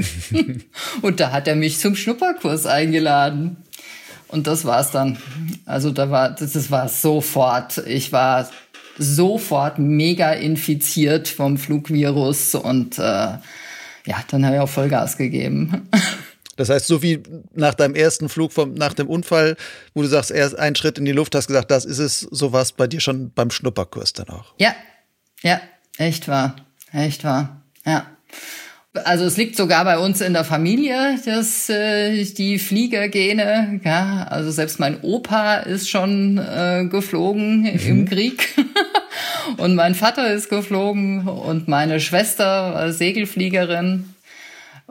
und 1.03 1.21
da 1.21 1.33
hat 1.33 1.47
er 1.47 1.57
mich 1.57 1.79
zum 1.79 1.95
Schnupperkurs 1.95 2.65
eingeladen. 2.65 3.59
Und 4.29 4.47
das 4.47 4.65
war's 4.65 4.91
dann. 4.91 5.19
Also 5.67 5.91
da 5.91 6.11
war, 6.11 6.31
das, 6.31 6.53
das 6.53 6.71
war 6.71 6.89
sofort. 6.89 7.79
Ich 7.87 8.13
war 8.13 8.49
sofort 8.99 9.79
mega 9.79 10.33
infiziert 10.33 11.29
vom 11.29 11.59
Flugvirus 11.59 12.55
und 12.55 12.99
äh, 12.99 13.03
ja, 13.03 14.17
dann 14.31 14.45
habe 14.45 14.57
ich 14.57 14.61
auch 14.63 14.69
Vollgas 14.69 15.17
gegeben. 15.17 15.89
Das 16.59 16.71
heißt, 16.71 16.89
so 16.89 17.03
wie 17.05 17.23
nach 17.55 17.75
deinem 17.75 17.95
ersten 17.95 18.29
Flug 18.29 18.53
vom, 18.53 18.75
nach 18.75 18.93
dem 18.93 19.07
Unfall, 19.07 19.57
wo 19.95 20.03
du 20.03 20.09
sagst, 20.09 20.33
erst 20.33 20.59
einen 20.59 20.75
Schritt 20.75 20.99
in 20.99 21.05
die 21.05 21.13
Luft, 21.13 21.37
hast 21.37 21.47
gesagt, 21.47 21.71
das 21.71 21.85
ist 21.85 22.01
es, 22.01 22.21
so 22.21 22.53
war 22.53 22.63
es 22.63 22.73
bei 22.73 22.89
dir 22.89 22.99
schon 22.99 23.31
beim 23.33 23.53
Schnupperkurs 23.53 24.13
dann 24.13 24.29
auch. 24.29 24.55
Ja, 24.59 24.75
ja, 25.43 25.61
echt 25.99 26.27
wahr, 26.27 26.57
echt 26.93 27.23
wahr, 27.23 27.63
ja. 27.87 28.09
Also 29.05 29.25
es 29.25 29.37
liegt 29.37 29.55
sogar 29.55 29.85
bei 29.85 29.99
uns 29.99 30.21
in 30.21 30.33
der 30.33 30.43
Familie, 30.43 31.21
dass 31.25 31.69
äh, 31.69 32.25
die 32.25 32.59
Fliegergene, 32.59 33.81
ja, 33.85 34.27
also 34.29 34.51
selbst 34.51 34.81
mein 34.81 35.01
Opa 35.03 35.59
ist 35.59 35.89
schon 35.89 36.39
äh, 36.39 36.87
geflogen 36.91 37.61
mhm. 37.61 37.81
im 37.87 38.09
Krieg 38.09 38.49
und 39.59 39.77
mein 39.77 39.95
Vater 39.95 40.33
ist 40.33 40.49
geflogen 40.49 41.29
und 41.29 41.69
meine 41.69 42.01
Schwester 42.01 42.75
war 42.75 42.93
Segelfliegerin 42.93 44.13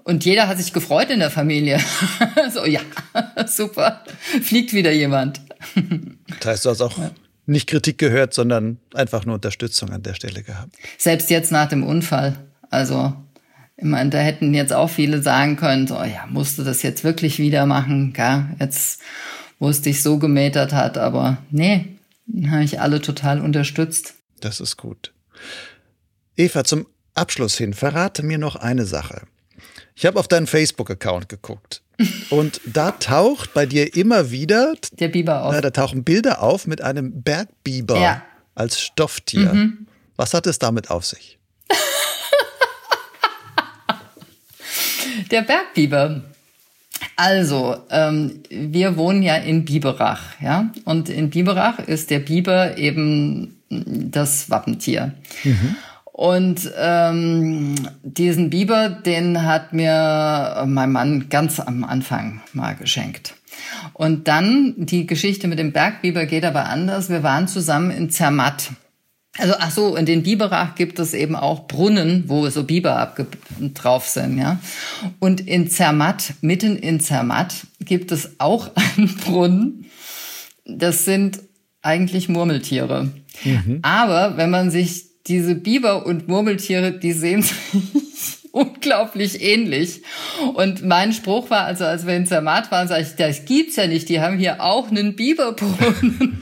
und 0.08 0.24
jeder 0.24 0.48
hat 0.48 0.58
sich 0.58 0.72
gefreut 0.72 1.10
in 1.10 1.20
der 1.20 1.30
Familie. 1.30 1.82
so, 2.54 2.66
ja, 2.66 2.80
super, 3.46 4.04
fliegt 4.42 4.72
wieder 4.72 4.94
jemand. 4.94 5.42
das 6.40 6.46
heißt, 6.46 6.66
du 6.66 6.70
hast 6.70 6.82
auch 6.82 6.98
ja. 6.98 7.12
nicht 7.46 7.68
Kritik 7.68 7.98
gehört, 7.98 8.34
sondern 8.34 8.78
einfach 8.94 9.26
nur 9.26 9.36
Unterstützung 9.36 9.90
an 9.90 10.04
der 10.04 10.14
Stelle 10.14 10.44
gehabt. 10.44 10.74
Selbst 10.98 11.30
jetzt 11.30 11.52
nach 11.52 11.68
dem 11.68 11.84
Unfall. 11.84 12.38
Also, 12.70 13.14
ich 13.76 13.84
meine, 13.84 14.10
da 14.10 14.20
hätten 14.20 14.54
jetzt 14.54 14.72
auch 14.72 14.90
viele 14.90 15.22
sagen 15.22 15.58
können, 15.58 15.88
so, 15.88 15.96
ja, 15.96 16.26
musst 16.30 16.58
du 16.58 16.64
das 16.64 16.84
jetzt 16.84 17.04
wirklich 17.04 17.38
wieder 17.38 17.66
machen, 17.66 18.14
gell? 18.14 18.46
Jetzt, 18.62 19.02
wo 19.60 19.68
es 19.68 19.82
dich 19.82 20.02
so 20.04 20.20
gemetert 20.20 20.72
hat, 20.72 20.98
aber 20.98 21.40
nee, 21.52 21.98
habe 22.50 22.64
ich 22.64 22.80
alle 22.80 23.02
total 23.02 23.42
unterstützt. 23.42 24.14
Das 24.40 24.62
ist 24.62 24.78
gut. 24.78 25.12
Eva, 26.38 26.64
zum 26.64 26.88
Abschluss 27.14 27.58
hin, 27.58 27.74
verrate 27.74 28.24
mir 28.24 28.38
noch 28.38 28.56
eine 28.56 28.86
Sache. 28.86 29.24
Ich 29.98 30.06
habe 30.06 30.20
auf 30.20 30.28
deinen 30.28 30.46
Facebook-Account 30.46 31.28
geguckt. 31.28 31.82
Und 32.30 32.62
da 32.66 32.92
taucht 32.92 33.56
bei 33.56 33.66
dir 33.66 33.96
immer 33.96 34.30
wieder 34.30 34.76
der 34.92 35.08
Biber 35.08 35.44
auf. 35.44 35.54
Na, 35.54 35.62
da 35.62 35.72
tauchen 35.72 36.04
Bilder 36.04 36.44
auf 36.44 36.68
mit 36.68 36.84
einem 36.84 37.24
Bergbiber 37.24 38.00
ja. 38.00 38.22
als 38.54 38.80
Stofftier. 38.80 39.52
Mhm. 39.52 39.88
Was 40.16 40.36
hat 40.36 40.46
es 40.46 40.60
damit 40.60 40.92
auf 40.92 41.04
sich? 41.04 41.40
der 45.32 45.42
Bergbiber. 45.42 46.22
Also, 47.16 47.78
ähm, 47.90 48.44
wir 48.52 48.98
wohnen 48.98 49.24
ja 49.24 49.38
in 49.38 49.66
Biberach, 49.66 50.40
ja, 50.40 50.72
und 50.86 51.10
in 51.10 51.32
Biberach 51.32 51.80
ist 51.80 52.12
der 52.12 52.20
Biber 52.20 52.78
eben 52.78 53.60
das 53.70 54.52
Wappentier. 54.52 55.14
Mhm. 55.44 55.76
Und 56.18 56.72
ähm, 56.76 57.76
diesen 58.02 58.50
Biber, 58.50 58.90
den 58.90 59.44
hat 59.44 59.72
mir 59.72 60.64
mein 60.66 60.92
Mann 60.92 61.30
ganz 61.30 61.60
am 61.60 61.84
Anfang 61.84 62.42
mal 62.54 62.74
geschenkt. 62.74 63.36
Und 63.94 64.28
dann 64.28 64.74
die 64.78 65.06
Geschichte 65.06 65.48
mit 65.48 65.60
dem 65.60 65.74
Bergbiber 65.74 66.26
geht 66.26 66.44
aber 66.44 66.66
anders. 66.66 67.10
Wir 67.10 67.22
waren 67.22 67.48
zusammen 67.48 67.92
in 67.92 68.10
Zermatt. 68.10 68.72
Also 69.38 69.54
ach 69.60 69.70
so, 69.70 69.96
in 69.96 70.08
den 70.08 70.24
Biberach 70.24 70.74
gibt 70.74 70.98
es 70.98 71.14
eben 71.14 71.36
auch 71.36 71.68
Brunnen, 71.68 72.24
wo 72.26 72.50
so 72.50 72.64
Biber 72.64 73.14
drauf 73.76 74.08
sind, 74.08 74.40
ja. 74.40 74.58
Und 75.20 75.42
in 75.42 75.70
Zermatt, 75.70 76.34
mitten 76.42 76.78
in 76.78 77.00
Zermatt, 77.00 77.54
gibt 77.80 78.12
es 78.12 78.40
auch 78.40 78.72
einen 78.98 79.16
Brunnen. 79.18 79.86
Das 80.66 81.06
sind 81.06 81.42
eigentlich 81.84 82.28
Murmeltiere. 82.28 83.12
Mhm. 83.44 83.80
Aber 83.84 84.36
wenn 84.38 84.50
man 84.50 84.72
sich 84.72 85.08
diese 85.28 85.56
Biber 85.56 86.06
und 86.06 86.28
Murmeltiere, 86.28 86.92
die 86.92 87.14
sehen 87.14 87.42
sich 87.42 87.58
unglaublich 88.52 89.42
ähnlich. 89.42 90.02
Und 90.56 90.84
mein 90.84 91.14
Spruch 91.14 91.50
war, 91.50 91.66
also 91.66 91.86
als 91.86 92.08
wir 92.08 92.16
in 92.16 92.26
Zermatt 92.26 92.72
waren, 92.72 92.88
sage 92.88 93.04
ich, 93.04 93.16
das 93.16 93.46
gibt's 93.46 93.76
ja 93.76 93.88
nicht, 93.88 94.10
die 94.10 94.22
haben 94.22 94.38
hier 94.38 94.62
auch 94.62 94.90
einen 94.90 95.16
Biberbrunnen. 95.16 96.42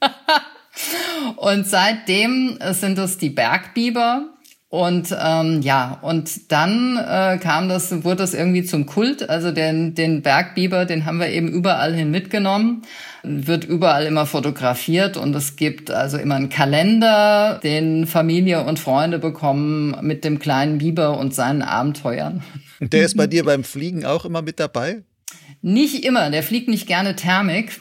und 1.36 1.66
seitdem 1.66 2.58
sind 2.72 2.98
es 2.98 3.18
die 3.18 3.30
Bergbiber 3.30 4.37
Und 4.70 5.16
ähm, 5.18 5.62
ja, 5.62 5.98
und 6.02 6.52
dann 6.52 6.98
äh, 6.98 7.38
kam 7.38 7.70
das, 7.70 8.04
wurde 8.04 8.16
das 8.16 8.34
irgendwie 8.34 8.64
zum 8.64 8.84
Kult. 8.84 9.30
Also 9.30 9.50
den, 9.50 9.94
den 9.94 10.20
Bergbiber, 10.20 10.84
den 10.84 11.06
haben 11.06 11.18
wir 11.20 11.28
eben 11.28 11.48
überall 11.48 11.94
hin 11.94 12.10
mitgenommen, 12.10 12.82
wird 13.22 13.64
überall 13.64 14.04
immer 14.04 14.26
fotografiert 14.26 15.16
und 15.16 15.34
es 15.34 15.56
gibt 15.56 15.90
also 15.90 16.18
immer 16.18 16.34
einen 16.34 16.50
Kalender, 16.50 17.60
den 17.62 18.06
Familie 18.06 18.62
und 18.64 18.78
Freunde 18.78 19.18
bekommen 19.18 19.96
mit 20.02 20.22
dem 20.24 20.38
kleinen 20.38 20.78
Biber 20.78 21.18
und 21.18 21.34
seinen 21.34 21.62
Abenteuern. 21.62 22.42
Und 22.78 22.92
der 22.92 23.06
ist 23.06 23.16
bei 23.16 23.26
dir 23.26 23.44
beim 23.44 23.64
Fliegen 23.64 24.04
auch 24.04 24.26
immer 24.26 24.42
mit 24.42 24.60
dabei? 24.60 25.02
Nicht 25.62 26.04
immer, 26.04 26.28
der 26.30 26.42
fliegt 26.42 26.68
nicht 26.68 26.86
gerne 26.86 27.16
Thermik. 27.16 27.80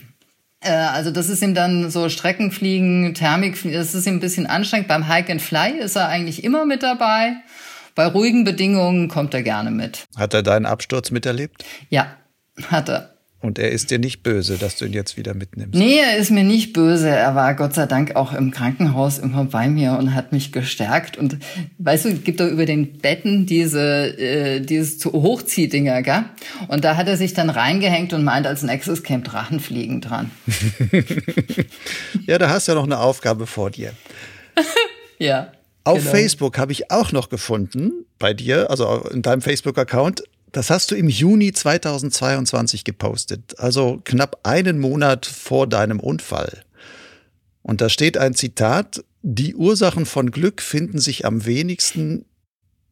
Äh, 0.61 0.71
also 0.71 1.11
das 1.11 1.29
ist 1.29 1.41
ihm 1.41 1.53
dann 1.53 1.89
so 1.89 2.09
Streckenfliegen, 2.09 3.13
Thermik, 3.13 3.61
das 3.71 3.95
ist 3.95 4.07
ihm 4.07 4.15
ein 4.15 4.19
bisschen 4.19 4.47
anstrengend. 4.47 4.87
Beim 4.87 5.07
Hike 5.07 5.31
and 5.31 5.41
Fly 5.41 5.77
ist 5.79 5.95
er 5.95 6.07
eigentlich 6.07 6.43
immer 6.43 6.65
mit 6.65 6.83
dabei. 6.83 7.37
Bei 7.95 8.05
ruhigen 8.05 8.43
Bedingungen 8.43 9.07
kommt 9.07 9.33
er 9.33 9.41
gerne 9.41 9.71
mit. 9.71 10.05
Hat 10.15 10.33
er 10.33 10.43
deinen 10.43 10.65
Absturz 10.65 11.09
miterlebt? 11.09 11.65
Ja, 11.89 12.15
hat 12.69 12.89
er. 12.89 13.16
Und 13.39 13.59
er 13.59 13.71
ist 13.71 13.91
dir 13.91 13.99
nicht 13.99 14.23
böse, 14.23 14.57
dass 14.57 14.77
du 14.77 14.85
ihn 14.85 14.93
jetzt 14.93 15.15
wieder 15.15 15.35
mitnimmst. 15.35 15.77
Nee, 15.77 15.99
er 15.99 16.17
ist 16.17 16.31
mir 16.31 16.43
nicht 16.43 16.73
böse. 16.73 17.09
Er 17.09 17.35
war 17.35 17.53
Gott 17.53 17.75
sei 17.75 17.85
Dank 17.85 18.15
auch 18.15 18.33
im 18.33 18.49
Krankenhaus 18.49 19.19
immer 19.19 19.45
bei 19.45 19.67
mir 19.67 19.93
und 19.99 20.15
hat 20.15 20.31
mich 20.31 20.51
gestärkt. 20.51 21.17
Und 21.17 21.37
weißt 21.77 22.05
du, 22.05 22.09
es 22.09 22.23
gibt 22.23 22.39
doch 22.39 22.47
über 22.47 22.65
den 22.65 22.97
Betten 22.97 23.45
diese, 23.45 24.17
äh, 24.17 24.59
dieses 24.59 25.05
Hochziehdinger, 25.05 26.01
gell? 26.01 26.25
Und 26.67 26.83
da 26.83 26.97
hat 26.97 27.07
er 27.07 27.15
sich 27.15 27.35
dann 27.35 27.51
reingehängt 27.51 28.11
und 28.13 28.23
meint, 28.23 28.47
als 28.47 28.63
nächstes 28.63 29.03
käme 29.03 29.21
Drachenfliegen 29.21 30.01
dran. 30.01 30.31
ja, 32.25 32.39
da 32.39 32.49
hast 32.49 32.67
du 32.67 32.71
ja 32.71 32.75
noch 32.75 32.85
eine 32.85 32.99
Aufgabe 32.99 33.45
vor 33.45 33.69
dir. 33.69 33.91
ja. 35.19 35.51
Auf 35.83 35.99
genau. 35.99 36.11
Facebook 36.11 36.57
habe 36.57 36.71
ich 36.71 36.89
auch 36.89 37.11
noch 37.11 37.29
gefunden, 37.29 37.91
bei 38.17 38.33
dir, 38.33 38.71
also 38.71 39.07
in 39.13 39.21
deinem 39.21 39.41
Facebook-Account, 39.41 40.23
das 40.51 40.69
hast 40.69 40.91
du 40.91 40.95
im 40.95 41.09
Juni 41.09 41.51
2022 41.51 42.83
gepostet, 42.83 43.59
also 43.59 43.99
knapp 44.03 44.39
einen 44.43 44.79
Monat 44.79 45.25
vor 45.25 45.67
deinem 45.67 45.99
Unfall. 45.99 46.63
Und 47.61 47.81
da 47.81 47.89
steht 47.89 48.17
ein 48.17 48.33
Zitat, 48.33 49.03
die 49.21 49.55
Ursachen 49.55 50.05
von 50.05 50.31
Glück 50.31 50.61
finden 50.61 50.99
sich 50.99 51.25
am 51.25 51.45
wenigsten 51.45 52.25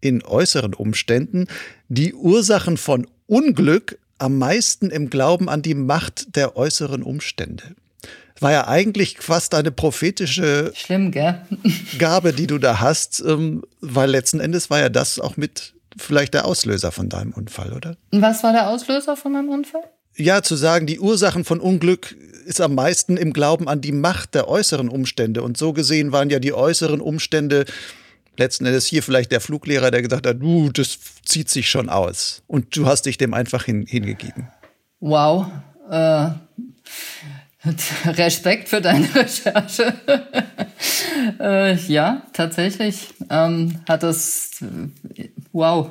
in 0.01 0.23
äußeren 0.23 0.73
Umständen, 0.73 1.47
die 1.87 2.13
Ursachen 2.13 2.77
von 2.77 3.07
Unglück 3.25 3.97
am 4.17 4.37
meisten 4.37 4.89
im 4.89 5.09
Glauben 5.09 5.49
an 5.49 5.61
die 5.61 5.73
Macht 5.73 6.35
der 6.35 6.57
äußeren 6.57 7.03
Umstände. 7.03 7.75
War 8.41 8.51
ja 8.51 8.67
eigentlich 8.67 9.17
fast 9.19 9.55
eine 9.55 9.71
prophetische 9.71 10.73
Schlimm, 10.75 11.11
Gabe, 11.99 12.33
die 12.33 12.47
du 12.47 12.57
da 12.57 12.81
hast, 12.81 13.23
ähm, 13.25 13.63
weil 13.79 14.09
letzten 14.09 14.41
Endes 14.41 14.69
war 14.69 14.79
ja 14.79 14.89
das 14.89 15.19
auch 15.19 15.37
mit 15.37 15.74
vielleicht 15.97 16.33
der 16.33 16.45
Auslöser 16.45 16.91
von 16.91 17.09
deinem 17.09 17.33
Unfall, 17.33 17.73
oder? 17.73 17.97
Was 18.11 18.43
war 18.43 18.53
der 18.53 18.69
Auslöser 18.69 19.15
von 19.15 19.31
meinem 19.33 19.49
Unfall? 19.49 19.83
Ja, 20.15 20.41
zu 20.41 20.55
sagen, 20.55 20.87
die 20.87 20.99
Ursachen 20.99 21.43
von 21.43 21.59
Unglück 21.59 22.15
ist 22.45 22.61
am 22.61 22.75
meisten 22.75 23.17
im 23.17 23.33
Glauben 23.33 23.67
an 23.67 23.81
die 23.81 23.91
Macht 23.91 24.33
der 24.35 24.47
äußeren 24.47 24.87
Umstände. 24.87 25.41
Und 25.41 25.57
so 25.57 25.73
gesehen 25.73 26.11
waren 26.11 26.29
ja 26.29 26.39
die 26.39 26.53
äußeren 26.53 27.01
Umstände 27.01 27.65
letzten 28.37 28.65
Endes 28.65 28.85
hier 28.85 29.03
vielleicht 29.03 29.31
der 29.31 29.41
Fluglehrer, 29.41 29.91
der 29.91 30.01
gesagt 30.01 30.27
hat, 30.27 30.41
du, 30.41 30.69
das 30.69 30.97
zieht 31.23 31.49
sich 31.49 31.69
schon 31.69 31.89
aus. 31.89 32.43
Und 32.47 32.75
du 32.75 32.85
hast 32.85 33.05
dich 33.05 33.17
dem 33.17 33.33
einfach 33.33 33.65
hin, 33.65 33.85
hingegeben. 33.87 34.47
Wow. 34.99 35.47
Äh, 35.89 36.29
Respekt 38.05 38.69
für 38.69 38.81
deine 38.81 39.07
Recherche. 39.15 39.93
äh, 41.39 41.75
ja, 41.75 42.23
tatsächlich 42.33 43.13
ähm, 43.29 43.79
hat 43.87 44.03
das, 44.03 44.63
wow, 45.55 45.89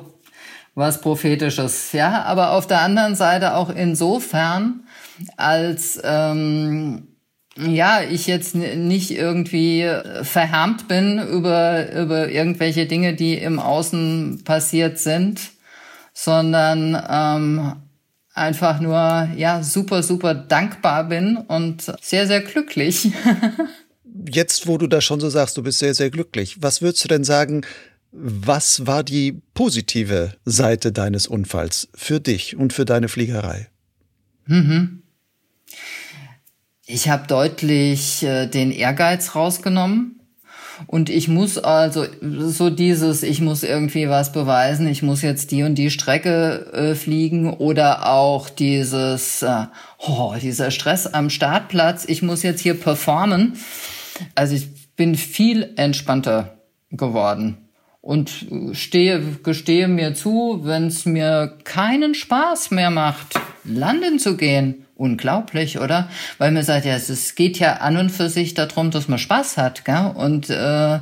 was 0.75 1.01
prophetisches. 1.01 1.91
Ja, 1.91 2.23
aber 2.23 2.51
auf 2.51 2.67
der 2.67 2.81
anderen 2.81 3.15
Seite 3.15 3.55
auch 3.55 3.69
insofern, 3.69 4.87
als 5.35 5.99
ähm, 6.03 7.07
ja, 7.57 8.01
ich 8.01 8.27
jetzt 8.27 8.55
nicht 8.55 9.11
irgendwie 9.11 9.89
verhärmt 10.23 10.87
bin 10.87 11.19
über, 11.19 11.91
über 11.93 12.29
irgendwelche 12.29 12.85
Dinge, 12.85 13.13
die 13.13 13.35
im 13.35 13.59
Außen 13.59 14.43
passiert 14.43 14.99
sind, 14.99 15.39
sondern 16.13 17.01
ähm, 17.09 17.73
einfach 18.33 18.81
nur 18.81 19.29
ja 19.37 19.63
super 19.63 20.03
super 20.03 20.35
dankbar 20.35 21.05
bin 21.05 21.37
und 21.37 21.91
sehr 22.01 22.27
sehr 22.27 22.41
glücklich. 22.41 23.11
Jetzt, 24.27 24.67
wo 24.67 24.77
du 24.77 24.87
das 24.87 25.03
schon 25.03 25.19
so 25.19 25.29
sagst, 25.29 25.55
du 25.57 25.63
bist 25.63 25.79
sehr 25.79 25.93
sehr 25.93 26.09
glücklich. 26.09 26.57
Was 26.61 26.81
würdest 26.81 27.03
du 27.05 27.07
denn 27.07 27.23
sagen? 27.23 27.65
Was 28.17 28.87
war 28.87 29.03
die 29.03 29.41
positive 29.53 30.35
Seite 30.45 30.93
deines 30.93 31.27
Unfalls 31.27 31.89
für 31.93 32.21
dich 32.21 32.55
und 32.55 32.71
für 32.71 32.85
deine 32.85 33.09
Fliegerei? 33.09 33.67
Mhm. 34.45 35.03
Ich 36.85 37.09
habe 37.09 37.27
deutlich 37.27 38.23
äh, 38.23 38.47
den 38.47 38.71
Ehrgeiz 38.71 39.35
rausgenommen. 39.35 40.21
Und 40.87 41.09
ich 41.09 41.27
muss 41.27 41.57
also 41.57 42.05
so 42.21 42.69
dieses, 42.69 43.23
ich 43.23 43.41
muss 43.41 43.63
irgendwie 43.63 44.07
was 44.07 44.31
beweisen, 44.31 44.87
ich 44.87 45.01
muss 45.03 45.21
jetzt 45.21 45.51
die 45.51 45.63
und 45.63 45.75
die 45.75 45.89
Strecke 45.89 46.71
äh, 46.73 46.95
fliegen 46.95 47.53
oder 47.53 48.09
auch 48.09 48.49
dieses, 48.49 49.41
äh, 49.41 49.65
oh, 49.99 50.35
dieser 50.41 50.71
Stress 50.71 51.07
am 51.07 51.29
Startplatz, 51.29 52.05
ich 52.07 52.21
muss 52.21 52.43
jetzt 52.43 52.61
hier 52.61 52.79
performen. 52.79 53.57
Also 54.35 54.55
ich 54.55 54.67
bin 54.95 55.15
viel 55.15 55.73
entspannter 55.75 56.57
geworden 56.91 57.64
und 58.05 58.45
stehe, 58.73 59.19
gestehe 59.41 59.87
mir 59.87 60.13
zu, 60.13 60.59
wenn 60.61 60.85
es 60.85 61.07
mir 61.07 61.57
keinen 61.63 62.13
Spaß 62.13 62.69
mehr 62.69 62.91
macht, 62.91 63.33
landen 63.63 64.19
zu 64.19 64.37
gehen, 64.37 64.85
unglaublich, 64.93 65.79
oder? 65.79 66.07
Weil 66.37 66.51
mir 66.51 66.63
sagt, 66.63 66.85
ja, 66.85 66.95
es 66.95 67.33
geht 67.33 67.57
ja 67.57 67.77
an 67.77 67.97
und 67.97 68.11
für 68.11 68.29
sich 68.29 68.53
darum, 68.53 68.91
dass 68.91 69.07
man 69.07 69.17
Spaß 69.17 69.57
hat, 69.57 69.85
gell? 69.85 70.11
Und 70.13 70.51
äh, 70.51 70.99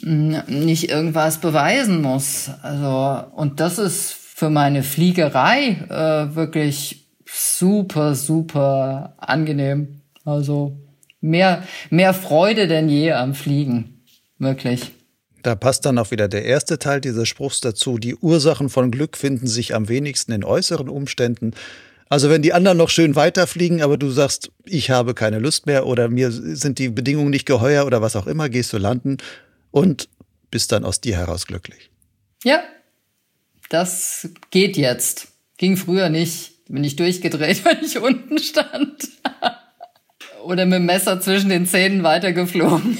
nicht 0.00 0.88
irgendwas 0.88 1.42
beweisen 1.42 2.00
muss. 2.00 2.50
Also, 2.62 3.22
und 3.36 3.60
das 3.60 3.76
ist 3.76 4.10
für 4.10 4.48
meine 4.48 4.82
Fliegerei 4.82 5.76
äh, 5.90 6.34
wirklich 6.34 7.04
super, 7.26 8.14
super 8.14 9.12
angenehm. 9.18 10.00
Also 10.24 10.78
mehr, 11.20 11.64
mehr 11.90 12.14
Freude 12.14 12.66
denn 12.66 12.88
je 12.88 13.12
am 13.12 13.34
Fliegen. 13.34 14.00
Wirklich. 14.38 14.92
Da 15.42 15.54
passt 15.54 15.86
dann 15.86 15.98
auch 15.98 16.10
wieder 16.10 16.28
der 16.28 16.44
erste 16.44 16.78
Teil 16.78 17.00
dieses 17.00 17.28
Spruchs 17.28 17.60
dazu. 17.60 17.98
Die 17.98 18.14
Ursachen 18.14 18.68
von 18.68 18.90
Glück 18.90 19.16
finden 19.16 19.46
sich 19.46 19.74
am 19.74 19.88
wenigsten 19.88 20.32
in 20.32 20.44
äußeren 20.44 20.88
Umständen. 20.88 21.52
Also 22.08 22.28
wenn 22.28 22.42
die 22.42 22.52
anderen 22.52 22.76
noch 22.76 22.90
schön 22.90 23.14
weiterfliegen, 23.14 23.82
aber 23.82 23.96
du 23.96 24.10
sagst, 24.10 24.50
ich 24.64 24.90
habe 24.90 25.14
keine 25.14 25.38
Lust 25.38 25.66
mehr 25.66 25.86
oder 25.86 26.08
mir 26.08 26.32
sind 26.32 26.78
die 26.78 26.88
Bedingungen 26.88 27.30
nicht 27.30 27.46
geheuer 27.46 27.86
oder 27.86 28.02
was 28.02 28.16
auch 28.16 28.26
immer, 28.26 28.48
gehst 28.48 28.72
du 28.72 28.78
landen 28.78 29.18
und 29.70 30.08
bist 30.50 30.72
dann 30.72 30.84
aus 30.84 31.00
dir 31.00 31.16
heraus 31.16 31.46
glücklich. 31.46 31.90
Ja, 32.42 32.62
das 33.68 34.28
geht 34.50 34.76
jetzt. 34.76 35.28
Ging 35.56 35.76
früher 35.76 36.08
nicht. 36.08 36.66
Bin 36.68 36.82
ich 36.84 36.96
durchgedreht, 36.96 37.64
wenn 37.64 37.84
ich 37.84 37.98
unten 37.98 38.38
stand. 38.38 39.08
oder 40.44 40.66
mit 40.66 40.78
dem 40.78 40.86
Messer 40.86 41.20
zwischen 41.20 41.48
den 41.48 41.66
Zähnen 41.66 42.02
weitergeflogen. 42.02 42.98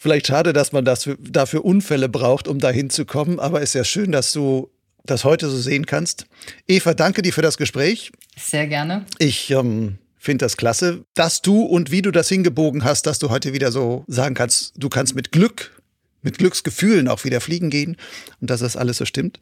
Vielleicht 0.00 0.28
schade, 0.28 0.52
dass 0.52 0.70
man 0.72 0.84
das 0.84 1.04
für, 1.04 1.16
dafür 1.18 1.64
Unfälle 1.64 2.08
braucht, 2.08 2.46
um 2.46 2.60
dahin 2.60 2.88
zu 2.88 3.04
kommen, 3.04 3.40
aber 3.40 3.60
ist 3.62 3.74
ja 3.74 3.82
schön, 3.82 4.12
dass 4.12 4.32
du 4.32 4.70
das 5.04 5.24
heute 5.24 5.50
so 5.50 5.58
sehen 5.58 5.86
kannst. 5.86 6.26
Eva, 6.68 6.94
danke 6.94 7.22
dir 7.22 7.32
für 7.32 7.42
das 7.42 7.56
Gespräch. 7.56 8.12
Sehr 8.36 8.68
gerne. 8.68 9.06
Ich 9.18 9.50
ähm, 9.50 9.98
finde 10.16 10.44
das 10.44 10.56
klasse, 10.56 11.04
dass 11.14 11.42
du 11.42 11.62
und 11.62 11.90
wie 11.90 12.02
du 12.02 12.12
das 12.12 12.28
hingebogen 12.28 12.84
hast, 12.84 13.06
dass 13.06 13.18
du 13.18 13.30
heute 13.30 13.52
wieder 13.52 13.72
so 13.72 14.04
sagen 14.06 14.36
kannst, 14.36 14.74
du 14.76 14.88
kannst 14.88 15.16
mit 15.16 15.32
Glück, 15.32 15.82
mit 16.22 16.38
Glücksgefühlen 16.38 17.08
auch 17.08 17.24
wieder 17.24 17.40
fliegen 17.40 17.70
gehen 17.70 17.96
und 18.40 18.50
dass 18.50 18.60
das 18.60 18.76
alles 18.76 18.98
so 18.98 19.04
stimmt. 19.04 19.40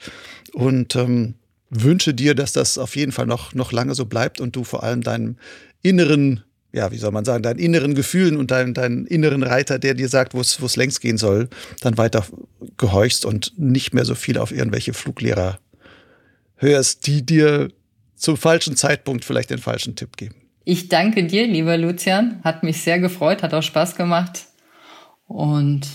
Und 0.55 0.97
ähm, 0.97 1.35
wünsche 1.69 2.15
dir, 2.15 2.35
dass 2.35 2.53
das 2.53 2.79
auf 2.79 2.97
jeden 2.97 3.13
Fall 3.13 3.27
noch, 3.27 3.53
noch 3.53 3.73
lange 3.73 3.95
so 3.95 4.07
bleibt 4.07 4.41
und 4.41 4.57
du 4.57 4.65
vor 4.65 4.83
allem 4.83 5.03
deinem 5.03 5.37
inneren 5.83 6.43
ja, 6.77 6.93
wie 6.93 6.99
soll 6.99 7.11
man 7.11 7.25
sagen, 7.25 7.43
deinen 7.43 7.59
inneren 7.59 7.95
Gefühlen 7.95 8.37
und 8.37 8.51
deinen, 8.51 8.75
deinen 8.75 9.07
inneren 9.07 9.43
Reiter, 9.43 9.79
der 9.79 9.95
dir 9.95 10.09
sagt, 10.09 10.35
wo 10.35 10.41
es 10.41 10.77
längst 10.77 11.01
gehen 11.01 11.17
soll, 11.17 11.49
dann 11.81 11.97
weiter 11.97 12.25
gehorchst 12.77 13.25
und 13.25 13.55
nicht 13.57 13.95
mehr 13.95 14.05
so 14.05 14.15
viel 14.15 14.37
auf 14.37 14.53
irgendwelche 14.53 14.93
Fluglehrer 14.93 15.59
hörst, 16.57 17.07
die 17.07 17.25
dir 17.25 17.71
zum 18.15 18.37
falschen 18.37 18.77
Zeitpunkt 18.77 19.25
vielleicht 19.25 19.51
den 19.51 19.59
falschen 19.59 19.97
Tipp 19.97 20.19
geben. 20.19 20.35
Ich 20.65 20.89
danke 20.89 21.25
dir, 21.25 21.47
lieber 21.47 21.79
Lucian. 21.79 22.41
Hat 22.45 22.63
mich 22.63 22.83
sehr 22.83 22.99
gefreut, 22.99 23.43
hat 23.43 23.55
auch 23.55 23.63
Spaß 23.63 23.97
gemacht. 23.97 24.47
Und 25.27 25.87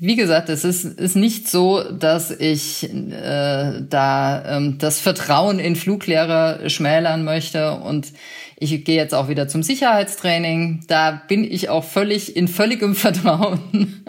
wie 0.00 0.16
gesagt, 0.16 0.48
es 0.48 0.64
ist, 0.64 0.84
ist 0.84 1.14
nicht 1.14 1.48
so, 1.48 1.84
dass 1.92 2.30
ich 2.30 2.92
äh, 2.92 3.82
da 3.88 4.56
ähm, 4.56 4.78
das 4.78 4.98
Vertrauen 4.98 5.58
in 5.60 5.76
Fluglehrer 5.76 6.68
schmälern 6.68 7.22
möchte 7.22 7.74
und 7.74 8.12
ich 8.56 8.84
gehe 8.84 8.96
jetzt 8.96 9.14
auch 9.14 9.28
wieder 9.28 9.46
zum 9.46 9.62
Sicherheitstraining. 9.62 10.84
Da 10.88 11.22
bin 11.28 11.44
ich 11.44 11.68
auch 11.68 11.84
völlig 11.84 12.34
in 12.36 12.48
völligem 12.48 12.94
Vertrauen. 12.96 14.04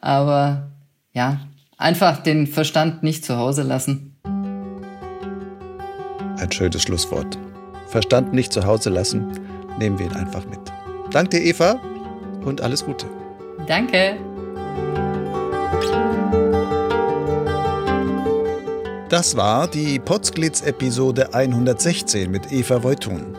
Aber 0.00 0.70
ja, 1.12 1.40
Einfach 1.78 2.18
den 2.18 2.48
Verstand 2.48 3.04
nicht 3.04 3.24
zu 3.24 3.36
Hause 3.36 3.62
lassen. 3.62 4.16
Ein 6.36 6.52
schönes 6.52 6.82
Schlusswort. 6.82 7.38
Verstand 7.86 8.32
nicht 8.32 8.52
zu 8.52 8.66
Hause 8.66 8.90
lassen, 8.90 9.30
nehmen 9.78 9.98
wir 9.98 10.06
ihn 10.06 10.12
einfach 10.12 10.44
mit. 10.46 10.58
Danke 11.12 11.38
Eva, 11.38 11.80
und 12.44 12.60
alles 12.60 12.84
Gute. 12.84 13.06
Danke. 13.66 14.18
Das 19.08 19.34
war 19.38 19.66
die 19.66 19.98
Potsglitz-Episode 19.98 21.32
116 21.32 22.30
mit 22.30 22.52
Eva 22.52 22.82
Voitun. 22.82 23.38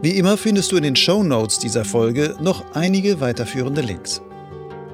Wie 0.00 0.16
immer 0.16 0.36
findest 0.36 0.70
du 0.70 0.76
in 0.76 0.84
den 0.84 0.94
Show 0.94 1.24
Notes 1.24 1.58
dieser 1.58 1.84
Folge 1.84 2.36
noch 2.40 2.64
einige 2.74 3.20
weiterführende 3.20 3.80
Links. 3.80 4.22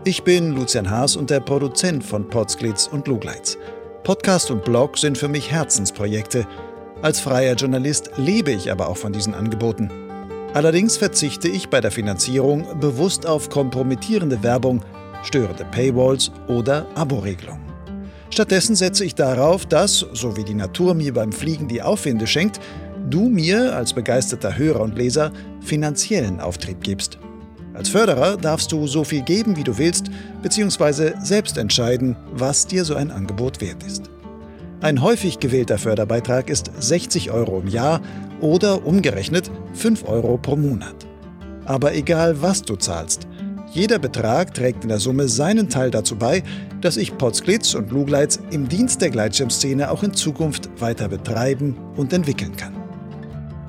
Ich 0.04 0.22
bin 0.22 0.52
Lucian 0.52 0.88
Haas 0.88 1.16
und 1.16 1.28
der 1.28 1.40
Produzent 1.40 2.02
von 2.02 2.26
Potsglitz 2.26 2.88
und 2.90 3.06
Lugleitz. 3.06 3.58
Podcast 4.02 4.50
und 4.50 4.64
Blog 4.64 4.96
sind 4.96 5.18
für 5.18 5.28
mich 5.28 5.50
Herzensprojekte. 5.50 6.46
Als 7.02 7.20
freier 7.20 7.54
Journalist 7.54 8.12
lebe 8.16 8.52
ich 8.52 8.72
aber 8.72 8.88
auch 8.88 8.96
von 8.96 9.12
diesen 9.12 9.34
Angeboten. 9.34 9.90
Allerdings 10.54 10.96
verzichte 10.96 11.48
ich 11.48 11.68
bei 11.68 11.82
der 11.82 11.90
Finanzierung 11.90 12.80
bewusst 12.80 13.26
auf 13.26 13.50
kompromittierende 13.50 14.42
Werbung, 14.42 14.82
störende 15.22 15.66
Paywalls 15.66 16.30
oder 16.48 16.86
Aboregelungen. 16.94 17.63
Stattdessen 18.30 18.74
setze 18.74 19.04
ich 19.04 19.14
darauf, 19.14 19.66
dass, 19.66 19.98
so 20.12 20.36
wie 20.36 20.44
die 20.44 20.54
Natur 20.54 20.94
mir 20.94 21.12
beim 21.14 21.32
Fliegen 21.32 21.68
die 21.68 21.82
Aufwinde 21.82 22.26
schenkt, 22.26 22.60
du 23.08 23.28
mir 23.28 23.76
als 23.76 23.92
begeisterter 23.92 24.56
Hörer 24.56 24.80
und 24.80 24.96
Leser 24.96 25.32
finanziellen 25.60 26.40
Auftrieb 26.40 26.82
gibst. 26.82 27.18
Als 27.74 27.88
Förderer 27.88 28.36
darfst 28.36 28.70
du 28.70 28.86
so 28.86 29.02
viel 29.02 29.22
geben, 29.22 29.56
wie 29.56 29.64
du 29.64 29.76
willst, 29.78 30.06
beziehungsweise 30.42 31.14
selbst 31.22 31.58
entscheiden, 31.58 32.16
was 32.32 32.66
dir 32.66 32.84
so 32.84 32.94
ein 32.94 33.10
Angebot 33.10 33.60
wert 33.60 33.82
ist. 33.82 34.10
Ein 34.80 35.02
häufig 35.02 35.40
gewählter 35.40 35.78
Förderbeitrag 35.78 36.50
ist 36.50 36.70
60 36.78 37.30
Euro 37.30 37.60
im 37.60 37.68
Jahr 37.68 38.00
oder 38.40 38.86
umgerechnet 38.86 39.50
5 39.72 40.06
Euro 40.06 40.38
pro 40.38 40.56
Monat. 40.56 40.94
Aber 41.64 41.94
egal, 41.94 42.42
was 42.42 42.62
du 42.62 42.76
zahlst, 42.76 43.26
jeder 43.74 43.98
Betrag 43.98 44.54
trägt 44.54 44.84
in 44.84 44.88
der 44.88 45.00
Summe 45.00 45.28
seinen 45.28 45.68
Teil 45.68 45.90
dazu 45.90 46.14
bei, 46.14 46.44
dass 46.80 46.96
ich 46.96 47.18
Potsglitz 47.18 47.74
und 47.74 47.90
Lugleitz 47.90 48.38
im 48.52 48.68
Dienst 48.68 49.02
der 49.02 49.10
Gleitschirmszene 49.10 49.90
auch 49.90 50.04
in 50.04 50.14
Zukunft 50.14 50.70
weiter 50.80 51.08
betreiben 51.08 51.76
und 51.96 52.12
entwickeln 52.12 52.54
kann. 52.56 52.76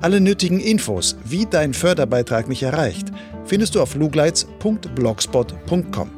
Alle 0.01 0.21
nötigen 0.21 0.59
Infos, 0.59 1.17
wie 1.25 1.47
dein 1.47 1.73
Förderbeitrag 1.73 2.47
mich 2.47 2.61
erreicht, 2.61 3.07
findest 3.45 3.73
du 3.73 3.81
auf 3.81 3.95
lugleitz.blogspot.com. 3.95 6.11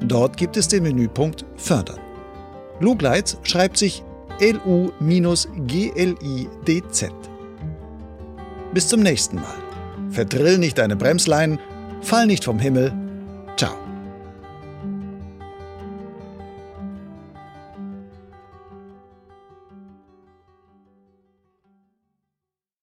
Dort 0.00 0.36
gibt 0.36 0.56
es 0.56 0.66
den 0.66 0.82
Menüpunkt 0.82 1.44
Fördern. 1.56 2.00
Lugleitz 2.80 3.38
schreibt 3.44 3.76
sich 3.76 4.02
L-U-G-L-I-D-Z. 4.40 4.92
Bis 8.74 8.88
zum 8.88 9.00
nächsten 9.00 9.36
Mal. 9.36 9.44
Verdrill 10.10 10.58
nicht 10.58 10.78
deine 10.78 10.96
Bremsleinen, 10.96 11.60
fall 12.00 12.26
nicht 12.26 12.42
vom 12.42 12.58
Himmel 12.58 12.92